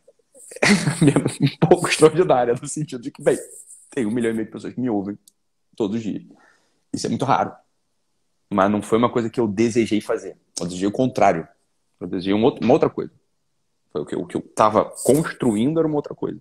um 1.63 1.69
pouco 1.69 1.89
extraordinária, 1.89 2.55
no 2.55 2.67
sentido 2.67 3.01
de 3.01 3.11
que, 3.11 3.23
bem, 3.23 3.39
tem 3.91 4.07
um 4.07 4.11
milhão 4.11 4.31
e 4.31 4.35
meio 4.35 4.47
de 4.47 4.53
pessoas 4.53 4.75
que 4.75 4.81
me 4.81 4.91
ouvem 4.91 5.19
todos 5.77 5.97
os 5.97 6.03
dias. 6.03 6.23
Isso 6.93 7.07
é 7.07 7.11
muito 7.11 7.25
raro. 7.25 7.53
Mas 8.51 8.71
não 8.71 8.83
foi 8.83 8.99
uma 8.99 9.11
coisa 9.11 9.31
que 9.31 9.41
eu 9.41 9.49
desejei 9.49 10.01
fazer. 10.01 10.37
Eu 10.61 10.67
desejei 10.67 10.89
o 10.89 10.93
contrário. 10.93 11.47
Eu 12.01 12.07
desejei 12.07 12.35
uma 12.35 12.53
outra, 12.71 12.91
coisa. 12.91 13.13
Foi 13.91 14.03
o 14.03 14.07
que, 14.07 14.17
o 14.17 14.27
que 14.27 14.37
eu 14.37 14.41
estava 14.41 14.85
construindo 14.85 15.79
era 15.79 15.87
uma 15.87 15.97
outra 15.97 16.15
coisa. 16.15 16.41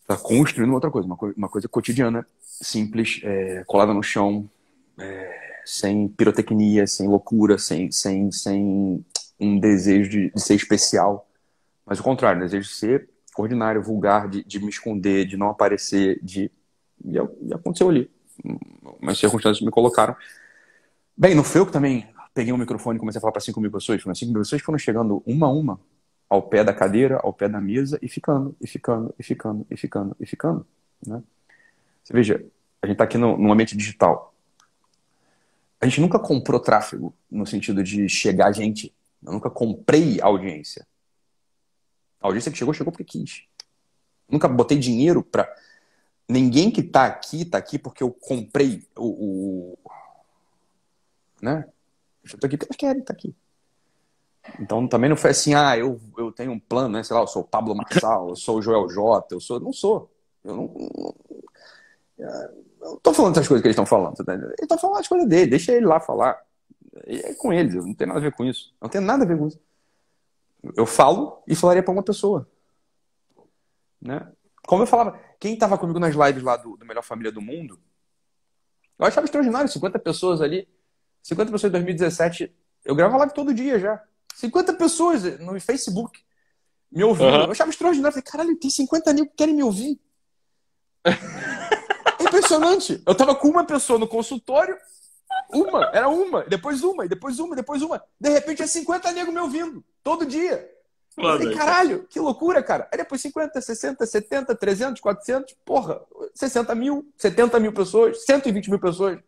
Estava 0.00 0.20
construindo 0.20 0.68
uma 0.68 0.76
outra 0.76 0.90
coisa, 0.90 1.06
uma, 1.06 1.16
uma 1.36 1.48
coisa 1.48 1.68
cotidiana, 1.68 2.26
simples, 2.40 3.20
é, 3.24 3.64
colada 3.64 3.92
no 3.92 4.02
chão, 4.02 4.48
é, 4.98 5.43
sem 5.64 6.08
pirotecnia, 6.08 6.86
sem 6.86 7.08
loucura, 7.08 7.58
sem, 7.58 7.90
sem, 7.90 8.30
sem 8.30 9.04
um 9.40 9.58
desejo 9.58 10.10
de, 10.10 10.30
de 10.30 10.40
ser 10.40 10.54
especial. 10.54 11.28
Mas 11.86 11.98
o 11.98 12.02
contrário, 12.02 12.40
desejo 12.40 12.68
de 12.68 12.74
ser 12.74 13.08
ordinário, 13.36 13.82
vulgar, 13.82 14.28
de, 14.28 14.44
de 14.44 14.60
me 14.60 14.68
esconder, 14.68 15.24
de 15.26 15.36
não 15.36 15.48
aparecer, 15.48 16.18
de. 16.22 16.50
E, 17.04 17.16
e 17.42 17.54
aconteceu 17.54 17.88
ali. 17.88 18.10
Mas 19.00 19.18
circunstâncias 19.18 19.64
me 19.64 19.70
colocaram. 19.70 20.14
Bem, 21.16 21.34
não 21.34 21.44
foi 21.44 21.60
eu 21.60 21.66
que 21.66 21.72
também 21.72 22.06
peguei 22.32 22.52
um 22.52 22.56
microfone 22.56 22.96
e 22.96 23.00
comecei 23.00 23.18
a 23.18 23.20
falar 23.20 23.32
para 23.32 23.40
5 23.40 23.60
mil 23.60 23.70
pessoas. 23.70 24.04
Mas 24.04 24.18
5 24.18 24.32
mil 24.32 24.40
pessoas 24.42 24.62
foram 24.62 24.78
chegando 24.78 25.22
uma 25.26 25.46
a 25.46 25.50
uma 25.50 25.80
ao 26.28 26.42
pé 26.42 26.64
da 26.64 26.72
cadeira, 26.72 27.20
ao 27.22 27.32
pé 27.32 27.48
da 27.48 27.60
mesa 27.60 27.98
e 28.02 28.08
ficando, 28.08 28.56
e 28.60 28.66
ficando, 28.66 29.14
e 29.18 29.22
ficando, 29.22 29.66
e 29.70 29.76
ficando, 29.76 30.16
e 30.18 30.26
ficando. 30.26 30.66
Né? 31.06 31.22
Você 32.02 32.12
veja, 32.12 32.44
a 32.82 32.86
gente 32.86 32.94
está 32.94 33.04
aqui 33.04 33.16
no, 33.18 33.36
no 33.36 33.52
ambiente 33.52 33.76
digital 33.76 34.33
a 35.84 35.86
gente 35.86 36.00
nunca 36.00 36.18
comprou 36.18 36.58
tráfego 36.58 37.14
no 37.30 37.46
sentido 37.46 37.84
de 37.84 38.08
chegar 38.08 38.50
gente. 38.52 38.94
Eu 39.22 39.34
nunca 39.34 39.50
comprei 39.50 40.18
audiência. 40.18 40.86
A 42.18 42.26
audiência 42.26 42.50
que 42.50 42.56
chegou, 42.56 42.72
chegou 42.72 42.90
porque 42.90 43.04
quis. 43.04 43.42
Nunca 44.26 44.48
botei 44.48 44.78
dinheiro 44.78 45.22
para 45.22 45.46
ninguém 46.26 46.70
que 46.70 46.82
tá 46.82 47.04
aqui, 47.04 47.44
tá 47.44 47.58
aqui 47.58 47.78
porque 47.78 48.02
eu 48.02 48.10
comprei 48.10 48.88
o. 48.96 49.74
o... 49.74 49.78
Né? 51.42 51.68
Eu 52.32 52.38
tô 52.38 52.46
aqui 52.46 52.56
porque 52.56 52.72
eles 52.72 52.78
querem 52.78 53.02
estar 53.02 53.12
tá 53.12 53.18
aqui. 53.18 53.36
Então 54.58 54.88
também 54.88 55.10
não 55.10 55.18
foi 55.18 55.32
assim, 55.32 55.52
ah, 55.52 55.76
eu, 55.76 56.00
eu 56.16 56.32
tenho 56.32 56.52
um 56.52 56.58
plano, 56.58 56.94
né? 56.94 57.02
Sei 57.02 57.14
lá, 57.14 57.22
eu 57.22 57.26
sou 57.26 57.42
o 57.42 57.46
Pablo 57.46 57.74
Marçal, 57.74 58.30
eu 58.30 58.36
sou 58.36 58.56
o 58.56 58.62
Joel 58.62 58.88
J, 58.88 59.34
eu 59.34 59.40
sou. 59.40 59.60
Não 59.60 59.72
sou. 59.72 60.10
Eu 60.42 60.56
não. 60.56 61.14
Eu 62.18 63.00
tô 63.02 63.12
falando 63.12 63.32
essas 63.32 63.48
coisas 63.48 63.62
que 63.62 63.68
eles 63.68 63.74
estão 63.74 63.86
falando. 63.86 64.14
Tá 64.16 64.34
ele 64.34 64.66
tá 64.68 64.78
falando 64.78 64.98
as 64.98 65.08
coisas 65.08 65.28
dele, 65.28 65.50
deixa 65.50 65.72
ele 65.72 65.86
lá 65.86 66.00
falar. 66.00 66.40
É 67.06 67.34
com 67.34 67.52
eles, 67.52 67.74
não 67.74 67.94
tem 67.94 68.06
nada 68.06 68.20
a 68.20 68.22
ver 68.22 68.32
com 68.32 68.44
isso. 68.44 68.72
Não 68.80 68.88
tem 68.88 69.00
nada 69.00 69.24
a 69.24 69.26
ver 69.26 69.38
com 69.38 69.48
isso. 69.48 69.60
Eu 70.76 70.86
falo 70.86 71.42
e 71.46 71.54
falaria 71.54 71.82
para 71.82 71.92
uma 71.92 72.02
pessoa. 72.02 72.48
Né? 74.00 74.26
Como 74.66 74.82
eu 74.82 74.86
falava, 74.86 75.18
quem 75.40 75.54
estava 75.54 75.76
comigo 75.76 75.98
nas 75.98 76.14
lives 76.14 76.42
lá 76.42 76.56
do, 76.56 76.76
do 76.76 76.86
Melhor 76.86 77.02
Família 77.02 77.32
do 77.32 77.42
Mundo, 77.42 77.78
eu 78.98 79.06
achava 79.06 79.26
extraordinário, 79.26 79.68
50 79.68 79.98
pessoas 79.98 80.40
ali. 80.40 80.68
50 81.22 81.50
pessoas 81.50 81.70
em 81.70 81.72
2017. 81.72 82.54
Eu 82.84 82.94
gravo 82.94 83.16
live 83.18 83.34
todo 83.34 83.52
dia 83.52 83.78
já. 83.78 84.02
50 84.36 84.74
pessoas 84.74 85.38
no 85.40 85.58
Facebook 85.60 86.20
me 86.90 87.02
ouvindo. 87.02 87.28
Uhum. 87.28 87.44
Eu 87.44 87.50
achava 87.50 87.70
extraordinário. 87.70 88.16
Eu 88.16 88.22
falei, 88.22 88.30
caralho, 88.30 88.56
tem 88.58 88.70
50 88.70 89.12
mil 89.14 89.26
que 89.26 89.34
querem 89.34 89.54
me 89.54 89.62
ouvir. 89.62 89.98
impressionante. 92.38 93.02
Eu 93.06 93.14
tava 93.14 93.34
com 93.34 93.48
uma 93.48 93.64
pessoa 93.64 93.98
no 93.98 94.08
consultório, 94.08 94.76
uma, 95.52 95.90
era 95.92 96.08
uma, 96.08 96.42
depois 96.44 96.82
uma, 96.82 97.06
depois 97.06 97.38
uma, 97.38 97.56
depois 97.56 97.82
uma. 97.82 98.02
De 98.20 98.30
repente 98.30 98.62
é 98.62 98.66
50 98.66 99.12
negros 99.12 99.34
me 99.34 99.40
ouvindo, 99.40 99.84
todo 100.02 100.26
dia. 100.26 100.70
Eu 101.16 101.24
falei, 101.24 101.54
caralho, 101.54 102.06
que 102.10 102.18
loucura, 102.18 102.60
cara. 102.62 102.88
Aí 102.90 102.98
depois 102.98 103.20
50, 103.20 103.60
60, 103.60 104.04
70, 104.04 104.54
300, 104.54 105.00
400, 105.00 105.54
porra, 105.64 106.00
60 106.34 106.74
mil, 106.74 107.08
70 107.16 107.60
mil 107.60 107.72
pessoas, 107.72 108.24
120 108.24 108.68
mil 108.68 108.80
pessoas 108.80 109.20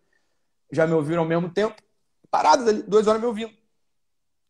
já 0.71 0.85
me 0.87 0.95
ouviram 0.95 1.23
ao 1.23 1.29
mesmo 1.29 1.49
tempo, 1.49 1.77
paradas 2.29 2.67
ali, 2.67 2.83
duas 2.83 3.07
horas 3.07 3.21
me 3.21 3.27
ouvindo. 3.27 3.53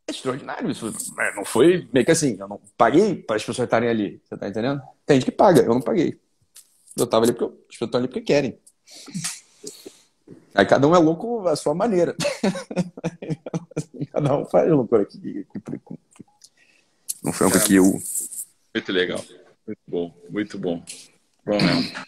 É 0.08 0.12
extraordinário 0.12 0.70
isso. 0.70 0.90
Não 1.34 1.44
foi 1.44 1.88
meio 1.92 2.06
que 2.06 2.12
assim, 2.12 2.36
eu 2.38 2.48
não 2.48 2.60
paguei 2.76 3.16
para 3.16 3.36
as 3.36 3.44
pessoas 3.44 3.66
estarem 3.66 3.88
ali, 3.88 4.22
você 4.24 4.36
tá 4.36 4.48
entendendo? 4.48 4.80
Tem 5.04 5.16
gente 5.16 5.30
que 5.30 5.36
paga, 5.36 5.60
eu 5.60 5.74
não 5.74 5.82
paguei. 5.82 6.18
Eu 6.96 7.06
tava 7.06 7.24
ali 7.24 7.32
porque 7.32 7.44
eu, 7.44 7.58
as 7.68 7.76
pessoas 7.76 7.94
ali 7.94 8.08
porque 8.08 8.22
querem. 8.22 8.58
Aí 10.54 10.64
cada 10.64 10.88
um 10.88 10.94
é 10.94 10.98
louco 10.98 11.46
à 11.46 11.54
sua 11.54 11.74
maneira. 11.74 12.16
cada 14.10 14.38
um 14.38 14.46
faz 14.46 14.70
loucura 14.70 15.02
aqui. 15.02 15.46
Não 17.22 17.32
foi 17.32 17.46
uma 17.46 17.60
que 17.60 17.74
eu. 17.74 17.84
Muito 18.74 18.92
legal. 18.92 19.22
Muito 19.66 19.80
bom, 19.86 20.14
muito 20.30 20.58
bom. 20.58 20.82
Bom 21.44 21.58
mesmo. 21.60 22.06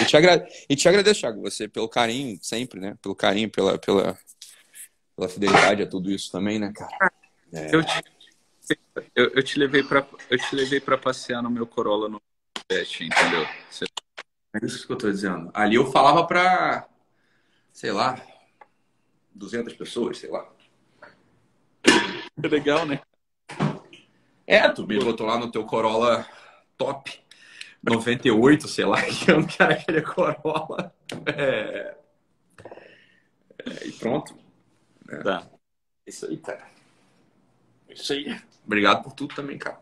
E 0.00 0.04
te, 0.04 0.16
agra... 0.16 0.46
e 0.68 0.76
te 0.76 0.88
agradeço, 0.88 1.20
Thiago, 1.20 1.40
você 1.40 1.66
pelo 1.66 1.88
carinho, 1.88 2.38
sempre, 2.42 2.80
né? 2.80 2.96
Pelo 3.00 3.14
carinho, 3.14 3.50
pela, 3.50 3.78
pela, 3.78 4.18
pela 5.16 5.28
fidelidade 5.28 5.82
a 5.82 5.86
tudo 5.86 6.10
isso 6.10 6.30
também, 6.30 6.58
né, 6.58 6.72
cara? 6.74 7.12
É... 7.52 7.74
Eu, 7.74 7.82
te, 7.82 8.04
eu, 9.14 9.30
eu 9.34 9.42
te 9.42 9.58
levei 9.58 10.80
para 10.80 10.98
passear 10.98 11.42
no 11.42 11.50
meu 11.50 11.66
Corolla 11.66 12.08
no 12.08 12.20
entendeu? 12.72 13.46
Você... 13.70 13.84
É 14.54 14.64
isso 14.64 14.86
que 14.86 14.92
eu 14.92 14.98
tô 14.98 15.10
dizendo. 15.10 15.50
Ali 15.52 15.76
eu 15.76 15.90
falava 15.90 16.26
pra, 16.26 16.88
sei 17.72 17.92
lá, 17.92 18.20
200 19.34 19.74
pessoas, 19.74 20.18
sei 20.18 20.30
lá. 20.30 20.48
É 22.42 22.48
legal, 22.48 22.86
né? 22.86 23.00
É, 24.46 24.68
tu 24.68 24.86
me 24.86 24.98
botou 24.98 25.26
lá 25.26 25.38
no 25.38 25.50
teu 25.50 25.64
Corolla 25.64 26.26
top 26.76 27.18
98, 27.82 28.68
sei 28.68 28.84
lá, 28.84 29.02
que 29.02 29.30
ano 29.30 29.46
que 29.46 29.62
era 29.62 29.74
aquele 29.74 30.02
Corolla. 30.02 30.94
É... 31.26 31.96
É, 33.66 33.86
e 33.86 33.92
pronto. 33.92 34.36
É. 35.08 35.22
Tá. 35.22 35.50
Isso 36.06 36.26
aí, 36.26 36.36
cara. 36.36 36.66
Isso 37.88 38.12
aí. 38.12 38.40
Obrigado 38.64 39.02
por 39.02 39.12
tudo 39.12 39.34
também, 39.34 39.58
cara. 39.58 39.80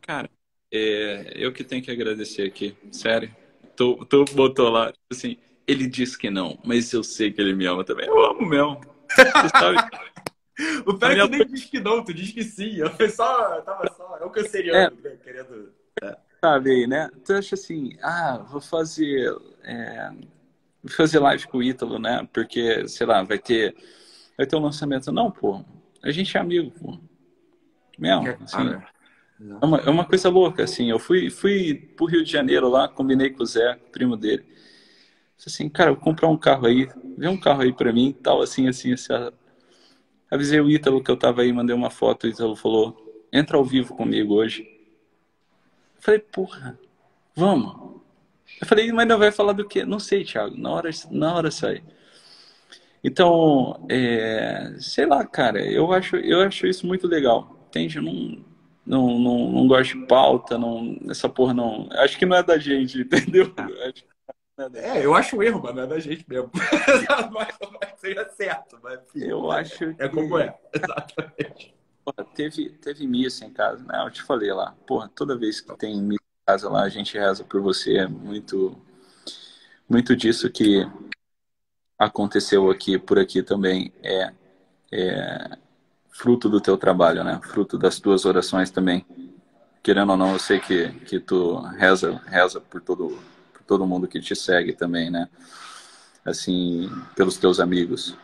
Cara, 0.00 0.30
é, 0.72 1.34
eu 1.36 1.52
que 1.52 1.62
tenho 1.62 1.82
que 1.82 1.90
agradecer 1.90 2.42
aqui, 2.42 2.74
sério. 2.90 3.34
Tu, 3.76 4.04
tu 4.06 4.24
botou 4.32 4.70
lá, 4.70 4.86
tipo 4.86 5.04
assim, 5.10 5.36
ele 5.66 5.86
disse 5.86 6.16
que 6.16 6.30
não, 6.30 6.58
mas 6.64 6.92
eu 6.92 7.04
sei 7.04 7.30
que 7.30 7.40
ele 7.40 7.54
me 7.54 7.66
ama 7.66 7.84
também. 7.84 8.06
Eu 8.06 8.24
amo 8.24 8.46
mesmo. 8.46 8.80
o 10.86 10.94
pior 10.94 11.10
é 11.10 11.14
que 11.14 11.22
tu 11.22 11.28
nem 11.28 11.46
diz 11.46 11.64
que 11.66 11.80
não, 11.80 12.02
tu 12.02 12.14
diz 12.14 12.32
que 12.32 12.42
sim. 12.42 12.76
Eu 12.76 12.90
fui 12.90 13.10
só, 13.10 13.60
tava 13.60 13.86
só, 13.94 14.16
é 14.18 14.24
o 14.24 14.30
canceriano, 14.30 14.96
é, 15.04 15.10
né, 15.10 15.16
querendo... 15.22 15.72
É. 16.02 16.16
Sabe, 16.42 16.86
né? 16.86 17.10
Tu 17.24 17.34
acha 17.34 17.54
assim, 17.54 17.96
ah, 18.02 18.38
vou 18.50 18.60
fazer... 18.60 19.30
É, 19.62 20.10
vou 20.82 20.92
fazer 20.96 21.18
live 21.18 21.46
com 21.48 21.58
o 21.58 21.62
Ítalo, 21.62 21.98
né? 21.98 22.26
Porque, 22.32 22.88
sei 22.88 23.06
lá, 23.06 23.22
vai 23.22 23.38
ter... 23.38 23.76
Vai 24.38 24.46
ter 24.46 24.56
um 24.56 24.62
lançamento. 24.62 25.12
Não, 25.12 25.30
pô. 25.30 25.62
A 26.02 26.10
gente 26.10 26.34
é 26.34 26.40
amigo, 26.40 26.70
pô. 26.70 26.98
Mesmo, 27.98 28.26
assim. 28.42 28.56
Ah, 28.56 28.92
é 29.40 29.64
uma, 29.64 29.78
é 29.78 29.90
uma 29.90 30.04
coisa 30.04 30.28
louca, 30.28 30.64
assim. 30.64 30.90
Eu 30.90 30.98
fui, 30.98 31.30
fui 31.30 31.74
pro 31.96 32.06
Rio 32.06 32.24
de 32.24 32.30
Janeiro 32.30 32.68
lá, 32.68 32.88
combinei 32.88 33.30
com 33.30 33.42
o 33.42 33.46
Zé, 33.46 33.74
primo 33.90 34.16
dele. 34.16 34.44
Disse 35.36 35.48
assim, 35.48 35.68
cara, 35.68 35.92
vou 35.92 36.00
comprar 36.00 36.28
um 36.28 36.36
carro 36.36 36.66
aí, 36.66 36.88
vê 37.18 37.26
um 37.28 37.38
carro 37.38 37.62
aí 37.62 37.72
pra 37.72 37.92
mim, 37.92 38.12
tal, 38.12 38.40
assim, 38.40 38.68
assim, 38.68 38.92
assim. 38.92 39.12
Avisei 40.30 40.60
o 40.60 40.70
Ítalo 40.70 41.02
que 41.02 41.10
eu 41.10 41.16
tava 41.16 41.42
aí, 41.42 41.52
mandei 41.52 41.74
uma 41.74 41.90
foto, 41.90 42.24
o 42.24 42.30
Ítalo 42.30 42.54
falou, 42.54 43.26
entra 43.32 43.56
ao 43.56 43.64
vivo 43.64 43.94
comigo 43.94 44.34
hoje. 44.34 44.62
Eu 45.96 46.02
falei, 46.02 46.20
porra, 46.20 46.78
vamos. 47.34 48.00
Eu 48.60 48.66
falei, 48.66 48.92
mas 48.92 49.08
não 49.08 49.18
vai 49.18 49.32
falar 49.32 49.52
do 49.52 49.66
quê? 49.66 49.84
Não 49.84 49.98
sei, 49.98 50.24
Thiago, 50.24 50.56
na 50.56 50.70
hora, 50.70 50.90
na 51.10 51.34
hora 51.34 51.50
sai. 51.50 51.82
Então, 53.02 53.84
é, 53.90 54.76
sei 54.78 55.06
lá, 55.06 55.26
cara, 55.26 55.60
eu 55.60 55.92
acho, 55.92 56.16
eu 56.16 56.40
acho 56.40 56.66
isso 56.66 56.86
muito 56.86 57.08
legal. 57.08 57.66
Entende? 57.68 58.00
Não, 58.00 58.44
não, 58.84 59.18
não, 59.18 59.50
não 59.50 59.68
gosto 59.68 59.98
de 59.98 60.06
pauta, 60.06 60.58
não, 60.58 60.98
essa 61.08 61.28
porra 61.28 61.54
não. 61.54 61.88
Acho 61.92 62.18
que 62.18 62.26
não 62.26 62.36
é 62.36 62.42
da 62.42 62.58
gente, 62.58 62.98
entendeu? 63.02 63.52
É, 64.58 64.98
é, 64.98 65.04
eu 65.04 65.14
acho 65.14 65.36
um 65.36 65.42
erro, 65.42 65.60
mas 65.62 65.74
não 65.74 65.82
é 65.82 65.86
da 65.86 65.98
gente 65.98 66.24
mesmo. 66.28 66.50
mas, 67.32 67.56
mas 67.60 68.00
seja 68.00 68.28
certo, 68.30 68.78
mas 68.82 69.00
eu 69.14 69.50
acho 69.50 69.84
é 69.84 69.94
que... 69.94 70.08
como 70.08 70.38
é, 70.38 70.58
exatamente. 70.74 71.74
Porra, 72.04 72.24
teve, 72.34 72.70
teve 72.70 73.06
missa 73.06 73.44
em 73.44 73.52
casa, 73.52 73.84
né? 73.84 74.02
Eu 74.04 74.10
te 74.10 74.22
falei 74.22 74.52
lá, 74.52 74.74
porra, 74.86 75.08
toda 75.14 75.38
vez 75.38 75.60
que 75.60 75.76
tem 75.78 76.02
missa 76.02 76.22
em 76.22 76.46
casa 76.46 76.68
lá, 76.68 76.82
a 76.82 76.88
gente 76.88 77.16
reza 77.16 77.44
por 77.44 77.60
você. 77.60 77.98
É 77.98 78.08
muito, 78.08 78.76
muito 79.88 80.16
disso 80.16 80.50
que 80.50 80.84
aconteceu 81.96 82.68
aqui, 82.70 82.98
por 82.98 83.18
aqui 83.18 83.42
também. 83.42 83.92
É, 84.02 84.32
é 84.90 85.58
fruto 86.22 86.48
do 86.48 86.60
teu 86.60 86.78
trabalho, 86.78 87.24
né? 87.24 87.40
Fruto 87.42 87.76
das 87.76 87.98
tuas 87.98 88.24
orações 88.24 88.70
também. 88.70 89.04
Querendo 89.82 90.10
ou 90.10 90.16
não, 90.16 90.34
eu 90.34 90.38
sei 90.38 90.60
que, 90.60 90.88
que 91.00 91.18
tu 91.18 91.56
reza, 91.76 92.22
reza 92.26 92.60
por 92.60 92.80
todo, 92.80 93.18
por 93.52 93.62
todo 93.66 93.84
mundo 93.84 94.06
que 94.06 94.20
te 94.20 94.36
segue 94.36 94.72
também, 94.72 95.10
né? 95.10 95.28
Assim, 96.24 96.88
pelos 97.16 97.36
teus 97.38 97.58
amigos. 97.58 98.16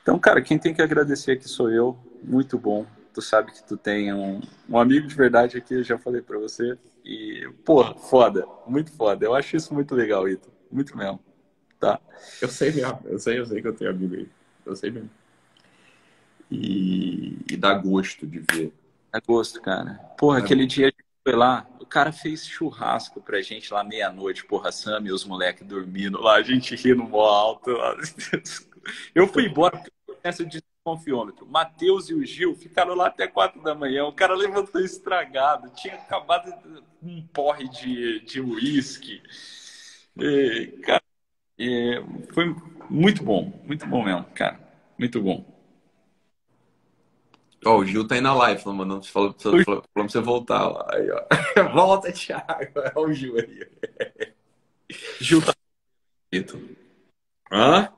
Então, 0.00 0.16
cara, 0.16 0.40
quem 0.40 0.60
tem 0.60 0.72
que 0.72 0.80
agradecer 0.80 1.32
aqui 1.32 1.48
sou 1.48 1.68
eu. 1.68 1.98
Muito 2.22 2.56
bom. 2.56 2.86
Tu 3.12 3.20
sabe 3.20 3.50
que 3.50 3.66
tu 3.66 3.76
tem 3.76 4.14
um, 4.14 4.40
um 4.68 4.78
amigo 4.78 5.08
de 5.08 5.14
verdade 5.16 5.58
aqui, 5.58 5.74
eu 5.74 5.82
já 5.82 5.98
falei 5.98 6.22
para 6.22 6.38
você. 6.38 6.78
E, 7.04 7.50
porra, 7.64 7.94
foda. 7.96 8.46
Muito 8.64 8.92
foda. 8.92 9.26
Eu 9.26 9.34
acho 9.34 9.56
isso 9.56 9.74
muito 9.74 9.92
legal, 9.92 10.28
Ito. 10.28 10.48
Muito 10.70 10.96
mesmo. 10.96 11.18
Tá? 11.80 11.98
Eu 12.40 12.48
sei 12.48 12.70
mesmo. 12.70 13.00
Eu 13.06 13.18
sei, 13.18 13.40
eu 13.40 13.46
sei 13.46 13.60
que 13.60 13.66
eu 13.66 13.74
tenho 13.74 13.90
amigo 13.90 14.14
aí. 14.14 14.28
Eu 14.64 14.76
sei 14.76 14.92
mesmo 14.92 15.17
e, 16.50 17.38
e 17.50 17.56
dá 17.56 17.74
gosto 17.74 18.26
de 18.26 18.40
ver. 18.50 18.72
Dá 19.12 19.20
gosto, 19.26 19.60
cara. 19.60 19.94
Porra, 20.18 20.38
é 20.38 20.42
aquele 20.42 20.62
muito... 20.62 20.74
dia 20.74 20.92
que 20.92 21.04
foi 21.24 21.34
lá, 21.34 21.66
o 21.80 21.86
cara 21.86 22.12
fez 22.12 22.46
churrasco 22.46 23.20
pra 23.20 23.40
gente 23.40 23.72
lá 23.72 23.84
meia-noite, 23.84 24.44
porra, 24.44 24.72
Sam 24.72 25.02
e 25.04 25.12
os 25.12 25.24
moleques 25.24 25.66
dormindo 25.66 26.20
lá, 26.20 26.36
a 26.36 26.42
gente 26.42 26.74
rindo 26.74 27.04
mó 27.04 27.24
alto. 27.24 27.70
Eu 29.14 29.28
fui 29.28 29.46
embora 29.46 29.76
porque 29.76 29.92
eu 30.08 30.14
conheço 30.14 30.46
de 30.46 30.62
confiômetro. 30.82 31.46
Matheus 31.46 32.08
e 32.08 32.14
o 32.14 32.24
Gil 32.24 32.54
ficaram 32.54 32.94
lá 32.94 33.08
até 33.08 33.26
quatro 33.26 33.62
da 33.62 33.74
manhã. 33.74 34.06
O 34.06 34.12
cara 34.12 34.34
levantou 34.34 34.80
estragado. 34.80 35.70
Tinha 35.74 35.94
acabado 35.94 36.50
um 37.02 37.20
porre 37.26 37.68
de, 37.68 38.20
de 38.20 38.40
uísque. 38.40 39.20
Cara, 40.82 41.02
foi 42.32 42.56
muito 42.88 43.22
bom. 43.22 43.60
Muito 43.66 43.86
bom 43.86 44.02
mesmo, 44.02 44.24
cara. 44.34 44.58
Muito 44.98 45.20
bom. 45.20 45.57
Ó, 47.64 47.74
oh, 47.74 47.78
o 47.78 47.84
Gil 47.84 48.06
tá 48.06 48.14
aí 48.14 48.20
na 48.20 48.34
live, 48.34 48.62
falando, 48.62 48.78
mandando, 48.78 49.06
falou, 49.06 49.34
falou, 49.36 49.64
falou, 49.64 49.84
pra 49.92 50.02
você 50.04 50.20
voltar 50.20 50.68
lá. 50.68 50.86
Aí, 50.92 51.10
ó. 51.10 51.24
Volta, 51.74 52.12
Thiago. 52.12 52.72
Olha 52.94 53.08
o 53.08 53.12
Gil 53.12 53.36
aí. 53.36 53.68
Gil 55.20 55.42
tá. 55.42 55.52
Hã? 57.50 57.92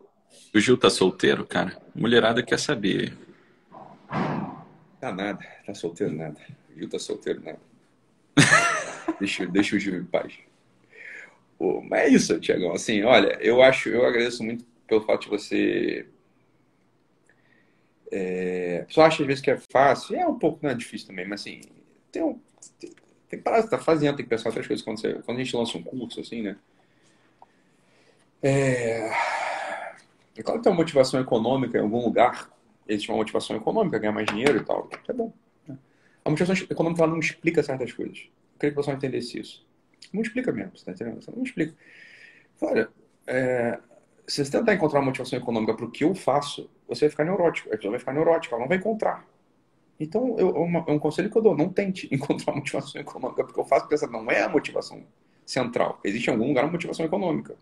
O 0.54 0.58
Gil 0.60 0.78
tá 0.78 0.88
solteiro, 0.88 1.46
cara? 1.46 1.80
Mulherada 1.94 2.42
quer 2.42 2.58
saber. 2.58 3.16
Tá 5.00 5.12
nada, 5.12 5.46
tá 5.66 5.74
solteiro 5.74 6.12
nada. 6.14 6.40
O 6.70 6.78
Gil 6.78 6.88
tá 6.88 6.98
solteiro 6.98 7.42
nada. 7.42 7.60
deixa, 9.20 9.46
deixa 9.46 9.76
o 9.76 9.78
Gil 9.78 9.96
em 9.96 10.04
paz. 10.04 10.34
mas 11.88 12.00
é 12.00 12.08
isso, 12.08 12.40
Tiagão. 12.40 12.72
Assim, 12.72 13.02
olha, 13.02 13.38
eu 13.40 13.62
acho, 13.62 13.88
eu 13.88 14.06
agradeço 14.06 14.42
muito 14.42 14.64
pelo 14.86 15.02
fato 15.02 15.22
de 15.22 15.28
você. 15.28 16.06
É, 18.12 18.84
só 18.88 19.02
acha 19.02 19.22
às 19.22 19.26
vezes 19.26 19.42
que 19.42 19.50
é 19.50 19.56
fácil, 19.70 20.16
é 20.16 20.26
um 20.26 20.38
pouco 20.38 20.58
não 20.62 20.70
é 20.70 20.74
difícil 20.74 21.06
também, 21.06 21.26
mas 21.28 21.42
assim, 21.42 21.60
tem, 22.10 22.22
um, 22.22 22.40
tem, 22.78 22.90
tem 23.28 23.38
que 23.38 23.44
parar, 23.44 23.62
tá 23.62 23.78
fazendo, 23.78 24.16
tem 24.16 24.24
que 24.24 24.30
pensar 24.30 24.48
outras 24.48 24.66
coisas 24.66 24.84
quando, 24.84 25.00
você, 25.00 25.14
quando 25.22 25.38
a 25.38 25.44
gente 25.44 25.56
lança 25.56 25.78
um 25.78 25.82
curso, 25.82 26.20
assim, 26.20 26.42
né? 26.42 26.56
É, 28.42 29.10
é 30.36 30.42
claro 30.42 30.58
que 30.58 30.64
tem 30.64 30.72
uma 30.72 30.78
motivação 30.78 31.20
econômica 31.20 31.78
em 31.78 31.82
algum 31.82 32.04
lugar, 32.04 32.50
existe 32.88 33.10
uma 33.10 33.18
motivação 33.18 33.56
econômica, 33.56 33.98
ganhar 33.98 34.12
mais 34.12 34.26
dinheiro 34.26 34.58
e 34.58 34.64
tal, 34.64 34.88
é 35.08 35.12
bom. 35.12 35.32
Né? 35.68 35.78
A 36.24 36.30
motivação 36.30 36.66
econômica 36.68 37.06
não 37.06 37.18
explica 37.20 37.62
certas 37.62 37.92
coisas. 37.92 38.18
Eu 38.18 38.58
queria 38.58 38.70
que 38.70 38.76
você 38.76 38.90
entendesse 38.90 39.38
isso. 39.38 39.66
Não 40.12 40.22
explica 40.22 40.50
mesmo, 40.50 40.72
você 40.76 40.84
tá 40.84 40.92
entendendo? 40.92 41.22
Você 41.22 41.30
não 41.30 41.42
explica. 41.44 41.74
Olha, 42.60 42.88
é, 43.26 43.78
se 44.30 44.44
você 44.44 44.50
tentar 44.50 44.74
encontrar 44.74 45.02
motivação 45.02 45.38
econômica 45.38 45.74
para 45.74 45.84
o 45.84 45.90
que 45.90 46.04
eu 46.04 46.14
faço, 46.14 46.70
você 46.88 47.06
vai 47.06 47.10
ficar 47.10 47.24
neurótico. 47.24 47.68
A 47.68 47.76
pessoa 47.76 47.90
vai 47.90 47.98
ficar 47.98 48.12
neurótica, 48.12 48.54
ela 48.54 48.62
não 48.62 48.68
vai 48.68 48.78
encontrar. 48.78 49.26
Então, 49.98 50.36
eu, 50.38 50.50
uma, 50.50 50.84
é 50.86 50.92
um 50.92 50.98
conselho 50.98 51.30
que 51.30 51.36
eu 51.36 51.42
dou: 51.42 51.56
não 51.56 51.68
tente 51.68 52.08
encontrar 52.14 52.54
motivação 52.54 53.00
econômica, 53.00 53.44
porque 53.44 53.60
eu 53.60 53.64
faço 53.64 53.82
porque 53.82 53.94
essa 53.94 54.06
não 54.06 54.30
é 54.30 54.42
a 54.42 54.48
motivação 54.48 55.02
central. 55.44 56.00
Existe 56.04 56.28
em 56.28 56.32
algum 56.32 56.48
lugar 56.48 56.64
uma 56.64 56.72
motivação 56.72 57.04
econômica 57.04 57.56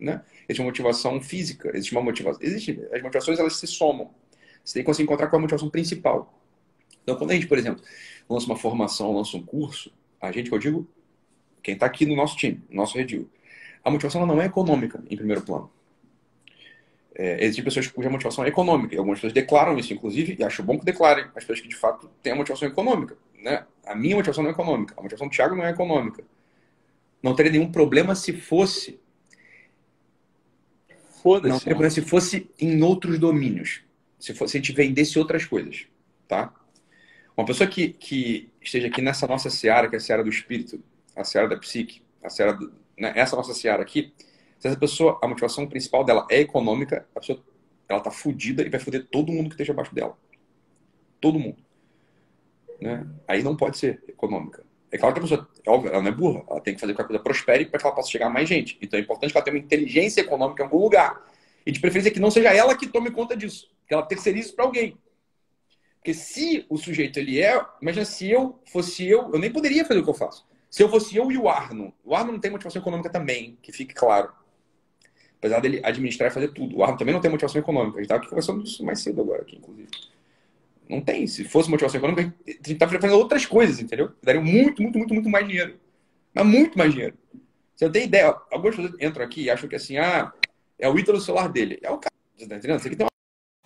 né? 0.00 0.22
Existe 0.48 0.60
uma 0.60 0.68
motivação 0.68 1.20
física, 1.20 1.70
existe 1.74 1.92
uma 1.92 2.02
motivação. 2.02 2.40
Existe, 2.42 2.80
as 2.92 3.02
motivações 3.02 3.38
elas 3.38 3.56
se 3.56 3.66
somam. 3.66 4.10
Você 4.64 4.74
tem 4.74 4.82
que 4.82 4.86
conseguir 4.86 5.04
encontrar 5.04 5.28
qual 5.28 5.38
é 5.38 5.40
a 5.40 5.42
motivação 5.42 5.68
principal. 5.68 6.40
Então, 7.02 7.16
quando 7.16 7.30
a 7.30 7.34
gente, 7.34 7.46
por 7.46 7.58
exemplo, 7.58 7.82
lança 8.28 8.46
uma 8.46 8.56
formação, 8.56 9.14
lança 9.14 9.36
um 9.36 9.42
curso, 9.42 9.92
a 10.20 10.32
gente, 10.32 10.50
eu 10.50 10.58
digo, 10.58 10.88
quem 11.62 11.74
está 11.74 11.86
aqui 11.86 12.06
no 12.06 12.16
nosso 12.16 12.36
time, 12.36 12.62
no 12.70 12.76
nosso 12.76 12.96
redil, 12.96 13.28
a 13.84 13.90
motivação 13.90 14.24
não 14.26 14.40
é 14.40 14.46
econômica, 14.46 15.02
em 15.08 15.16
primeiro 15.16 15.42
plano. 15.42 15.70
É, 17.14 17.42
existem 17.42 17.64
pessoas 17.64 17.88
cuja 17.88 18.08
motivação 18.08 18.44
é 18.44 18.48
econômica, 18.48 18.94
e 18.94 18.98
algumas 18.98 19.18
pessoas 19.18 19.32
declaram 19.32 19.76
isso, 19.78 19.92
inclusive, 19.92 20.36
e 20.38 20.44
acho 20.44 20.62
bom 20.62 20.78
que 20.78 20.84
declarem, 20.84 21.24
as 21.34 21.44
pessoas 21.44 21.60
que 21.60 21.68
de 21.68 21.76
fato 21.76 22.08
têm 22.22 22.32
a 22.32 22.36
motivação 22.36 22.68
econômica. 22.68 23.16
Né? 23.42 23.64
A 23.84 23.94
minha 23.94 24.16
motivação 24.16 24.42
não 24.42 24.50
é 24.50 24.52
econômica, 24.52 24.94
a 24.96 25.02
motivação 25.02 25.28
do 25.28 25.34
Thiago 25.34 25.56
não 25.56 25.64
é 25.64 25.70
econômica. 25.70 26.22
Não 27.22 27.34
teria 27.34 27.52
nenhum 27.52 27.70
problema 27.70 28.14
se 28.14 28.32
fosse 28.32 28.98
Foda-se. 31.22 31.68
Não, 31.68 31.84
é 31.84 31.90
se 31.90 32.00
fosse 32.00 32.50
em 32.58 32.82
outros 32.82 33.18
domínios. 33.18 33.82
Se, 34.18 34.34
fosse, 34.34 34.52
se 34.52 34.58
a 34.58 34.60
gente 34.60 34.72
vendesse 34.72 35.18
outras 35.18 35.44
coisas, 35.44 35.86
tá? 36.26 36.52
Uma 37.36 37.46
pessoa 37.46 37.68
que, 37.68 37.88
que 37.88 38.50
esteja 38.60 38.88
aqui 38.88 39.02
nessa 39.02 39.26
nossa 39.26 39.50
seara, 39.50 39.88
que 39.88 39.96
é 39.96 39.98
a 39.98 40.00
seara 40.00 40.22
do 40.22 40.30
espírito, 40.30 40.82
a 41.14 41.24
seara 41.24 41.48
da 41.48 41.56
psique, 41.56 42.02
a 42.22 42.28
seara 42.28 42.54
do, 42.54 42.72
né, 42.98 43.12
essa 43.14 43.36
nossa 43.36 43.54
seara 43.54 43.82
aqui, 43.82 44.12
se 44.60 44.68
essa 44.68 44.78
pessoa, 44.78 45.18
a 45.22 45.26
motivação 45.26 45.66
principal 45.66 46.04
dela 46.04 46.26
é 46.30 46.40
econômica, 46.40 47.06
a 47.16 47.20
pessoa, 47.20 47.42
ela 47.88 48.00
tá 48.00 48.10
fudida 48.10 48.62
e 48.62 48.68
vai 48.68 48.78
foder 48.78 49.06
todo 49.10 49.32
mundo 49.32 49.48
que 49.48 49.54
esteja 49.54 49.72
abaixo 49.72 49.94
dela. 49.94 50.16
Todo 51.18 51.38
mundo. 51.38 51.56
Né? 52.78 53.06
Aí 53.26 53.42
não 53.42 53.56
pode 53.56 53.78
ser 53.78 54.02
econômica. 54.06 54.62
É 54.92 54.98
claro 54.98 55.14
que 55.14 55.20
a 55.20 55.22
pessoa, 55.22 55.48
é 55.64 55.70
óbvio, 55.70 55.90
ela 55.90 56.02
não 56.02 56.10
é 56.10 56.14
burra, 56.14 56.44
ela 56.48 56.60
tem 56.60 56.74
que 56.74 56.80
fazer 56.80 56.92
com 56.92 56.96
que 56.98 57.02
a 57.02 57.06
coisa 57.06 57.22
prospere 57.22 57.64
para 57.64 57.80
que 57.80 57.86
ela 57.86 57.94
possa 57.94 58.10
chegar 58.10 58.26
a 58.26 58.30
mais 58.30 58.48
gente. 58.48 58.76
Então 58.82 58.98
é 58.98 59.02
importante 59.02 59.32
que 59.32 59.38
ela 59.38 59.44
tenha 59.44 59.56
uma 59.56 59.64
inteligência 59.64 60.20
econômica 60.20 60.62
em 60.62 60.66
algum 60.66 60.78
lugar. 60.78 61.26
E 61.64 61.72
de 61.72 61.80
preferência 61.80 62.10
que 62.10 62.20
não 62.20 62.30
seja 62.30 62.52
ela 62.52 62.76
que 62.76 62.86
tome 62.86 63.10
conta 63.10 63.36
disso, 63.36 63.70
que 63.86 63.94
ela 63.94 64.02
terceirize 64.02 64.52
para 64.52 64.64
alguém. 64.64 64.98
Porque 65.96 66.12
se 66.12 66.66
o 66.68 66.76
sujeito 66.76 67.18
ele 67.18 67.40
é, 67.40 67.62
imagina 67.80 68.04
se 68.04 68.30
eu 68.30 68.60
fosse 68.66 69.06
eu, 69.06 69.30
eu 69.32 69.38
nem 69.38 69.50
poderia 69.50 69.84
fazer 69.84 70.00
o 70.00 70.04
que 70.04 70.10
eu 70.10 70.14
faço. 70.14 70.46
Se 70.70 70.82
eu 70.82 70.88
fosse 70.88 71.16
eu 71.16 71.30
e 71.32 71.36
o 71.36 71.48
Arno, 71.48 71.92
o 72.04 72.14
Arno 72.14 72.32
não 72.32 72.40
tem 72.40 72.50
motivação 72.50 72.80
econômica 72.80 73.10
também, 73.10 73.58
que 73.60 73.72
fique 73.72 73.92
claro. 73.92 74.32
Apesar 75.40 75.58
dele 75.60 75.80
administrar 75.82 76.30
e 76.30 76.34
fazer 76.34 76.48
tudo. 76.48 76.76
O 76.76 76.84
Arno 76.84 76.98
também 76.98 77.14
não 77.14 77.20
tem 77.20 77.30
motivação 77.30 77.58
econômica. 77.58 77.96
A 77.96 78.02
gente 78.02 78.12
estava 78.12 78.28
conversando 78.28 78.62
disso 78.62 78.84
mais 78.84 79.00
cedo 79.00 79.22
agora 79.22 79.40
aqui, 79.40 79.56
inclusive. 79.56 79.88
Não 80.86 81.00
tem. 81.00 81.26
Se 81.26 81.44
fosse 81.44 81.70
motivação 81.70 81.98
econômica, 81.98 82.34
a 82.46 82.50
gente 82.50 82.74
tá 82.74 82.86
fazendo 82.86 83.14
outras 83.14 83.46
coisas, 83.46 83.80
entendeu? 83.80 84.12
Daria 84.22 84.40
muito, 84.40 84.82
muito, 84.82 84.98
muito, 84.98 85.14
muito 85.14 85.30
mais 85.30 85.48
dinheiro. 85.48 85.80
Mas 86.34 86.46
muito 86.46 86.76
mais 86.76 86.92
dinheiro. 86.92 87.16
Você 87.74 87.88
tem 87.88 88.04
ideia? 88.04 88.36
Algumas 88.50 88.76
pessoas 88.76 88.94
entram 89.00 89.24
aqui 89.24 89.44
e 89.44 89.50
acham 89.50 89.66
que 89.66 89.76
assim, 89.76 89.96
ah, 89.96 90.30
é 90.78 90.86
o 90.90 90.98
Ítalo 90.98 91.18
celular 91.18 91.48
dele. 91.48 91.78
É 91.80 91.90
o 91.90 91.96
cara, 91.96 92.12
tá 92.38 92.56
entendendo? 92.56 92.78
Você 92.78 92.88
aqui 92.88 92.96
tem 92.96 93.06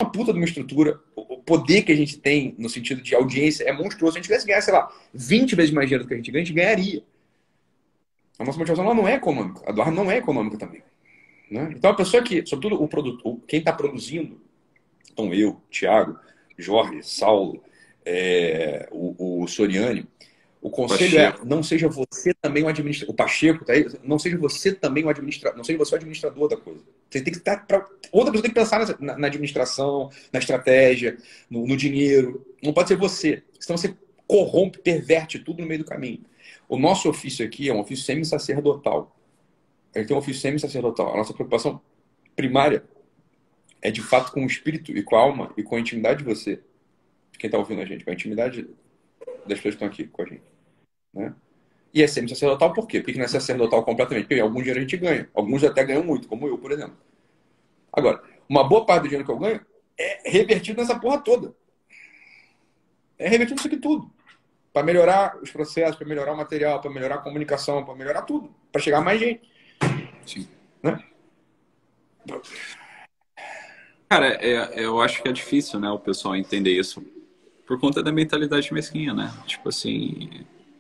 uma 0.01 0.11
puta 0.13 0.33
de 0.33 0.39
uma 0.39 0.45
estrutura. 0.45 1.01
O 1.17 1.39
poder 1.39 1.83
que 1.83 1.91
a 1.91 1.97
gente 1.97 2.19
tem 2.21 2.55
no 2.57 2.69
sentido 2.69 3.03
de 3.03 3.17
audiência 3.17 3.65
é 3.65 3.73
monstruoso. 3.73 4.13
Se 4.13 4.19
a 4.19 4.21
gente 4.21 4.29
tivesse 4.29 4.47
ganhar, 4.47 4.61
sei 4.61 4.73
lá, 4.73 4.93
20 5.13 5.57
vezes 5.57 5.73
mais 5.73 5.89
dinheiro 5.89 6.05
do 6.05 6.09
que 6.09 6.15
a 6.15 6.17
gente 6.17 6.31
ganha, 6.31 6.43
a 6.43 6.47
gente 6.47 6.55
ganharia. 6.55 7.03
A 8.39 8.45
nossa 8.45 8.59
motivação 8.59 8.95
não 8.95 9.09
é 9.09 9.15
econômica. 9.15 9.63
A 9.67 9.73
do 9.73 9.91
não 9.91 10.11
é 10.11 10.19
econômica 10.19 10.57
também. 10.57 10.83
Né? 11.51 11.73
Então 11.77 11.91
a 11.91 11.95
pessoa 11.95 12.23
que, 12.23 12.45
sobretudo 12.47 12.83
o 12.83 12.89
produtor, 12.89 13.39
quem 13.47 13.59
está 13.59 13.73
produzindo, 13.73 14.41
então 15.13 15.33
eu, 15.33 15.61
Thiago, 15.71 16.19
Jorge, 16.59 17.03
Saulo, 17.03 17.63
é, 18.05 18.89
o, 18.91 19.43
o 19.43 19.49
Soriani. 19.49 20.07
O 20.61 20.71
conselho 20.71 21.19
é, 21.19 21.27
Pacheco. 21.27 21.45
é, 21.45 21.49
não 21.49 21.63
seja 21.63 21.89
você 21.89 22.33
também 22.33 22.63
o 22.63 22.69
administrador. 22.69 23.13
O 23.13 23.17
Pacheco, 23.17 23.65
tá 23.67 23.75
aí? 23.75 23.87
Não 24.03 24.19
seja 24.19 24.39
você 24.39 24.73
também 24.73 25.05
o 25.05 25.11
administrador. 25.11 25.59
Não 25.59 25.65
seja 25.65 25.79
você 25.79 25.95
o 25.95 25.97
administrador 25.97 26.49
da 26.49 26.57
coisa. 26.57 26.81
Você 27.11 27.21
tem 27.21 27.33
que 27.33 27.39
estar. 27.39 27.67
Pra... 27.67 27.87
Outra 28.11 28.33
pessoa 28.33 28.43
tem 28.43 28.51
que 28.51 28.59
pensar 28.59 28.99
na, 28.99 29.19
na 29.19 29.27
administração, 29.27 30.11
na 30.33 30.39
estratégia, 30.39 31.19
no, 31.51 31.67
no, 31.67 31.77
dinheiro. 31.77 32.47
Não 32.63 32.73
pode 32.73 32.89
ser 32.89 32.97
você. 32.97 33.43
Senão 33.61 33.77
você 33.77 33.95
corrompe, 34.27 34.79
perverte 34.79 35.39
tudo 35.39 35.61
no 35.61 35.69
meio 35.69 35.81
do 35.81 35.87
caminho. 35.87 36.23
O 36.67 36.79
nosso 36.79 37.11
ofício 37.11 37.45
aqui 37.45 37.69
é 37.69 37.75
um 37.75 37.81
ofício 37.81 38.07
semi-sacerdotal. 38.07 39.15
Ele 39.95 40.05
tem 40.05 40.17
um 40.17 40.19
ofício 40.19 40.41
semi-sacerdotal. 40.43 41.15
A 41.15 41.17
nossa 41.17 41.33
preocupação 41.33 41.81
primária 42.35 42.85
é 43.81 43.91
de 43.91 44.03
fato 44.03 44.33
com 44.33 44.43
o 44.43 44.47
espírito 44.47 44.93
e 44.93 45.03
com 45.03 45.17
a 45.17 45.21
alma 45.21 45.53
e 45.57 45.63
com 45.63 45.77
a 45.77 45.81
intimidade 45.81 46.19
de 46.19 46.25
você, 46.25 46.61
quem 47.39 47.49
está 47.49 47.59
ouvindo 47.59 47.83
a 47.83 47.85
gente, 47.85 48.05
com 48.05 48.11
a 48.11 48.15
intimidade 48.15 48.69
das 49.47 49.61
pessoas 49.61 49.63
que 49.63 49.69
estão 49.69 49.89
aqui 49.89 50.05
com 50.05 50.23
a 50.23 50.27
gente. 50.27 50.43
Né? 51.13 51.35
E 51.93 52.03
é 52.03 52.07
semi-sacerdotal 52.07 52.73
por 52.73 52.89
quê? 52.89 53.01
Porque 53.01 53.19
não 53.19 53.25
é 53.25 53.29
sacerdotal 53.29 53.85
completamente? 53.85 54.27
Porque 54.27 54.41
algum 54.41 54.59
dinheiro 54.59 54.81
a 54.81 54.83
gente 54.83 54.97
ganha. 54.97 55.29
Alguns 55.33 55.63
até 55.63 55.85
ganham 55.85 56.03
muito, 56.03 56.27
como 56.27 56.49
eu, 56.49 56.59
por 56.59 56.73
exemplo. 56.73 56.97
Agora, 57.93 58.21
uma 58.49 58.65
boa 58.65 58.85
parte 58.85 59.03
do 59.03 59.09
dinheiro 59.09 59.25
que 59.25 59.31
eu 59.31 59.39
ganho 59.39 59.65
é 59.97 60.29
revertido 60.29 60.81
nessa 60.81 60.99
porra 60.99 61.19
toda. 61.19 61.55
É 63.17 63.29
revertido 63.29 63.57
nisso 63.57 63.69
aqui 63.69 63.77
tudo. 63.77 64.11
Para 64.73 64.83
melhorar 64.83 65.37
os 65.41 65.53
processos, 65.53 65.95
para 65.95 66.09
melhorar 66.09 66.33
o 66.33 66.37
material, 66.37 66.81
para 66.81 66.91
melhorar 66.91 67.17
a 67.17 67.19
comunicação, 67.19 67.85
para 67.85 67.95
melhorar 67.95 68.23
tudo. 68.23 68.53
Para 68.73 68.81
chegar 68.83 68.99
a 68.99 69.03
mais 69.03 69.21
gente. 69.21 69.49
Sim. 70.27 70.49
Né? 70.83 71.03
Cara, 74.09 74.29
é, 74.35 74.53
é, 74.53 74.85
eu 74.85 75.01
acho 75.01 75.23
que 75.23 75.29
é 75.29 75.33
difícil, 75.33 75.81
né, 75.81 75.91
o 75.91 75.99
pessoal 75.99 76.37
entender 76.37 76.71
isso 76.71 77.05
por 77.67 77.81
conta 77.81 78.03
da 78.03 78.13
mentalidade 78.13 78.73
mesquinha, 78.73 79.15
né? 79.15 79.33
Tipo 79.47 79.69
assim. 79.69 80.31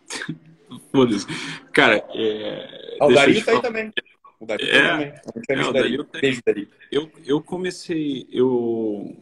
Foda-se. 0.92 1.26
Cara, 1.72 2.04
é. 2.14 2.96
Ah, 3.00 3.06
o 3.06 3.12
Dario 3.12 3.44
tá 3.44 3.52
aí 3.52 3.62
também. 3.62 3.92
O 4.38 4.46
Dario 4.46 4.66
é, 4.66 4.80
também. 4.80 5.12
É, 5.48 5.68
o 5.68 5.72
Dario 5.72 6.08
Beijo, 6.20 6.42
Dario. 6.44 6.68
Eu, 6.90 7.10
eu 7.24 7.40
comecei. 7.40 8.26
Eu, 8.30 9.16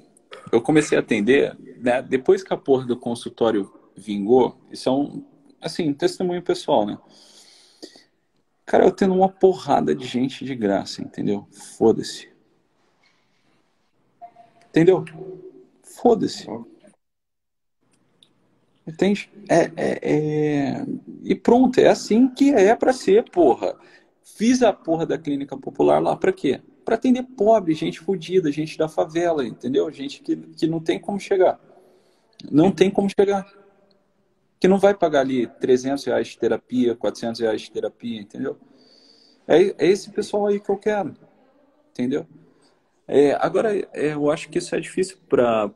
eu 0.51 0.61
comecei 0.61 0.99
a 0.99 1.01
atender, 1.01 1.57
né? 1.79 2.03
Depois 2.03 2.43
que 2.43 2.53
a 2.53 2.57
porra 2.57 2.85
do 2.85 2.97
consultório 2.97 3.73
vingou, 3.97 4.59
isso 4.71 4.89
é 4.89 4.93
um. 4.93 5.25
Assim, 5.61 5.93
testemunho 5.95 6.43
pessoal, 6.43 6.85
né? 6.85 6.99
Cara, 8.73 8.87
eu 8.87 8.91
tendo 8.91 9.13
uma 9.13 9.29
porrada 9.29 9.95
de 9.95 10.07
gente 10.07 10.47
de 10.47 10.55
graça, 10.55 11.03
entendeu? 11.03 11.47
Foda-se. 11.77 12.31
Entendeu? 14.71 15.05
Foda-se. 15.83 16.47
Entende? 18.89 19.31
É, 19.47 19.71
é, 19.77 19.99
é, 20.03 20.87
E 21.23 21.35
pronto, 21.35 21.79
é 21.81 21.89
assim 21.89 22.27
que 22.27 22.49
é 22.55 22.75
para 22.75 22.95
ser, 22.95 23.29
porra. 23.31 23.79
Fiz 24.25 24.63
a 24.63 24.73
porra 24.73 25.05
da 25.05 25.19
clínica 25.19 25.55
popular 25.55 26.01
lá 26.01 26.17
para 26.17 26.33
quê? 26.33 26.63
Para 26.83 26.95
atender 26.95 27.25
pobre, 27.25 27.75
gente 27.75 28.01
fodida, 28.01 28.51
gente 28.51 28.79
da 28.79 28.89
favela, 28.89 29.47
entendeu? 29.47 29.91
Gente 29.93 30.23
que, 30.23 30.35
que 30.35 30.67
não 30.67 30.81
tem 30.81 30.99
como 30.99 31.21
chegar. 31.21 31.61
Não 32.51 32.73
tem 32.73 32.91
como 32.91 33.11
chegar. 33.11 33.47
Que 34.63 34.69
não 34.69 34.79
vai 34.79 34.95
pagar 34.95 35.23
ali 35.23 35.49
300 35.61 36.05
reais 36.05 36.29
de 36.29 36.39
terapia, 36.39 36.95
400 36.95 37.41
reais 37.41 37.63
de 37.63 37.71
terapia, 37.73 38.21
entendeu? 38.21 38.57
É, 39.45 39.75
é 39.77 39.91
esse 39.91 40.09
pessoal 40.13 40.47
aí 40.47 40.61
que 40.61 40.71
eu 40.71 40.77
quero, 40.77 41.17
entendeu? 41.91 42.25
É, 43.09 43.33
agora, 43.41 43.77
é, 43.93 44.15
eu 44.15 44.31
acho 44.31 44.49
que 44.49 44.59
isso 44.59 44.73
é 44.77 44.79
difícil 44.79 45.17
para 45.29 45.69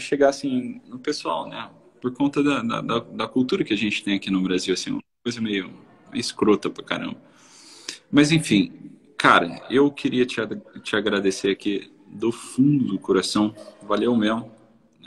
chegar 0.00 0.30
assim 0.30 0.80
no 0.88 0.98
pessoal, 0.98 1.46
né? 1.46 1.68
Por 2.00 2.14
conta 2.14 2.42
da, 2.42 2.62
da, 2.62 3.00
da, 3.00 3.28
cultura 3.28 3.64
que 3.64 3.74
a 3.74 3.76
gente 3.76 4.02
tem 4.02 4.14
aqui 4.14 4.30
no 4.30 4.40
Brasil, 4.40 4.72
assim, 4.72 4.92
uma 4.92 5.02
coisa 5.22 5.38
meio 5.38 5.70
escrota 6.14 6.70
pra 6.70 6.82
caramba. 6.82 7.18
Mas 8.10 8.32
enfim, 8.32 8.72
cara, 9.18 9.62
eu 9.68 9.90
queria 9.90 10.24
te, 10.24 10.40
te 10.82 10.96
agradecer 10.96 11.50
aqui 11.50 11.92
do 12.06 12.32
fundo 12.32 12.86
do 12.86 12.98
coração. 12.98 13.54
Valeu 13.82 14.16
mesmo. 14.16 14.50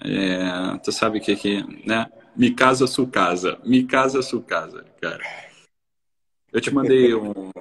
É, 0.04 0.78
tu 0.84 0.92
sabe 0.92 1.20
que 1.20 1.32
aqui, 1.32 1.66
né? 1.88 2.06
Me 2.36 2.52
casa 2.52 2.86
sua 2.86 3.08
casa. 3.08 3.58
Me 3.64 3.84
casa 3.84 4.22
sua 4.22 4.42
casa, 4.42 4.84
cara. 5.02 5.24
Eu 6.52 6.60
te 6.60 6.74
mandei 6.74 7.14
um. 7.16 7.52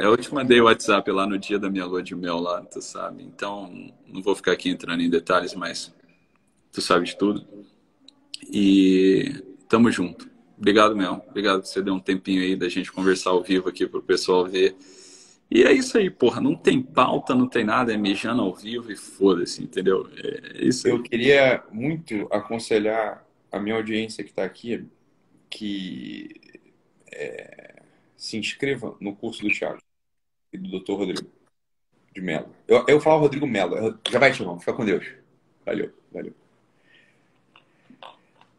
eu 0.00 0.16
te 0.16 0.32
mandei 0.32 0.60
o 0.60 0.64
WhatsApp 0.64 1.10
lá 1.10 1.26
no 1.26 1.38
dia 1.38 1.58
da 1.58 1.68
minha 1.68 1.84
lua 1.84 2.02
de 2.02 2.14
mel 2.14 2.38
lá, 2.38 2.62
tu 2.62 2.80
sabe? 2.80 3.22
Então, 3.22 3.92
não 4.06 4.22
vou 4.22 4.34
ficar 4.34 4.52
aqui 4.52 4.70
entrando 4.70 5.02
em 5.02 5.10
detalhes, 5.10 5.54
mas 5.54 5.94
tu 6.72 6.80
sabe 6.80 7.06
de 7.06 7.16
tudo. 7.16 7.46
E 8.50 9.42
tamo 9.68 9.90
junto. 9.90 10.30
Obrigado 10.56 10.96
mesmo. 10.96 11.22
Obrigado 11.28 11.60
por 11.60 11.66
você 11.66 11.82
dar 11.82 11.92
um 11.92 12.00
tempinho 12.00 12.42
aí 12.42 12.56
da 12.56 12.68
gente 12.68 12.92
conversar 12.92 13.30
ao 13.30 13.42
vivo 13.42 13.68
aqui 13.68 13.86
pro 13.86 14.02
pessoal 14.02 14.46
ver. 14.46 14.76
E 15.50 15.62
é 15.64 15.72
isso 15.72 15.98
aí, 15.98 16.08
porra. 16.08 16.40
Não 16.40 16.54
tem 16.54 16.80
pauta, 16.80 17.34
não 17.34 17.46
tem 17.46 17.64
nada, 17.64 17.92
é 17.92 17.96
mijando 17.96 18.40
ao 18.40 18.54
vivo 18.54 18.90
e 18.90 18.96
foda-se, 18.96 19.62
entendeu? 19.62 20.08
É 20.16 20.64
isso 20.64 20.86
aí. 20.86 20.92
Eu 20.92 21.02
queria 21.02 21.62
muito 21.70 22.26
aconselhar 22.30 23.22
a 23.52 23.60
minha 23.60 23.76
audiência 23.76 24.24
que 24.24 24.30
está 24.30 24.44
aqui 24.44 24.88
que 25.48 26.40
é, 27.12 27.82
se 28.16 28.38
inscreva 28.38 28.96
no 28.98 29.14
curso 29.14 29.42
do 29.42 29.52
Thiago 29.52 29.78
e 30.52 30.58
do 30.58 30.80
Dr. 30.80 30.92
Rodrigo 30.92 31.30
de 32.14 32.20
Mello. 32.20 32.54
Eu, 32.66 32.84
eu 32.88 33.00
falo 33.00 33.20
Rodrigo 33.20 33.46
Mello. 33.46 33.98
Já 34.10 34.18
vai, 34.18 34.32
Timão. 34.32 34.58
Fica 34.58 34.72
com 34.72 34.84
Deus. 34.84 35.06
Valeu, 35.64 35.92
valeu. 36.10 36.34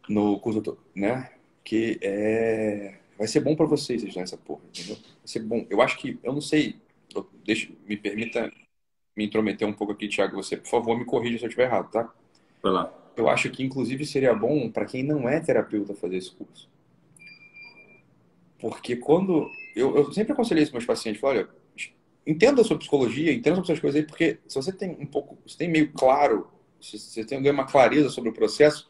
No 0.08 0.40
curso 0.40 0.62
do 0.62 0.78
né? 0.96 1.32
Que 1.64 1.98
é 2.02 3.00
vai 3.18 3.28
ser 3.28 3.40
bom 3.40 3.56
para 3.56 3.66
vocês 3.66 4.04
estudar 4.04 4.24
essa 4.24 4.38
porra, 4.38 4.62
entendeu? 4.68 4.96
Vai 4.96 5.26
ser 5.26 5.40
bom. 5.40 5.66
Eu 5.70 5.82
acho 5.82 5.98
que, 5.98 6.20
eu 6.24 6.34
não 6.34 6.42
sei, 6.42 6.76
eu, 7.16 7.28
deixa, 7.46 7.72
me 7.88 7.96
permita 7.96 8.52
me 9.16 9.26
intrometer 9.26 9.68
um 9.68 9.74
pouco 9.74 9.94
aqui, 9.94 10.08
Thiago, 10.08 10.36
você, 10.36 10.58
por 10.58 10.68
favor, 10.68 10.98
me 10.98 11.06
corrija 11.06 11.38
se 11.38 11.46
eu 11.46 11.48
estiver 11.48 11.66
errado, 11.66 11.90
tá? 11.92 12.12
Vai 12.62 12.72
lá. 12.72 13.03
Eu 13.16 13.30
acho 13.30 13.50
que, 13.50 13.64
inclusive, 13.64 14.06
seria 14.06 14.34
bom 14.34 14.70
para 14.70 14.86
quem 14.86 15.04
não 15.04 15.30
é 15.30 15.40
terapeuta 15.40 15.94
fazer 15.94 16.18
esse 16.18 16.32
curso. 16.32 16.70
Porque 18.60 18.96
quando. 18.96 19.50
Eu, 19.76 19.96
eu 19.96 20.14
sempre 20.14 20.34
aconselhei 20.34 20.64
isso 20.64 20.72
para 20.72 20.80
meus 20.80 20.88
pacientes: 20.88 21.22
olha, 21.24 21.48
entenda 22.26 22.64
sua 22.64 22.78
psicologia, 22.78 23.34
entenda 23.34 23.58
sobre 23.58 23.72
essas 23.72 23.82
coisas 23.82 24.02
aí, 24.02 24.08
porque 24.08 24.40
se 24.48 24.56
você 24.56 24.72
tem 24.72 24.92
um 25.00 25.06
pouco. 25.06 25.38
Você 25.46 25.58
tem 25.58 25.70
meio 25.70 25.92
claro, 25.92 26.48
se 26.82 26.98
você 26.98 27.24
tem 27.24 27.40
uma 27.50 27.66
clareza 27.66 28.10
sobre 28.10 28.30
o 28.30 28.34
processo, 28.34 28.90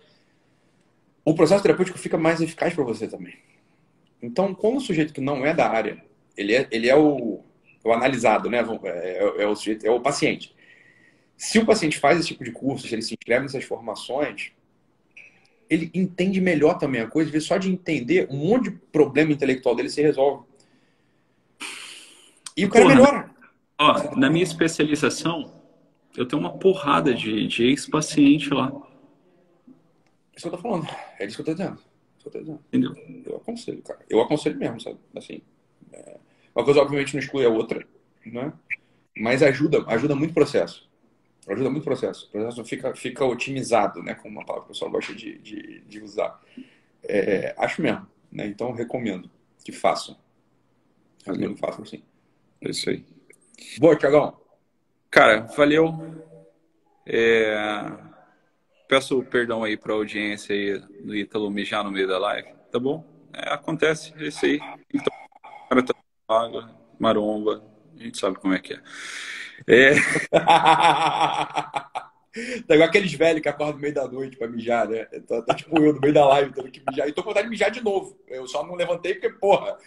o 1.25 1.33
processo 1.33 1.63
terapêutico 1.63 1.97
fica 1.97 2.17
mais 2.17 2.41
eficaz 2.41 2.73
para 2.73 2.83
você 2.83 3.07
também. 3.07 3.35
Então, 4.21 4.53
quando 4.53 4.77
o 4.77 4.81
sujeito 4.81 5.13
que 5.13 5.21
não 5.21 5.45
é 5.45 5.53
da 5.53 5.69
área, 5.69 6.03
ele 6.37 6.55
é, 6.55 6.67
ele 6.71 6.89
é 6.89 6.95
o, 6.95 7.43
o 7.83 7.91
analisado, 7.91 8.49
né? 8.49 8.59
É, 8.83 8.89
é, 8.89 9.43
é, 9.43 9.47
o 9.47 9.55
sujeito, 9.55 9.85
é 9.85 9.91
o 9.91 9.99
paciente. 9.99 10.52
Se 11.37 11.59
o 11.59 11.65
paciente 11.65 11.99
faz 11.99 12.19
esse 12.19 12.29
tipo 12.29 12.43
de 12.43 12.51
curso, 12.51 12.87
se 12.87 12.93
ele 12.93 13.01
se 13.01 13.13
inscreve 13.13 13.43
nessas 13.43 13.63
formações, 13.63 14.51
ele 15.69 15.89
entende 15.93 16.39
melhor 16.39 16.77
também 16.77 17.01
a 17.01 17.07
coisa, 17.07 17.37
só 17.39 17.57
de 17.57 17.71
entender 17.71 18.27
um 18.29 18.37
monte 18.37 18.69
de 18.69 18.71
problema 18.91 19.31
intelectual 19.31 19.75
dele 19.75 19.89
se 19.89 20.01
resolve. 20.01 20.45
E 22.55 22.65
o 22.65 22.69
cara 22.69 22.85
Porra, 22.85 22.95
melhora. 22.95 23.31
Ó, 23.79 24.15
na 24.15 24.29
minha 24.29 24.43
especialização, 24.43 25.53
eu 26.15 26.27
tenho 26.27 26.39
uma 26.39 26.57
porrada 26.57 27.13
de, 27.13 27.47
de 27.47 27.63
ex-paciente 27.65 28.53
lá. 28.53 28.71
Isso 30.35 30.47
que 30.47 30.47
eu 30.47 30.51
tô 30.51 30.57
falando. 30.57 30.87
É 31.19 31.25
isso 31.25 31.35
que 31.35 31.41
eu 31.41 31.45
tô 31.45 31.53
dizendo. 31.53 31.79
Entendeu? 32.67 32.95
Eu 33.25 33.37
aconselho, 33.37 33.81
cara. 33.81 33.99
Eu 34.09 34.21
aconselho 34.21 34.57
mesmo, 34.57 34.79
sabe? 34.79 34.97
Assim, 35.15 35.41
é... 35.91 36.17
Uma 36.55 36.63
coisa, 36.63 36.81
obviamente, 36.81 37.13
não 37.13 37.19
exclui 37.19 37.45
a 37.45 37.49
outra, 37.49 37.85
né? 38.25 38.53
Mas 39.17 39.41
ajuda, 39.41 39.83
ajuda 39.87 40.15
muito 40.15 40.31
o 40.31 40.35
processo. 40.35 40.87
Ajuda 41.47 41.69
muito 41.69 41.83
o 41.83 41.85
processo. 41.85 42.27
O 42.27 42.31
processo 42.31 42.65
fica, 42.65 42.95
fica 42.95 43.25
otimizado, 43.25 44.01
né? 44.01 44.15
Como 44.15 44.37
uma 44.37 44.45
palavra 44.45 44.65
que 44.65 44.71
o 44.71 44.73
pessoal 44.73 44.91
gosta 44.91 45.13
de, 45.13 45.37
de, 45.39 45.81
de 45.81 46.01
usar. 46.01 46.39
É, 47.03 47.53
acho 47.57 47.81
mesmo, 47.81 48.07
né? 48.31 48.47
Então, 48.47 48.71
recomendo 48.71 49.29
que 49.63 49.71
façam. 49.71 50.17
Recomendo 51.25 51.55
que 51.55 51.59
façam, 51.59 51.85
sim. 51.85 52.03
É 52.61 52.69
isso 52.69 52.89
aí. 52.89 53.05
Boa, 53.77 53.97
Tiagão. 53.97 54.39
Cara, 55.09 55.41
valeu. 55.41 56.23
É 57.05 58.13
peço 58.93 59.23
perdão 59.23 59.63
aí 59.63 59.75
para 59.75 59.91
a 59.91 59.95
audiência 59.95 60.53
aí 60.53 60.77
do 61.03 61.15
Ítalo 61.15 61.49
mijar 61.49 61.83
no 61.83 61.91
meio 61.91 62.07
da 62.07 62.19
live, 62.19 62.49
tá 62.71 62.79
bom? 62.79 63.03
É, 63.33 63.51
acontece, 63.51 64.13
é 64.19 64.27
isso 64.27 64.45
aí. 64.45 64.59
Então, 64.93 65.11
cara 65.67 65.83
tá 65.83 65.93
água, 66.27 66.69
maromba, 66.99 67.63
a 67.99 68.03
gente 68.03 68.19
sabe 68.19 68.37
como 68.37 68.53
é 68.53 68.59
que 68.59 68.73
é. 68.73 68.81
É... 69.67 69.93
tá 72.67 72.73
igual 72.73 72.89
aqueles 72.89 73.13
velhos 73.13 73.41
que 73.41 73.49
acordam 73.49 73.75
no 73.75 73.81
meio 73.81 73.93
da 73.93 74.07
noite 74.07 74.37
para 74.37 74.47
mijar, 74.47 74.87
né? 74.87 75.05
Tá, 75.27 75.41
tá, 75.41 75.53
tipo 75.53 75.79
eu 75.79 75.93
no 75.93 76.01
meio 76.01 76.13
da 76.13 76.25
live 76.27 76.53
tendo 76.53 76.71
que 76.71 76.81
mijar. 76.89 77.07
E 77.07 77.13
tô 77.13 77.21
com 77.21 77.29
vontade 77.29 77.45
de 77.45 77.51
mijar 77.51 77.71
de 77.71 77.81
novo. 77.81 78.17
Eu 78.27 78.47
só 78.47 78.65
não 78.65 78.75
levantei 78.75 79.13
porque, 79.13 79.29
porra, 79.29 79.77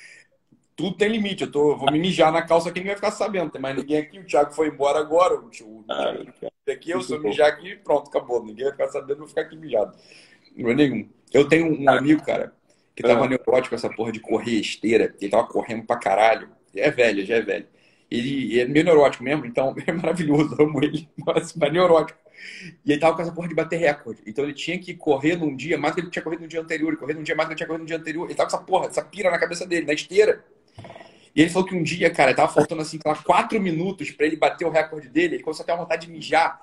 tudo 0.76 0.96
tem 0.96 1.08
limite. 1.08 1.44
Eu 1.44 1.50
tô, 1.50 1.76
vou 1.76 1.90
me 1.90 1.98
mijar 1.98 2.30
na 2.30 2.42
calça 2.42 2.68
aqui, 2.68 2.78
ninguém 2.78 2.94
vai 2.94 3.10
ficar 3.10 3.10
sabendo. 3.10 3.50
Tem 3.50 3.60
mais 3.60 3.76
ninguém 3.76 3.98
aqui. 3.98 4.18
O 4.18 4.24
Thiago 4.24 4.52
foi 4.52 4.68
embora 4.68 4.98
agora. 4.98 5.34
O, 5.34 5.50
tio, 5.50 5.84
ah, 5.90 6.14
aqui, 6.70 6.90
eu 6.90 7.00
sou 7.00 7.18
mijar 7.18 7.48
aqui 7.48 7.70
e 7.70 7.76
pronto, 7.76 8.08
acabou. 8.08 8.44
Ninguém 8.44 8.64
vai 8.64 8.72
ficar 8.72 8.88
sabendo, 8.88 9.12
eu 9.12 9.18
vou 9.18 9.28
ficar 9.28 9.40
aqui 9.42 9.56
mijado. 9.56 9.96
Não 10.56 10.70
é 10.70 10.74
nenhum. 10.74 11.08
Eu 11.32 11.48
tenho 11.48 11.80
um 11.80 11.88
amigo, 11.90 12.24
cara, 12.24 12.52
que 12.94 13.02
tava 13.02 13.24
ah. 13.24 13.28
neurótico 13.28 13.70
com 13.70 13.74
essa 13.74 13.90
porra 13.90 14.12
de 14.12 14.20
correr 14.20 14.60
esteira. 14.60 15.14
Ele 15.20 15.30
tava 15.30 15.46
correndo 15.46 15.84
pra 15.84 15.96
caralho. 15.96 16.48
É 16.74 16.90
velho, 16.90 17.24
já 17.24 17.36
é 17.36 17.40
velho. 17.40 17.66
Ele, 18.10 18.60
é 18.60 18.66
meio 18.66 18.84
neurótico 18.84 19.24
mesmo, 19.24 19.44
então 19.46 19.74
é 19.86 19.92
maravilhoso, 19.92 20.56
amo 20.60 20.82
ele. 20.82 21.08
Mas, 21.24 21.54
mas 21.54 21.72
neurótico. 21.72 22.18
E 22.84 22.92
ele 22.92 23.00
tava 23.00 23.16
com 23.16 23.22
essa 23.22 23.32
porra 23.32 23.48
de 23.48 23.54
bater 23.54 23.78
recorde. 23.78 24.22
Então 24.26 24.44
ele 24.44 24.52
tinha 24.52 24.78
que 24.78 24.94
correr 24.94 25.36
num 25.36 25.56
dia 25.56 25.78
mais 25.78 25.94
do 25.94 25.96
que 25.96 26.00
ele 26.02 26.10
tinha 26.10 26.22
corrido 26.22 26.42
no 26.42 26.48
dia 26.48 26.60
anterior, 26.60 26.96
correr 26.96 27.14
num 27.14 27.22
dia 27.22 27.34
mais 27.34 27.48
do 27.48 27.48
que 27.48 27.52
ele 27.54 27.58
tinha 27.58 27.66
corrido 27.66 27.82
no 27.82 27.86
dia 27.86 27.96
anterior. 27.96 28.26
Ele 28.26 28.34
tava 28.34 28.50
com 28.50 28.56
essa 28.56 28.64
porra, 28.64 28.86
essa 28.86 29.02
pira 29.02 29.30
na 29.30 29.38
cabeça 29.38 29.66
dele, 29.66 29.86
na 29.86 29.92
esteira. 29.92 30.44
E 31.34 31.42
ele 31.42 31.50
falou 31.50 31.68
que 31.68 31.74
um 31.74 31.82
dia, 31.82 32.10
cara, 32.10 32.34
tava 32.34 32.52
faltando 32.52 32.80
assim, 32.80 32.98
lá, 33.04 33.14
quatro 33.14 33.60
minutos 33.60 34.10
para 34.10 34.26
ele 34.26 34.36
bater 34.36 34.64
o 34.64 34.70
recorde 34.70 35.08
dele. 35.08 35.36
Ele 35.36 35.42
começou 35.42 35.64
a 35.64 35.66
ter 35.66 35.72
uma 35.72 35.82
vontade 35.82 36.06
de 36.06 36.12
mijar 36.12 36.60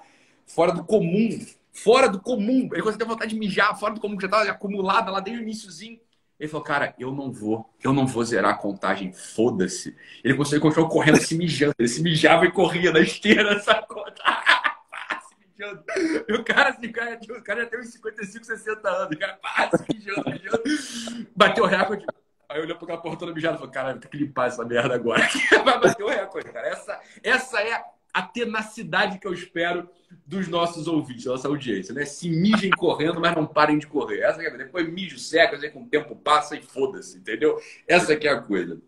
fora 0.47 0.71
do 0.71 0.83
comum. 0.83 1.29
Fora 1.71 2.07
do 2.07 2.19
comum. 2.19 2.69
Ele 2.71 2.81
começou 2.81 2.95
a 2.95 2.97
ter 2.97 3.05
vontade 3.05 3.33
de 3.33 3.39
mijar 3.39 3.77
fora 3.79 3.93
do 3.93 4.01
comum, 4.01 4.15
que 4.15 4.23
já 4.23 4.29
tava 4.29 4.49
acumulada 4.49 5.11
lá 5.11 5.19
desde 5.19 5.41
o 5.41 5.43
iníciozinho. 5.43 5.99
Ele 6.43 6.51
falou, 6.51 6.65
cara, 6.65 6.93
eu 6.99 7.09
não 7.09 7.31
vou, 7.31 7.73
eu 7.81 7.93
não 7.93 8.05
vou 8.05 8.21
zerar 8.21 8.51
a 8.51 8.57
contagem, 8.57 9.13
foda-se. 9.13 9.95
Ele 10.21 10.35
conseguiu 10.35 10.59
continuar 10.59 10.89
correndo, 10.89 11.15
se 11.15 11.37
mijando. 11.37 11.73
Ele 11.79 11.87
se 11.87 12.03
mijava 12.03 12.45
e 12.45 12.51
corria 12.51 12.91
na 12.91 12.99
esteira, 12.99 13.57
sacou? 13.63 14.03
se 14.09 15.35
mijando. 15.39 15.81
E 16.27 16.33
o 16.33 16.43
cara, 16.43 16.71
assim, 16.71 16.87
o 16.87 16.91
cara, 16.91 17.17
o 17.17 17.43
cara 17.43 17.61
já 17.61 17.67
tem 17.67 17.79
uns 17.79 17.93
55, 17.93 18.45
60 18.45 18.89
anos. 18.89 19.15
O 19.15 19.19
cara 19.19 19.39
pá, 19.41 19.69
se 19.73 19.85
mijando, 19.95 20.29
mijando. 20.29 21.27
Bateu 21.33 21.63
o 21.63 21.67
recorde. 21.67 22.05
Aí 22.49 22.59
olhou 22.59 22.75
pra 22.75 22.87
aquela 22.87 23.01
porra 23.01 23.17
toda 23.17 23.33
mijada 23.33 23.55
e 23.55 23.59
falou, 23.59 23.71
cara, 23.71 23.97
tem 23.97 24.11
que 24.11 24.17
limpar 24.17 24.49
essa 24.49 24.65
merda 24.65 24.95
agora. 24.95 25.25
Vai 25.63 25.79
bater 25.79 26.03
o 26.03 26.09
recorde, 26.09 26.51
cara. 26.51 26.67
Essa, 26.67 26.99
essa 27.23 27.61
é 27.61 27.81
a 28.13 28.21
tenacidade 28.21 29.17
que 29.17 29.27
eu 29.27 29.33
espero 29.33 29.89
dos 30.25 30.47
nossos 30.47 30.87
ouvintes, 30.87 31.25
da 31.25 31.31
nossa 31.31 31.47
audiência, 31.47 31.93
né? 31.93 32.05
Se 32.05 32.29
mijem 32.29 32.69
correndo, 32.69 33.19
mas 33.19 33.35
não 33.35 33.47
parem 33.47 33.79
de 33.79 33.87
correr. 33.87 34.19
Essa 34.19 34.43
é 34.43 34.47
a 34.47 34.55
Depois 34.55 34.87
mijo 34.87 35.17
seca, 35.17 35.57
aí 35.57 35.69
com 35.71 35.83
o 35.83 35.87
tempo 35.87 36.15
passa 36.15 36.55
e 36.55 36.61
foda-se, 36.61 37.17
entendeu? 37.17 37.59
Essa 37.87 38.15
que 38.15 38.27
é 38.27 38.31
a 38.31 38.41
coisa. 38.41 38.79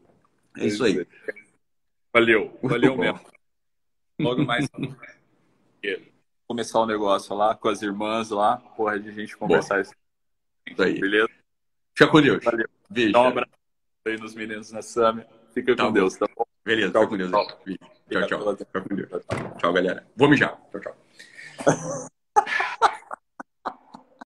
É 0.58 0.68
isso 0.68 0.84
aí. 0.84 1.06
Valeu, 2.14 2.58
valeu 2.62 2.96
mesmo. 2.96 3.20
Logo 4.20 4.46
mais 4.46 4.70
começar 6.48 6.80
o 6.80 6.86
negócio 6.86 7.36
lá 7.36 7.56
com 7.56 7.68
as 7.68 7.82
irmãs 7.82 8.30
lá, 8.30 8.58
porra, 8.58 9.00
de 9.00 9.12
gente 9.12 9.36
conversar 9.36 9.82
isso. 9.82 9.94
Isso 10.68 10.82
aí. 10.82 11.00
Beleza? 11.00 11.30
Fica 11.94 12.12
com 12.12 12.22
Deus. 12.22 12.44
Valeu. 12.44 12.68
Beijo. 12.90 13.14
Dá 13.14 13.22
um 13.22 13.28
abraço 13.28 13.52
aí 14.06 14.18
nos 14.18 14.36
meninos 14.36 14.72
na 14.72 14.82
Sami. 14.82 15.26
Fica 15.54 15.76
tá 15.76 15.86
com 15.86 15.92
Deus, 15.92 16.16
tá 16.16 16.28
bom? 16.36 16.46
Beleza, 16.64 16.92
tchau 16.92 17.08
com 17.08 17.18
Deus. 17.18 17.32
Tchau, 17.32 17.48
tchau. 18.10 18.28
Tchau, 18.28 19.20
tchau. 19.20 19.58
Tchau, 19.58 19.74
galera. 19.74 20.04
Vou 20.16 20.30
mijar. 20.30 20.58
Tchau, 20.72 20.80
tchau. 20.82 22.08